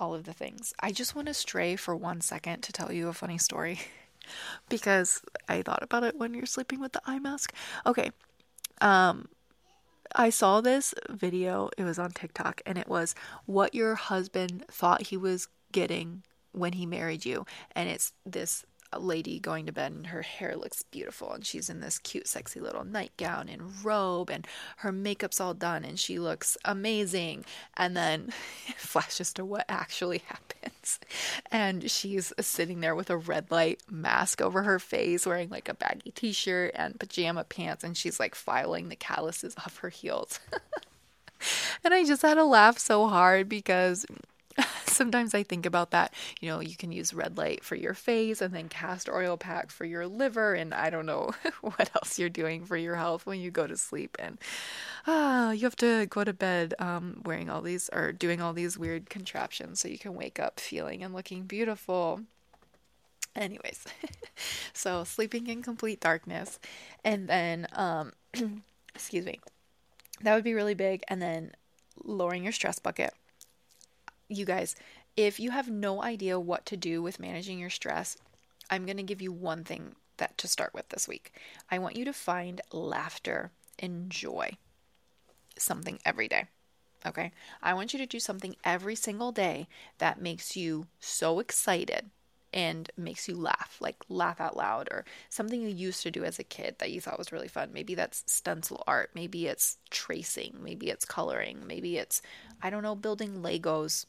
all 0.00 0.14
of 0.14 0.24
the 0.24 0.32
things. 0.32 0.72
I 0.80 0.92
just 0.92 1.14
want 1.14 1.28
to 1.28 1.34
stray 1.34 1.76
for 1.76 1.94
one 1.94 2.22
second 2.22 2.62
to 2.62 2.72
tell 2.72 2.90
you 2.90 3.08
a 3.08 3.12
funny 3.12 3.36
story 3.38 3.80
because 4.68 5.20
I 5.48 5.62
thought 5.62 5.82
about 5.82 6.04
it 6.04 6.16
when 6.16 6.32
you're 6.32 6.46
sleeping 6.46 6.80
with 6.80 6.92
the 6.92 7.02
eye 7.04 7.18
mask. 7.18 7.52
Okay, 7.84 8.10
um, 8.80 9.28
I 10.14 10.30
saw 10.30 10.60
this 10.60 10.94
video, 11.08 11.70
it 11.78 11.84
was 11.84 11.98
on 11.98 12.10
TikTok, 12.10 12.62
and 12.66 12.76
it 12.76 12.88
was 12.88 13.14
what 13.46 13.74
your 13.74 13.94
husband 13.94 14.64
thought 14.70 15.08
he 15.08 15.16
was 15.16 15.48
getting 15.72 16.24
when 16.52 16.72
he 16.72 16.86
married 16.86 17.24
you. 17.24 17.46
And 17.72 17.88
it's 17.88 18.12
this 18.26 18.64
lady 18.98 19.38
going 19.38 19.66
to 19.66 19.72
bed 19.72 19.92
and 19.92 20.06
her 20.08 20.22
hair 20.22 20.56
looks 20.56 20.82
beautiful 20.82 21.32
and 21.32 21.46
she's 21.46 21.70
in 21.70 21.80
this 21.80 21.98
cute 21.98 22.26
sexy 22.26 22.60
little 22.60 22.84
nightgown 22.84 23.48
and 23.48 23.84
robe 23.84 24.30
and 24.30 24.46
her 24.78 24.92
makeup's 24.92 25.40
all 25.40 25.54
done 25.54 25.84
and 25.84 25.98
she 25.98 26.18
looks 26.18 26.56
amazing. 26.64 27.44
And 27.76 27.96
then 27.96 28.32
it 28.68 28.76
flashes 28.76 29.32
to 29.34 29.44
what 29.44 29.64
actually 29.68 30.18
happens. 30.26 30.98
And 31.50 31.90
she's 31.90 32.32
sitting 32.40 32.80
there 32.80 32.94
with 32.94 33.10
a 33.10 33.16
red 33.16 33.50
light 33.50 33.82
mask 33.90 34.40
over 34.40 34.62
her 34.62 34.78
face 34.78 35.26
wearing 35.26 35.50
like 35.50 35.68
a 35.68 35.74
baggy 35.74 36.10
t-shirt 36.10 36.72
and 36.74 36.98
pajama 36.98 37.44
pants 37.44 37.84
and 37.84 37.96
she's 37.96 38.18
like 38.18 38.34
filing 38.34 38.88
the 38.88 38.96
calluses 38.96 39.54
off 39.58 39.78
her 39.78 39.90
heels. 39.90 40.40
And 41.84 41.94
I 41.94 42.04
just 42.04 42.22
had 42.22 42.34
to 42.34 42.44
laugh 42.44 42.78
so 42.78 43.08
hard 43.08 43.48
because 43.48 44.04
sometimes 45.00 45.32
I 45.32 45.42
think 45.42 45.64
about 45.64 45.92
that. 45.92 46.12
You 46.40 46.50
know, 46.50 46.60
you 46.60 46.76
can 46.76 46.92
use 46.92 47.14
red 47.14 47.38
light 47.38 47.64
for 47.64 47.74
your 47.74 47.94
face 47.94 48.42
and 48.42 48.54
then 48.54 48.68
castor 48.68 49.16
oil 49.16 49.38
pack 49.38 49.70
for 49.70 49.86
your 49.86 50.06
liver. 50.06 50.52
And 50.52 50.74
I 50.74 50.90
don't 50.90 51.06
know 51.06 51.30
what 51.62 51.90
else 51.94 52.18
you're 52.18 52.28
doing 52.28 52.66
for 52.66 52.76
your 52.76 52.96
health 52.96 53.24
when 53.24 53.40
you 53.40 53.50
go 53.50 53.66
to 53.66 53.78
sleep. 53.78 54.14
And 54.18 54.36
ah, 55.06 55.52
you 55.52 55.62
have 55.62 55.76
to 55.76 56.04
go 56.04 56.22
to 56.22 56.34
bed 56.34 56.74
um, 56.78 57.22
wearing 57.24 57.48
all 57.48 57.62
these 57.62 57.88
or 57.94 58.12
doing 58.12 58.42
all 58.42 58.52
these 58.52 58.76
weird 58.76 59.08
contraptions 59.08 59.80
so 59.80 59.88
you 59.88 59.98
can 59.98 60.14
wake 60.14 60.38
up 60.38 60.60
feeling 60.60 61.02
and 61.02 61.14
looking 61.14 61.44
beautiful. 61.44 62.20
Anyways, 63.34 63.86
so 64.74 65.04
sleeping 65.04 65.46
in 65.46 65.62
complete 65.62 66.00
darkness. 66.00 66.58
And 67.06 67.26
then, 67.26 67.68
um, 67.72 68.12
excuse 68.94 69.24
me, 69.24 69.40
that 70.20 70.34
would 70.34 70.44
be 70.44 70.52
really 70.52 70.74
big. 70.74 71.04
And 71.08 71.22
then 71.22 71.52
lowering 72.04 72.42
your 72.42 72.52
stress 72.52 72.78
bucket 72.78 73.14
you 74.30 74.44
guys, 74.44 74.76
if 75.16 75.40
you 75.40 75.50
have 75.50 75.68
no 75.68 76.02
idea 76.02 76.40
what 76.40 76.64
to 76.66 76.76
do 76.76 77.02
with 77.02 77.20
managing 77.20 77.58
your 77.58 77.70
stress, 77.70 78.16
I'm 78.70 78.86
going 78.86 78.96
to 78.96 79.02
give 79.02 79.20
you 79.20 79.32
one 79.32 79.64
thing 79.64 79.96
that 80.18 80.38
to 80.38 80.48
start 80.48 80.72
with 80.72 80.88
this 80.90 81.08
week. 81.08 81.32
I 81.70 81.78
want 81.78 81.96
you 81.96 82.04
to 82.04 82.12
find 82.12 82.60
laughter 82.72 83.50
and 83.78 84.08
joy. 84.08 84.56
Something 85.58 85.98
every 86.04 86.28
day. 86.28 86.44
Okay? 87.04 87.32
I 87.62 87.74
want 87.74 87.92
you 87.92 87.98
to 87.98 88.06
do 88.06 88.20
something 88.20 88.56
every 88.64 88.94
single 88.94 89.32
day 89.32 89.66
that 89.98 90.22
makes 90.22 90.56
you 90.56 90.86
so 91.00 91.40
excited 91.40 92.10
and 92.52 92.90
makes 92.96 93.28
you 93.28 93.36
laugh, 93.36 93.76
like 93.80 93.96
laugh 94.08 94.40
out 94.40 94.56
loud, 94.56 94.88
or 94.90 95.04
something 95.28 95.60
you 95.60 95.68
used 95.68 96.02
to 96.02 96.10
do 96.10 96.24
as 96.24 96.38
a 96.38 96.44
kid 96.44 96.76
that 96.78 96.90
you 96.90 97.00
thought 97.00 97.18
was 97.18 97.32
really 97.32 97.48
fun. 97.48 97.70
Maybe 97.72 97.94
that's 97.94 98.24
stencil 98.26 98.82
art, 98.86 99.10
maybe 99.14 99.46
it's 99.46 99.78
tracing, 99.90 100.56
maybe 100.60 100.90
it's 100.90 101.04
coloring, 101.04 101.62
maybe 101.66 101.96
it's, 101.96 102.20
I 102.60 102.70
don't 102.70 102.82
know, 102.82 102.96
building 102.96 103.40
Legos, 103.40 104.06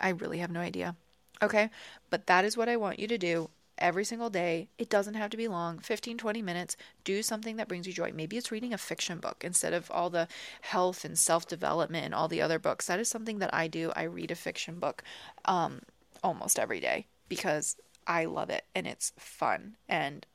I 0.00 0.10
really 0.10 0.38
have 0.38 0.50
no 0.50 0.60
idea. 0.60 0.96
Okay? 1.42 1.70
But 2.10 2.26
that 2.26 2.44
is 2.44 2.56
what 2.56 2.68
I 2.68 2.76
want 2.76 2.98
you 2.98 3.06
to 3.08 3.18
do 3.18 3.50
every 3.78 4.04
single 4.04 4.30
day. 4.30 4.68
It 4.78 4.88
doesn't 4.88 5.14
have 5.14 5.30
to 5.30 5.36
be 5.36 5.48
long 5.48 5.78
15, 5.78 6.18
20 6.18 6.42
minutes. 6.42 6.76
Do 7.04 7.22
something 7.22 7.56
that 7.56 7.68
brings 7.68 7.86
you 7.86 7.92
joy. 7.92 8.12
Maybe 8.14 8.36
it's 8.36 8.52
reading 8.52 8.72
a 8.72 8.78
fiction 8.78 9.18
book 9.18 9.42
instead 9.44 9.72
of 9.72 9.90
all 9.90 10.10
the 10.10 10.28
health 10.60 11.04
and 11.04 11.18
self 11.18 11.46
development 11.46 12.04
and 12.04 12.14
all 12.14 12.28
the 12.28 12.42
other 12.42 12.58
books. 12.58 12.86
That 12.86 13.00
is 13.00 13.08
something 13.08 13.38
that 13.40 13.52
I 13.52 13.66
do. 13.68 13.92
I 13.96 14.04
read 14.04 14.30
a 14.30 14.36
fiction 14.36 14.78
book 14.78 15.02
um, 15.44 15.80
almost 16.22 16.58
every 16.58 16.80
day 16.80 17.06
because 17.28 17.76
I 18.06 18.24
love 18.24 18.50
it 18.50 18.64
and 18.74 18.86
it's 18.86 19.12
fun. 19.18 19.76
And 19.88 20.26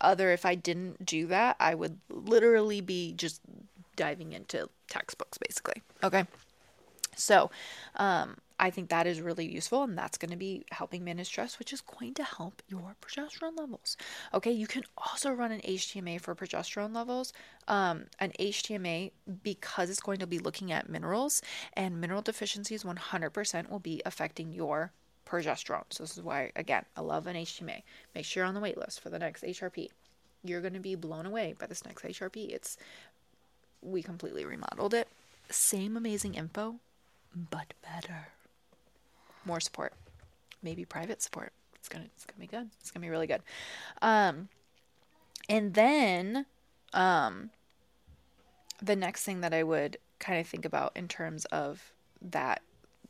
other, 0.00 0.30
if 0.30 0.44
I 0.44 0.54
didn't 0.54 1.04
do 1.04 1.26
that, 1.26 1.56
I 1.60 1.74
would 1.74 1.98
literally 2.08 2.80
be 2.80 3.12
just 3.12 3.40
diving 3.96 4.32
into 4.32 4.68
textbooks 4.88 5.38
basically. 5.38 5.82
Okay. 6.02 6.26
So, 7.16 7.50
um, 7.96 8.38
I 8.60 8.68
think 8.68 8.90
that 8.90 9.06
is 9.06 9.22
really 9.22 9.50
useful 9.50 9.84
and 9.84 9.96
that's 9.96 10.18
going 10.18 10.30
to 10.30 10.36
be 10.36 10.66
helping 10.70 11.02
manage 11.02 11.28
stress, 11.28 11.58
which 11.58 11.72
is 11.72 11.80
going 11.80 12.12
to 12.14 12.22
help 12.22 12.62
your 12.68 12.94
progesterone 13.00 13.58
levels. 13.58 13.96
Okay, 14.34 14.50
you 14.52 14.66
can 14.66 14.82
also 14.98 15.32
run 15.32 15.50
an 15.50 15.62
HTMA 15.62 16.20
for 16.20 16.34
progesterone 16.34 16.94
levels. 16.94 17.32
Um, 17.68 18.04
an 18.18 18.32
HTMA 18.38 19.12
because 19.42 19.88
it's 19.88 20.00
going 20.00 20.18
to 20.18 20.26
be 20.26 20.38
looking 20.38 20.72
at 20.72 20.90
minerals 20.90 21.40
and 21.72 22.02
mineral 22.02 22.20
deficiencies 22.20 22.84
100% 22.84 23.70
will 23.70 23.78
be 23.78 24.02
affecting 24.04 24.52
your 24.52 24.92
progesterone. 25.26 25.84
So 25.88 26.02
this 26.02 26.18
is 26.18 26.22
why 26.22 26.52
again, 26.54 26.84
I 26.98 27.00
love 27.00 27.26
an 27.26 27.36
HTMA. 27.36 27.82
Make 28.14 28.26
sure 28.26 28.42
you're 28.42 28.48
on 28.48 28.54
the 28.54 28.60
wait 28.60 28.76
list 28.76 29.00
for 29.00 29.08
the 29.08 29.18
next 29.18 29.42
HRP. 29.42 29.88
You're 30.44 30.60
going 30.60 30.74
to 30.74 30.80
be 30.80 30.96
blown 30.96 31.24
away 31.24 31.54
by 31.58 31.66
this 31.66 31.86
next 31.86 32.04
HRP. 32.04 32.50
It's 32.50 32.76
we 33.80 34.02
completely 34.02 34.44
remodeled 34.44 34.92
it. 34.92 35.08
Same 35.48 35.96
amazing 35.96 36.34
info, 36.34 36.76
but 37.34 37.72
better 37.82 38.28
more 39.44 39.60
support, 39.60 39.94
maybe 40.62 40.84
private 40.84 41.22
support. 41.22 41.52
It's 41.76 41.88
gonna 41.88 42.06
it's 42.14 42.24
gonna 42.24 42.40
be 42.40 42.46
good. 42.46 42.70
It's 42.80 42.90
gonna 42.90 43.04
be 43.04 43.10
really 43.10 43.26
good. 43.26 43.42
Um, 44.02 44.48
and 45.48 45.74
then 45.74 46.46
um, 46.92 47.50
the 48.82 48.96
next 48.96 49.24
thing 49.24 49.40
that 49.40 49.54
I 49.54 49.62
would 49.62 49.98
kind 50.18 50.38
of 50.38 50.46
think 50.46 50.64
about 50.64 50.92
in 50.96 51.08
terms 51.08 51.44
of 51.46 51.92
that 52.22 52.62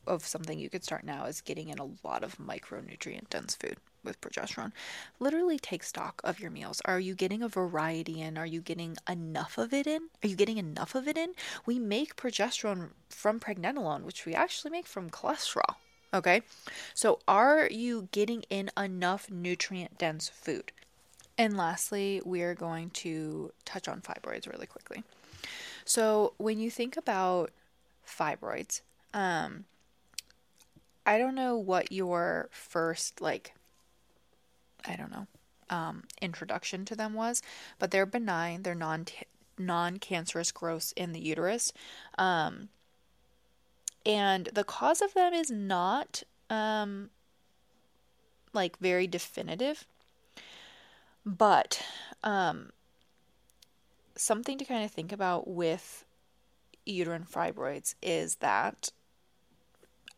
of 0.07 0.27
something 0.27 0.59
you 0.59 0.71
could 0.71 0.85
start 0.85 1.05
now 1.05 1.27
is 1.27 1.41
getting 1.41 1.69
in 1.69 1.79
a 1.79 1.89
lot 2.05 2.25
of 2.25 2.39
micronutrient 2.39 3.29
dense 3.29 3.55
food 3.55 3.77
with 4.03 4.21
progesterone. 4.21 4.73
Literally 5.19 5.59
take 5.59 5.83
stock 5.83 6.21
of 6.25 6.41
your 6.41 6.51
meals. 6.51 6.81
Are 6.87 6.99
you 6.99 7.15
getting 7.15 7.43
a 7.43 7.49
variety 7.49 8.21
in? 8.21 8.39
Are 8.39 8.47
you 8.47 8.63
getting 8.63 8.97
enough 9.09 9.59
of 9.59 9.75
it 9.75 9.87
in? 9.87 10.09
Are 10.23 10.29
you 10.29 10.37
getting 10.37 10.59
enough 10.59 10.95
of 10.95 11.07
it 11.07 11.19
in? 11.19 11.35
We 11.67 11.79
make 11.79 12.17
progesterone 12.17 12.91
from 13.11 13.41
pregnenolone, 13.41 14.03
which 14.03 14.25
we 14.25 14.35
actually 14.35 14.71
make 14.71 14.87
from 14.87 15.11
cholesterol. 15.11 15.77
Okay, 16.13 16.43
so 16.93 17.21
are 17.29 17.69
you 17.71 18.09
getting 18.11 18.43
in 18.51 18.71
enough 18.77 19.31
nutrient 19.31 19.97
dense 19.97 20.29
food? 20.29 20.73
And 21.39 21.57
lastly, 21.57 22.21
we 22.25 22.43
are 22.43 22.55
going 22.55 22.91
to 22.91 23.53
touch 23.65 23.89
on 23.89 24.01
fibroids 24.01 24.51
really 24.51 24.67
quickly. 24.67 25.05
So, 25.85 26.35
when 26.37 26.59
you 26.59 26.71
think 26.71 26.97
about 26.97 27.51
fibroids, 28.07 28.83
um, 29.15 29.65
I 31.07 31.17
don't 31.17 31.35
know 31.35 31.57
what 31.57 31.93
your 31.93 32.49
first, 32.51 33.21
like, 33.21 33.55
I 34.87 34.97
don't 34.97 35.11
know, 35.11 35.27
um, 35.71 36.05
introduction 36.21 36.85
to 36.87 36.97
them 36.97 37.15
was, 37.15 37.41
but 37.79 37.91
they're 37.91 38.07
benign. 38.07 38.63
They're 38.63 38.75
non 38.75 39.07
non 39.57 39.99
cancerous 39.99 40.53
growths 40.53 40.93
in 40.93 41.13
the 41.13 41.21
uterus, 41.21 41.73
um, 42.19 42.69
and 44.05 44.47
the 44.53 44.65
cause 44.65 45.01
of 45.03 45.15
them 45.15 45.33
is 45.35 45.51
not 45.51 46.23
um, 46.49 47.11
like 48.53 48.79
very 48.79 49.07
definitive, 49.07 49.87
but 51.25 51.83
um, 52.25 52.71
something 54.17 54.59
to 54.59 54.65
kind 54.65 54.85
of 54.85 54.91
think 54.91 55.13
about 55.13 55.49
with 55.49 56.05
uterine 56.87 57.27
fibroids 57.31 57.95
is 58.03 58.37
that 58.37 58.91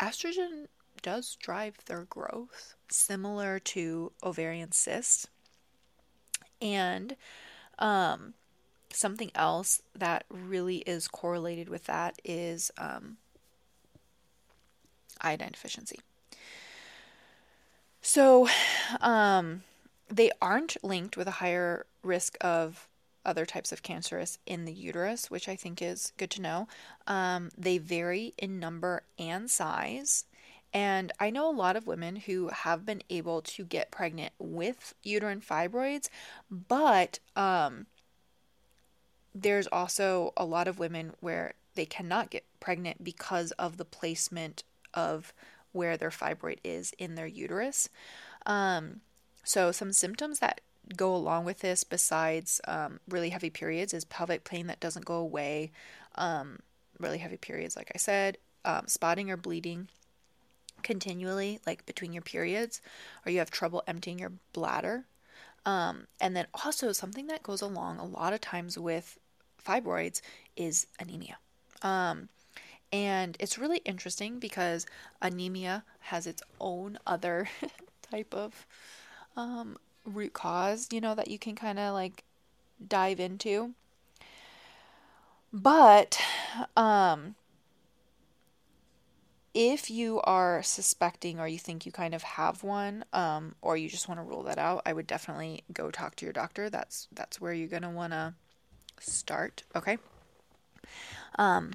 estrogen 0.01 0.66
does 1.03 1.37
drive 1.41 1.76
their 1.87 2.05
growth, 2.05 2.74
similar 2.89 3.59
to 3.59 4.12
ovarian 4.22 4.72
cysts. 4.72 5.26
And 6.61 7.16
um, 7.80 8.35
something 8.93 9.33
else 9.35 9.83
that 9.97 10.24
really 10.30 10.78
is 10.78 11.09
correlated 11.09 11.68
with 11.68 11.87
that 11.87 12.20
is 12.24 12.70
um, 12.78 13.16
iodine 15.21 15.53
deficiency. 15.53 16.01
So, 18.01 18.49
um, 19.01 19.63
they 20.09 20.31
aren't 20.41 20.77
linked 20.83 21.17
with 21.17 21.29
a 21.29 21.33
higher 21.33 21.87
risk 22.03 22.37
of 22.41 22.89
other 23.25 23.47
types 23.47 23.73
of 23.73 23.83
cancerous 23.83 24.39
in 24.47 24.65
the 24.65 24.73
uterus, 24.73 25.31
which 25.31 25.49
I 25.49 25.57
think 25.57 25.81
is 25.81 26.13
good 26.17 26.31
to 26.33 26.43
know. 26.43 26.69
Um, 27.07 27.51
they 27.57 27.79
vary 27.79 28.35
in 28.37 28.59
number 28.59 29.05
and 29.19 29.51
size. 29.51 30.25
And 30.75 31.13
I 31.21 31.31
know 31.31 31.51
a 31.51 31.53
lot 31.53 31.77
of 31.77 31.87
women 31.87 32.17
who 32.17 32.49
have 32.49 32.87
been 32.87 33.03
able 33.11 33.43
to 33.43 33.65
get 33.65 33.91
pregnant 33.91 34.33
with 34.39 34.95
uterine 35.03 35.41
fibroids, 35.41 36.09
but 36.51 37.19
um, 37.37 37.87
there's 39.35 39.67
also 39.67 40.33
a 40.37 40.45
lot 40.45 40.69
of 40.69 40.79
women 40.79 41.13
where 41.21 41.55
they 41.75 41.85
cannot 41.87 42.31
get 42.31 42.45
pregnant 42.59 43.05
because 43.05 43.51
of 43.53 43.77
the 43.77 43.85
placement 43.85 44.63
of 44.95 45.32
where 45.72 45.97
their 45.97 46.11
fibroid 46.11 46.59
is 46.62 46.93
in 46.99 47.14
their 47.14 47.26
uterus. 47.26 47.88
Um, 48.47 49.01
so, 49.45 49.72
some 49.72 49.93
symptoms 49.93 50.38
that 50.40 50.61
go 50.97 51.14
along 51.14 51.45
with 51.45 51.61
this, 51.61 51.84
besides 51.84 52.61
um, 52.66 53.01
really 53.09 53.30
heavy 53.30 53.51
periods, 53.51 53.95
is 53.95 54.05
pelvic 54.05 54.45
pain 54.45 54.66
that 54.66 54.80
doesn't 54.80 55.05
go 55.05 55.14
away, 55.14 55.72
um, 56.16 56.59
really 56.99 57.18
heavy 57.18 57.36
periods, 57.36 57.76
like 57.76 57.90
I 57.95 57.99
said, 57.99 58.38
um, 58.64 58.86
spotting 58.86 59.30
or 59.30 59.36
bleeding 59.36 59.88
continually, 60.82 61.61
like 61.66 61.86
between 61.86 62.12
your 62.12 62.22
periods, 62.22 62.80
or 63.24 63.32
you 63.32 63.38
have 63.38 63.51
trouble 63.51 63.82
emptying 63.86 64.18
your 64.18 64.32
bladder. 64.53 65.07
Um, 65.64 66.07
and 66.20 66.36
then 66.36 66.47
also 66.64 66.93
something 66.93 67.28
that 67.28 67.43
goes 67.43 67.62
along 67.62 67.99
a 67.99 68.05
lot 68.05 68.32
of 68.32 68.40
times 68.40 68.76
with 68.76 69.18
fibroids 69.64 70.20
is 70.57 70.86
anemia. 70.99 71.38
Um, 71.82 72.28
and 72.93 73.36
it's 73.40 73.59
really 73.59 73.78
interesting 73.78 74.38
because 74.38 74.86
anemia 75.20 75.84
has 76.01 76.26
its 76.26 76.43
own 76.61 76.99
other 77.07 77.49
type 78.11 78.34
of 78.34 78.66
um, 79.36 79.76
root 80.05 80.32
cause, 80.32 80.88
you 80.93 81.01
know, 81.01 81.14
that 81.14 81.28
you 81.28 81.38
can 81.38 81.55
kind 81.55 81.78
of 81.78 81.95
like 81.95 82.24
dive 82.86 83.20
into. 83.20 83.72
But 85.53 86.18
um, 86.76 87.34
if 89.55 89.90
you 89.90 90.20
are 90.22 90.62
suspecting 90.62 91.38
or 91.38 91.47
you 91.47 91.59
think 91.59 91.84
you 91.84 91.93
kind 91.93 92.14
of 92.14 92.22
have 92.22 92.62
one 92.62 93.05
um, 93.12 93.55
or 93.61 93.76
you 93.76 93.88
just 93.88 94.09
want 94.09 94.18
to 94.18 94.24
rule 94.24 94.43
that 94.43 94.59
out 94.59 94.80
i 94.86 94.93
would 94.93 95.07
definitely 95.07 95.62
go 95.72 95.90
talk 95.90 96.16
to 96.16 96.24
your 96.24 96.32
doctor 96.32 96.70
that's 96.70 97.07
that's 97.12 97.40
where 97.40 97.53
you're 97.53 97.68
to 97.82 97.90
want 97.90 98.12
to 98.12 98.32
start 98.99 99.62
okay 99.76 99.99
um, 101.38 101.72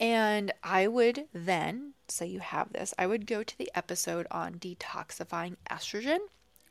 and 0.00 0.52
i 0.64 0.88
would 0.88 1.26
then 1.32 1.92
say 2.08 2.26
you 2.26 2.40
have 2.40 2.72
this 2.72 2.92
i 2.98 3.06
would 3.06 3.26
go 3.26 3.44
to 3.44 3.56
the 3.58 3.70
episode 3.74 4.26
on 4.30 4.54
detoxifying 4.54 5.56
estrogen 5.70 6.18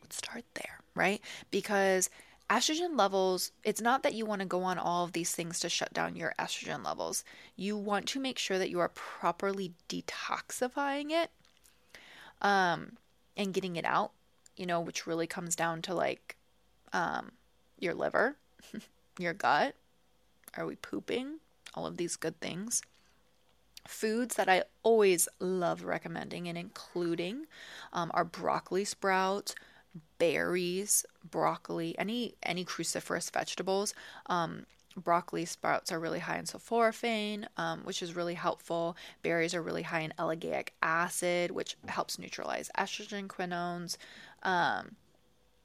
let's 0.02 0.18
start 0.18 0.44
there 0.56 0.80
right 0.96 1.22
because 1.52 2.10
estrogen 2.50 2.98
levels, 2.98 3.52
it's 3.64 3.82
not 3.82 4.04
that 4.04 4.14
you 4.14 4.26
want 4.26 4.42
to 4.42 4.48
go 4.48 4.64
on 4.64 4.78
all 4.78 5.06
of 5.06 5.12
these 5.12 5.32
things 5.32 5.60
to 5.60 5.70
shut 5.70 5.94
down 5.94 6.16
your 6.16 6.34
estrogen 6.40 6.84
levels. 6.84 7.24
You 7.56 7.78
want 7.78 8.08
to 8.08 8.20
make 8.20 8.40
sure 8.40 8.58
that 8.58 8.70
you 8.70 8.80
are 8.80 8.90
properly 8.90 9.74
detoxifying 9.88 11.12
it 11.12 11.30
um, 12.42 12.98
and 13.38 13.54
getting 13.54 13.76
it 13.76 13.86
out, 13.86 14.12
you 14.58 14.66
know, 14.66 14.82
which 14.82 15.06
really 15.06 15.28
comes 15.28 15.56
down 15.56 15.82
to 15.84 15.94
like 15.94 16.38
um, 16.92 17.34
your 17.78 17.94
liver, 17.94 18.36
your 19.20 19.34
gut. 19.34 19.76
Are 20.58 20.66
we 20.66 20.76
pooping? 20.76 21.40
All 21.76 21.86
of 21.86 21.98
these 21.98 22.16
good 22.16 22.40
things. 22.42 22.82
Foods 23.90 24.36
that 24.36 24.48
I 24.48 24.66
always 24.84 25.28
love 25.40 25.84
recommending 25.84 26.48
and 26.48 26.56
including 26.56 27.48
um, 27.92 28.12
are 28.14 28.24
broccoli 28.24 28.86
sprouts, 28.86 29.56
berries, 30.20 31.08
broccoli, 31.28 31.98
any 31.98 32.36
any 32.44 32.64
cruciferous 32.64 33.32
vegetables. 33.32 33.96
Um, 34.28 34.68
broccoli 34.96 35.44
sprouts 35.44 35.92
are 35.92 36.00
really 36.00 36.20
high 36.20 36.38
in 36.38 36.46
sulforaphane, 36.46 37.48
um, 37.58 37.82
which 37.82 38.04
is 38.04 38.16
really 38.16 38.36
helpful. 38.36 38.96
Berries 39.24 39.56
are 39.56 39.62
really 39.64 39.82
high 39.82 40.02
in 40.02 40.14
ellagic 40.20 40.70
acid, 40.84 41.50
which 41.50 41.76
helps 41.88 42.20
neutralize 42.20 42.70
estrogen 42.78 43.28
quinones. 43.28 43.98
Um, 44.44 44.98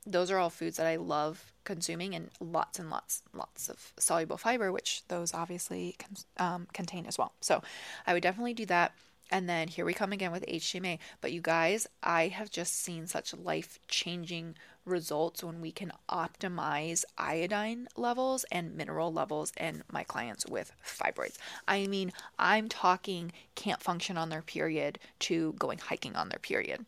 those 0.06 0.30
are 0.30 0.38
all 0.38 0.50
foods 0.50 0.76
that 0.76 0.86
I 0.86 0.96
love 0.96 1.52
consuming, 1.64 2.14
and 2.14 2.30
lots 2.40 2.78
and 2.78 2.90
lots, 2.90 3.22
lots 3.32 3.68
of 3.68 3.92
soluble 3.98 4.36
fiber, 4.36 4.70
which 4.70 5.02
those 5.08 5.34
obviously 5.34 5.96
um, 6.38 6.66
contain 6.72 7.06
as 7.06 7.18
well. 7.18 7.32
So 7.40 7.62
I 8.06 8.12
would 8.12 8.22
definitely 8.22 8.54
do 8.54 8.66
that. 8.66 8.92
And 9.30 9.48
then 9.48 9.68
here 9.68 9.86
we 9.86 9.94
come 9.94 10.12
again 10.12 10.32
with 10.32 10.46
HTMA. 10.46 10.98
But 11.20 11.32
you 11.32 11.40
guys, 11.40 11.86
I 12.02 12.28
have 12.28 12.50
just 12.50 12.74
seen 12.74 13.06
such 13.06 13.34
life 13.34 13.78
changing 13.88 14.54
results 14.84 15.42
when 15.42 15.62
we 15.62 15.72
can 15.72 15.90
optimize 16.10 17.04
iodine 17.16 17.88
levels 17.96 18.44
and 18.52 18.76
mineral 18.76 19.12
levels 19.12 19.50
in 19.58 19.82
my 19.90 20.04
clients 20.04 20.46
with 20.46 20.72
fibroids. 20.86 21.38
I 21.66 21.86
mean, 21.86 22.12
I'm 22.38 22.68
talking 22.68 23.32
can't 23.54 23.82
function 23.82 24.18
on 24.18 24.28
their 24.28 24.42
period 24.42 24.98
to 25.20 25.54
going 25.54 25.78
hiking 25.78 26.14
on 26.16 26.28
their 26.28 26.38
period. 26.38 26.84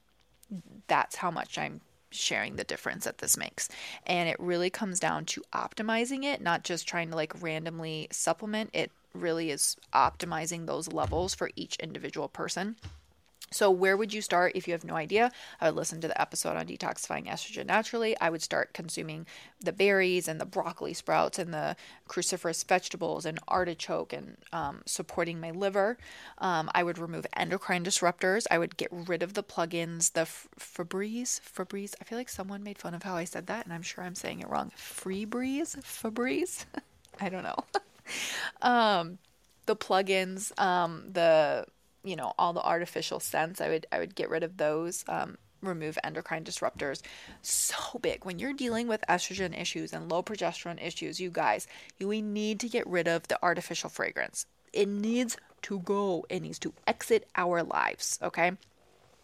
That's 0.87 1.17
how 1.17 1.31
much 1.31 1.57
I'm 1.57 1.81
sharing 2.17 2.57
the 2.57 2.65
difference 2.65 3.05
that 3.05 3.19
this 3.19 3.37
makes. 3.37 3.69
And 4.07 4.29
it 4.29 4.39
really 4.39 4.71
comes 4.71 5.01
down 5.01 5.25
to 5.27 5.43
optimizing 5.53 6.25
it, 6.25 6.41
not 6.41 6.65
just 6.65 6.87
trying 6.87 7.11
to 7.11 7.17
like 7.17 7.43
randomly 7.43 8.09
supplement 8.11 8.71
it 8.73 8.91
really 9.17 9.51
is 9.51 9.77
optimizing 9.95 10.67
those 10.67 10.93
levels 10.93 11.35
for 11.35 11.51
each 11.57 11.77
individual 11.77 12.29
person. 12.29 12.77
So, 13.53 13.71
where 13.71 13.97
would 13.97 14.13
you 14.13 14.21
start 14.21 14.53
if 14.57 14.67
you 14.67 14.73
have 14.73 14.85
no 14.85 14.97
idea? 14.97 15.31
I 15.61 15.67
would 15.67 15.77
listen 15.77 16.01
to 16.01 16.09
the 16.09 16.21
episode 16.21 16.57
on 16.57 16.67
detoxifying 16.67 17.29
estrogen 17.29 17.67
naturally. 17.67 18.19
I 18.21 18.29
would 18.29 18.43
start 18.43 18.75
consuming 18.75 19.27
the 19.61 19.73
berries 19.73 20.27
and 20.27 20.41
the 20.41 20.45
broccoli 20.45 20.93
sprouts 20.95 21.39
and 21.39 21.55
the 21.55 21.77
cruciferous 22.09 22.67
vegetables 22.67 23.25
and 23.25 23.39
artichoke 23.47 24.13
and 24.13 24.37
um, 24.53 24.83
supporting 24.85 25.41
my 25.41 25.53
liver. 25.53 25.97
Um, 26.39 26.69
I 26.75 26.83
would 26.83 26.99
remove 26.99 27.25
endocrine 27.35 27.85
disruptors. 27.85 28.47
I 28.51 28.59
would 28.59 28.77
get 28.77 28.89
rid 28.91 29.23
of 29.23 29.35
the 29.35 29.45
plugins, 29.45 30.13
the 30.13 30.23
f- 30.23 30.49
Febreze. 30.59 31.41
Febreze. 31.41 31.95
I 32.01 32.05
feel 32.05 32.19
like 32.19 32.29
someone 32.29 32.65
made 32.65 32.79
fun 32.79 32.95
of 32.95 33.05
how 33.05 33.15
I 33.15 33.25
said 33.25 33.47
that, 33.47 33.65
and 33.65 33.73
I'm 33.73 33.83
sure 33.83 34.03
I'm 34.03 34.17
saying 34.17 34.41
it 34.41 34.49
wrong. 34.49 34.73
Febreze? 34.77 35.77
Febreze? 35.83 36.65
I 37.21 37.29
don't 37.29 37.45
know. 37.45 37.65
um, 38.69 39.19
the 39.67 39.77
plugins, 39.77 40.59
um, 40.61 41.05
the 41.13 41.67
you 42.07 42.17
know 42.17 42.33
all 42.39 42.53
the 42.53 42.63
artificial 42.63 43.21
scents. 43.21 43.61
I 43.61 43.69
would 43.69 43.87
I 43.93 43.99
would 43.99 44.15
get 44.15 44.31
rid 44.31 44.43
of 44.43 44.57
those. 44.57 45.05
Um, 45.09 45.37
remove 45.63 45.99
endocrine 46.05 46.45
disruptors. 46.45 47.03
So 47.43 47.99
big 48.01 48.25
when 48.25 48.39
you're 48.39 48.53
dealing 48.53 48.89
with 48.89 49.03
estrogen 49.09 49.59
issues 49.59 49.93
and 49.93 50.11
low 50.11 50.23
progesterone 50.23 50.85
issues. 50.85 51.19
You 51.21 51.31
guys, 51.31 51.67
you, 51.99 52.09
we 52.09 52.23
need 52.23 52.61
to 52.61 52.69
get 52.69 52.87
rid 52.87 53.09
of 53.09 53.27
the 53.29 53.39
artificial 53.43 53.91
fragrance. 53.91 54.47
It 54.73 54.89
needs 54.89 55.37
to 55.63 55.81
go. 55.81 56.25
It 56.29 56.41
needs 56.41 56.59
to 56.61 56.73
exit 56.87 57.29
our 57.35 57.63
lives. 57.63 58.19
Okay 58.23 58.53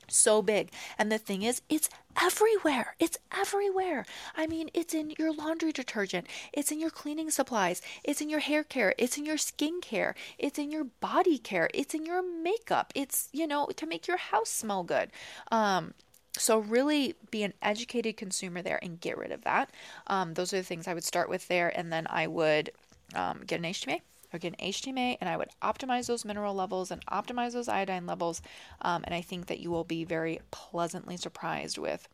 so 0.08 0.42
big. 0.42 0.70
And 0.98 1.10
the 1.10 1.18
thing 1.18 1.42
is, 1.42 1.62
it's 1.68 1.88
everywhere. 2.20 2.94
It's 2.98 3.18
everywhere. 3.36 4.04
I 4.36 4.46
mean, 4.46 4.70
it's 4.74 4.94
in 4.94 5.14
your 5.18 5.32
laundry 5.32 5.72
detergent, 5.72 6.26
it's 6.52 6.70
in 6.70 6.80
your 6.80 6.90
cleaning 6.90 7.30
supplies, 7.30 7.80
it's 8.04 8.20
in 8.20 8.28
your 8.28 8.40
hair 8.40 8.64
care, 8.64 8.94
it's 8.98 9.16
in 9.16 9.24
your 9.24 9.38
skin 9.38 9.80
care, 9.80 10.14
it's 10.38 10.58
in 10.58 10.70
your 10.70 10.84
body 10.84 11.38
care, 11.38 11.68
it's 11.74 11.94
in 11.94 12.04
your 12.04 12.22
makeup. 12.22 12.92
It's, 12.94 13.28
you 13.32 13.46
know, 13.46 13.66
to 13.76 13.86
make 13.86 14.06
your 14.06 14.18
house 14.18 14.50
smell 14.50 14.82
good. 14.82 15.10
Um, 15.50 15.94
so 16.36 16.58
really 16.58 17.14
be 17.30 17.42
an 17.42 17.52
educated 17.60 18.16
consumer 18.16 18.62
there 18.62 18.78
and 18.82 19.00
get 19.00 19.18
rid 19.18 19.32
of 19.32 19.44
that. 19.44 19.70
Um, 20.06 20.34
those 20.34 20.52
are 20.52 20.58
the 20.58 20.62
things 20.62 20.88
I 20.88 20.94
would 20.94 21.04
start 21.04 21.28
with 21.28 21.46
there, 21.48 21.68
and 21.68 21.92
then 21.92 22.06
I 22.08 22.26
would 22.26 22.70
um, 23.14 23.42
get 23.46 23.58
an 23.58 23.66
HTMA 23.66 24.00
An 24.32 24.56
HTMA 24.58 25.18
and 25.20 25.28
I 25.28 25.36
would 25.36 25.50
optimize 25.62 26.06
those 26.06 26.24
mineral 26.24 26.54
levels 26.54 26.90
and 26.90 27.04
optimize 27.06 27.52
those 27.52 27.68
iodine 27.68 28.06
levels. 28.06 28.42
Um, 28.80 29.04
and 29.04 29.14
I 29.14 29.20
think 29.20 29.46
that 29.46 29.60
you 29.60 29.70
will 29.70 29.84
be 29.84 30.04
very 30.04 30.40
pleasantly 30.50 31.16
surprised 31.16 31.78
with 31.78 32.08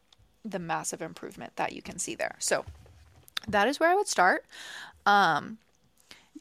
the 0.45 0.59
massive 0.59 1.03
improvement 1.03 1.57
that 1.57 1.73
you 1.73 1.83
can 1.83 1.99
see 1.99 2.15
there. 2.15 2.37
So 2.39 2.65
that 3.47 3.69
is 3.69 3.81
where 3.81 3.91
I 3.91 3.95
would 3.95 4.09
start. 4.09 4.45
Um, 5.07 5.59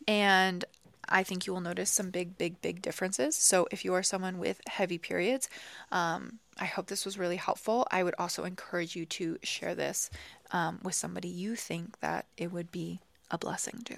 and 0.08 0.66
I 1.10 1.24
think 1.24 1.48
you 1.48 1.54
will 1.54 1.62
notice 1.62 1.90
some 1.90 2.10
big, 2.10 2.38
big, 2.38 2.62
big 2.62 2.82
differences. 2.82 3.36
So 3.36 3.68
if 3.72 3.86
you 3.86 3.94
are 3.94 4.04
someone 4.04 4.40
with 4.40 4.62
heavy 4.68 4.98
periods, 4.98 5.50
um, 5.92 6.40
I 6.60 6.66
hope 6.66 6.88
this 6.88 7.06
was 7.06 7.18
really 7.18 7.38
helpful. 7.38 7.88
I 7.92 8.04
would 8.04 8.16
also 8.20 8.44
encourage 8.44 8.96
you 8.96 9.06
to 9.06 9.38
share 9.44 9.76
this 9.76 10.10
um, 10.52 10.80
with 10.84 10.96
somebody 10.96 11.28
you 11.28 11.56
think 11.56 12.00
that 12.00 12.26
it 12.36 12.52
would 12.52 12.72
be 12.72 13.00
a 13.32 13.38
blessing 13.38 13.82
to. 13.86 13.98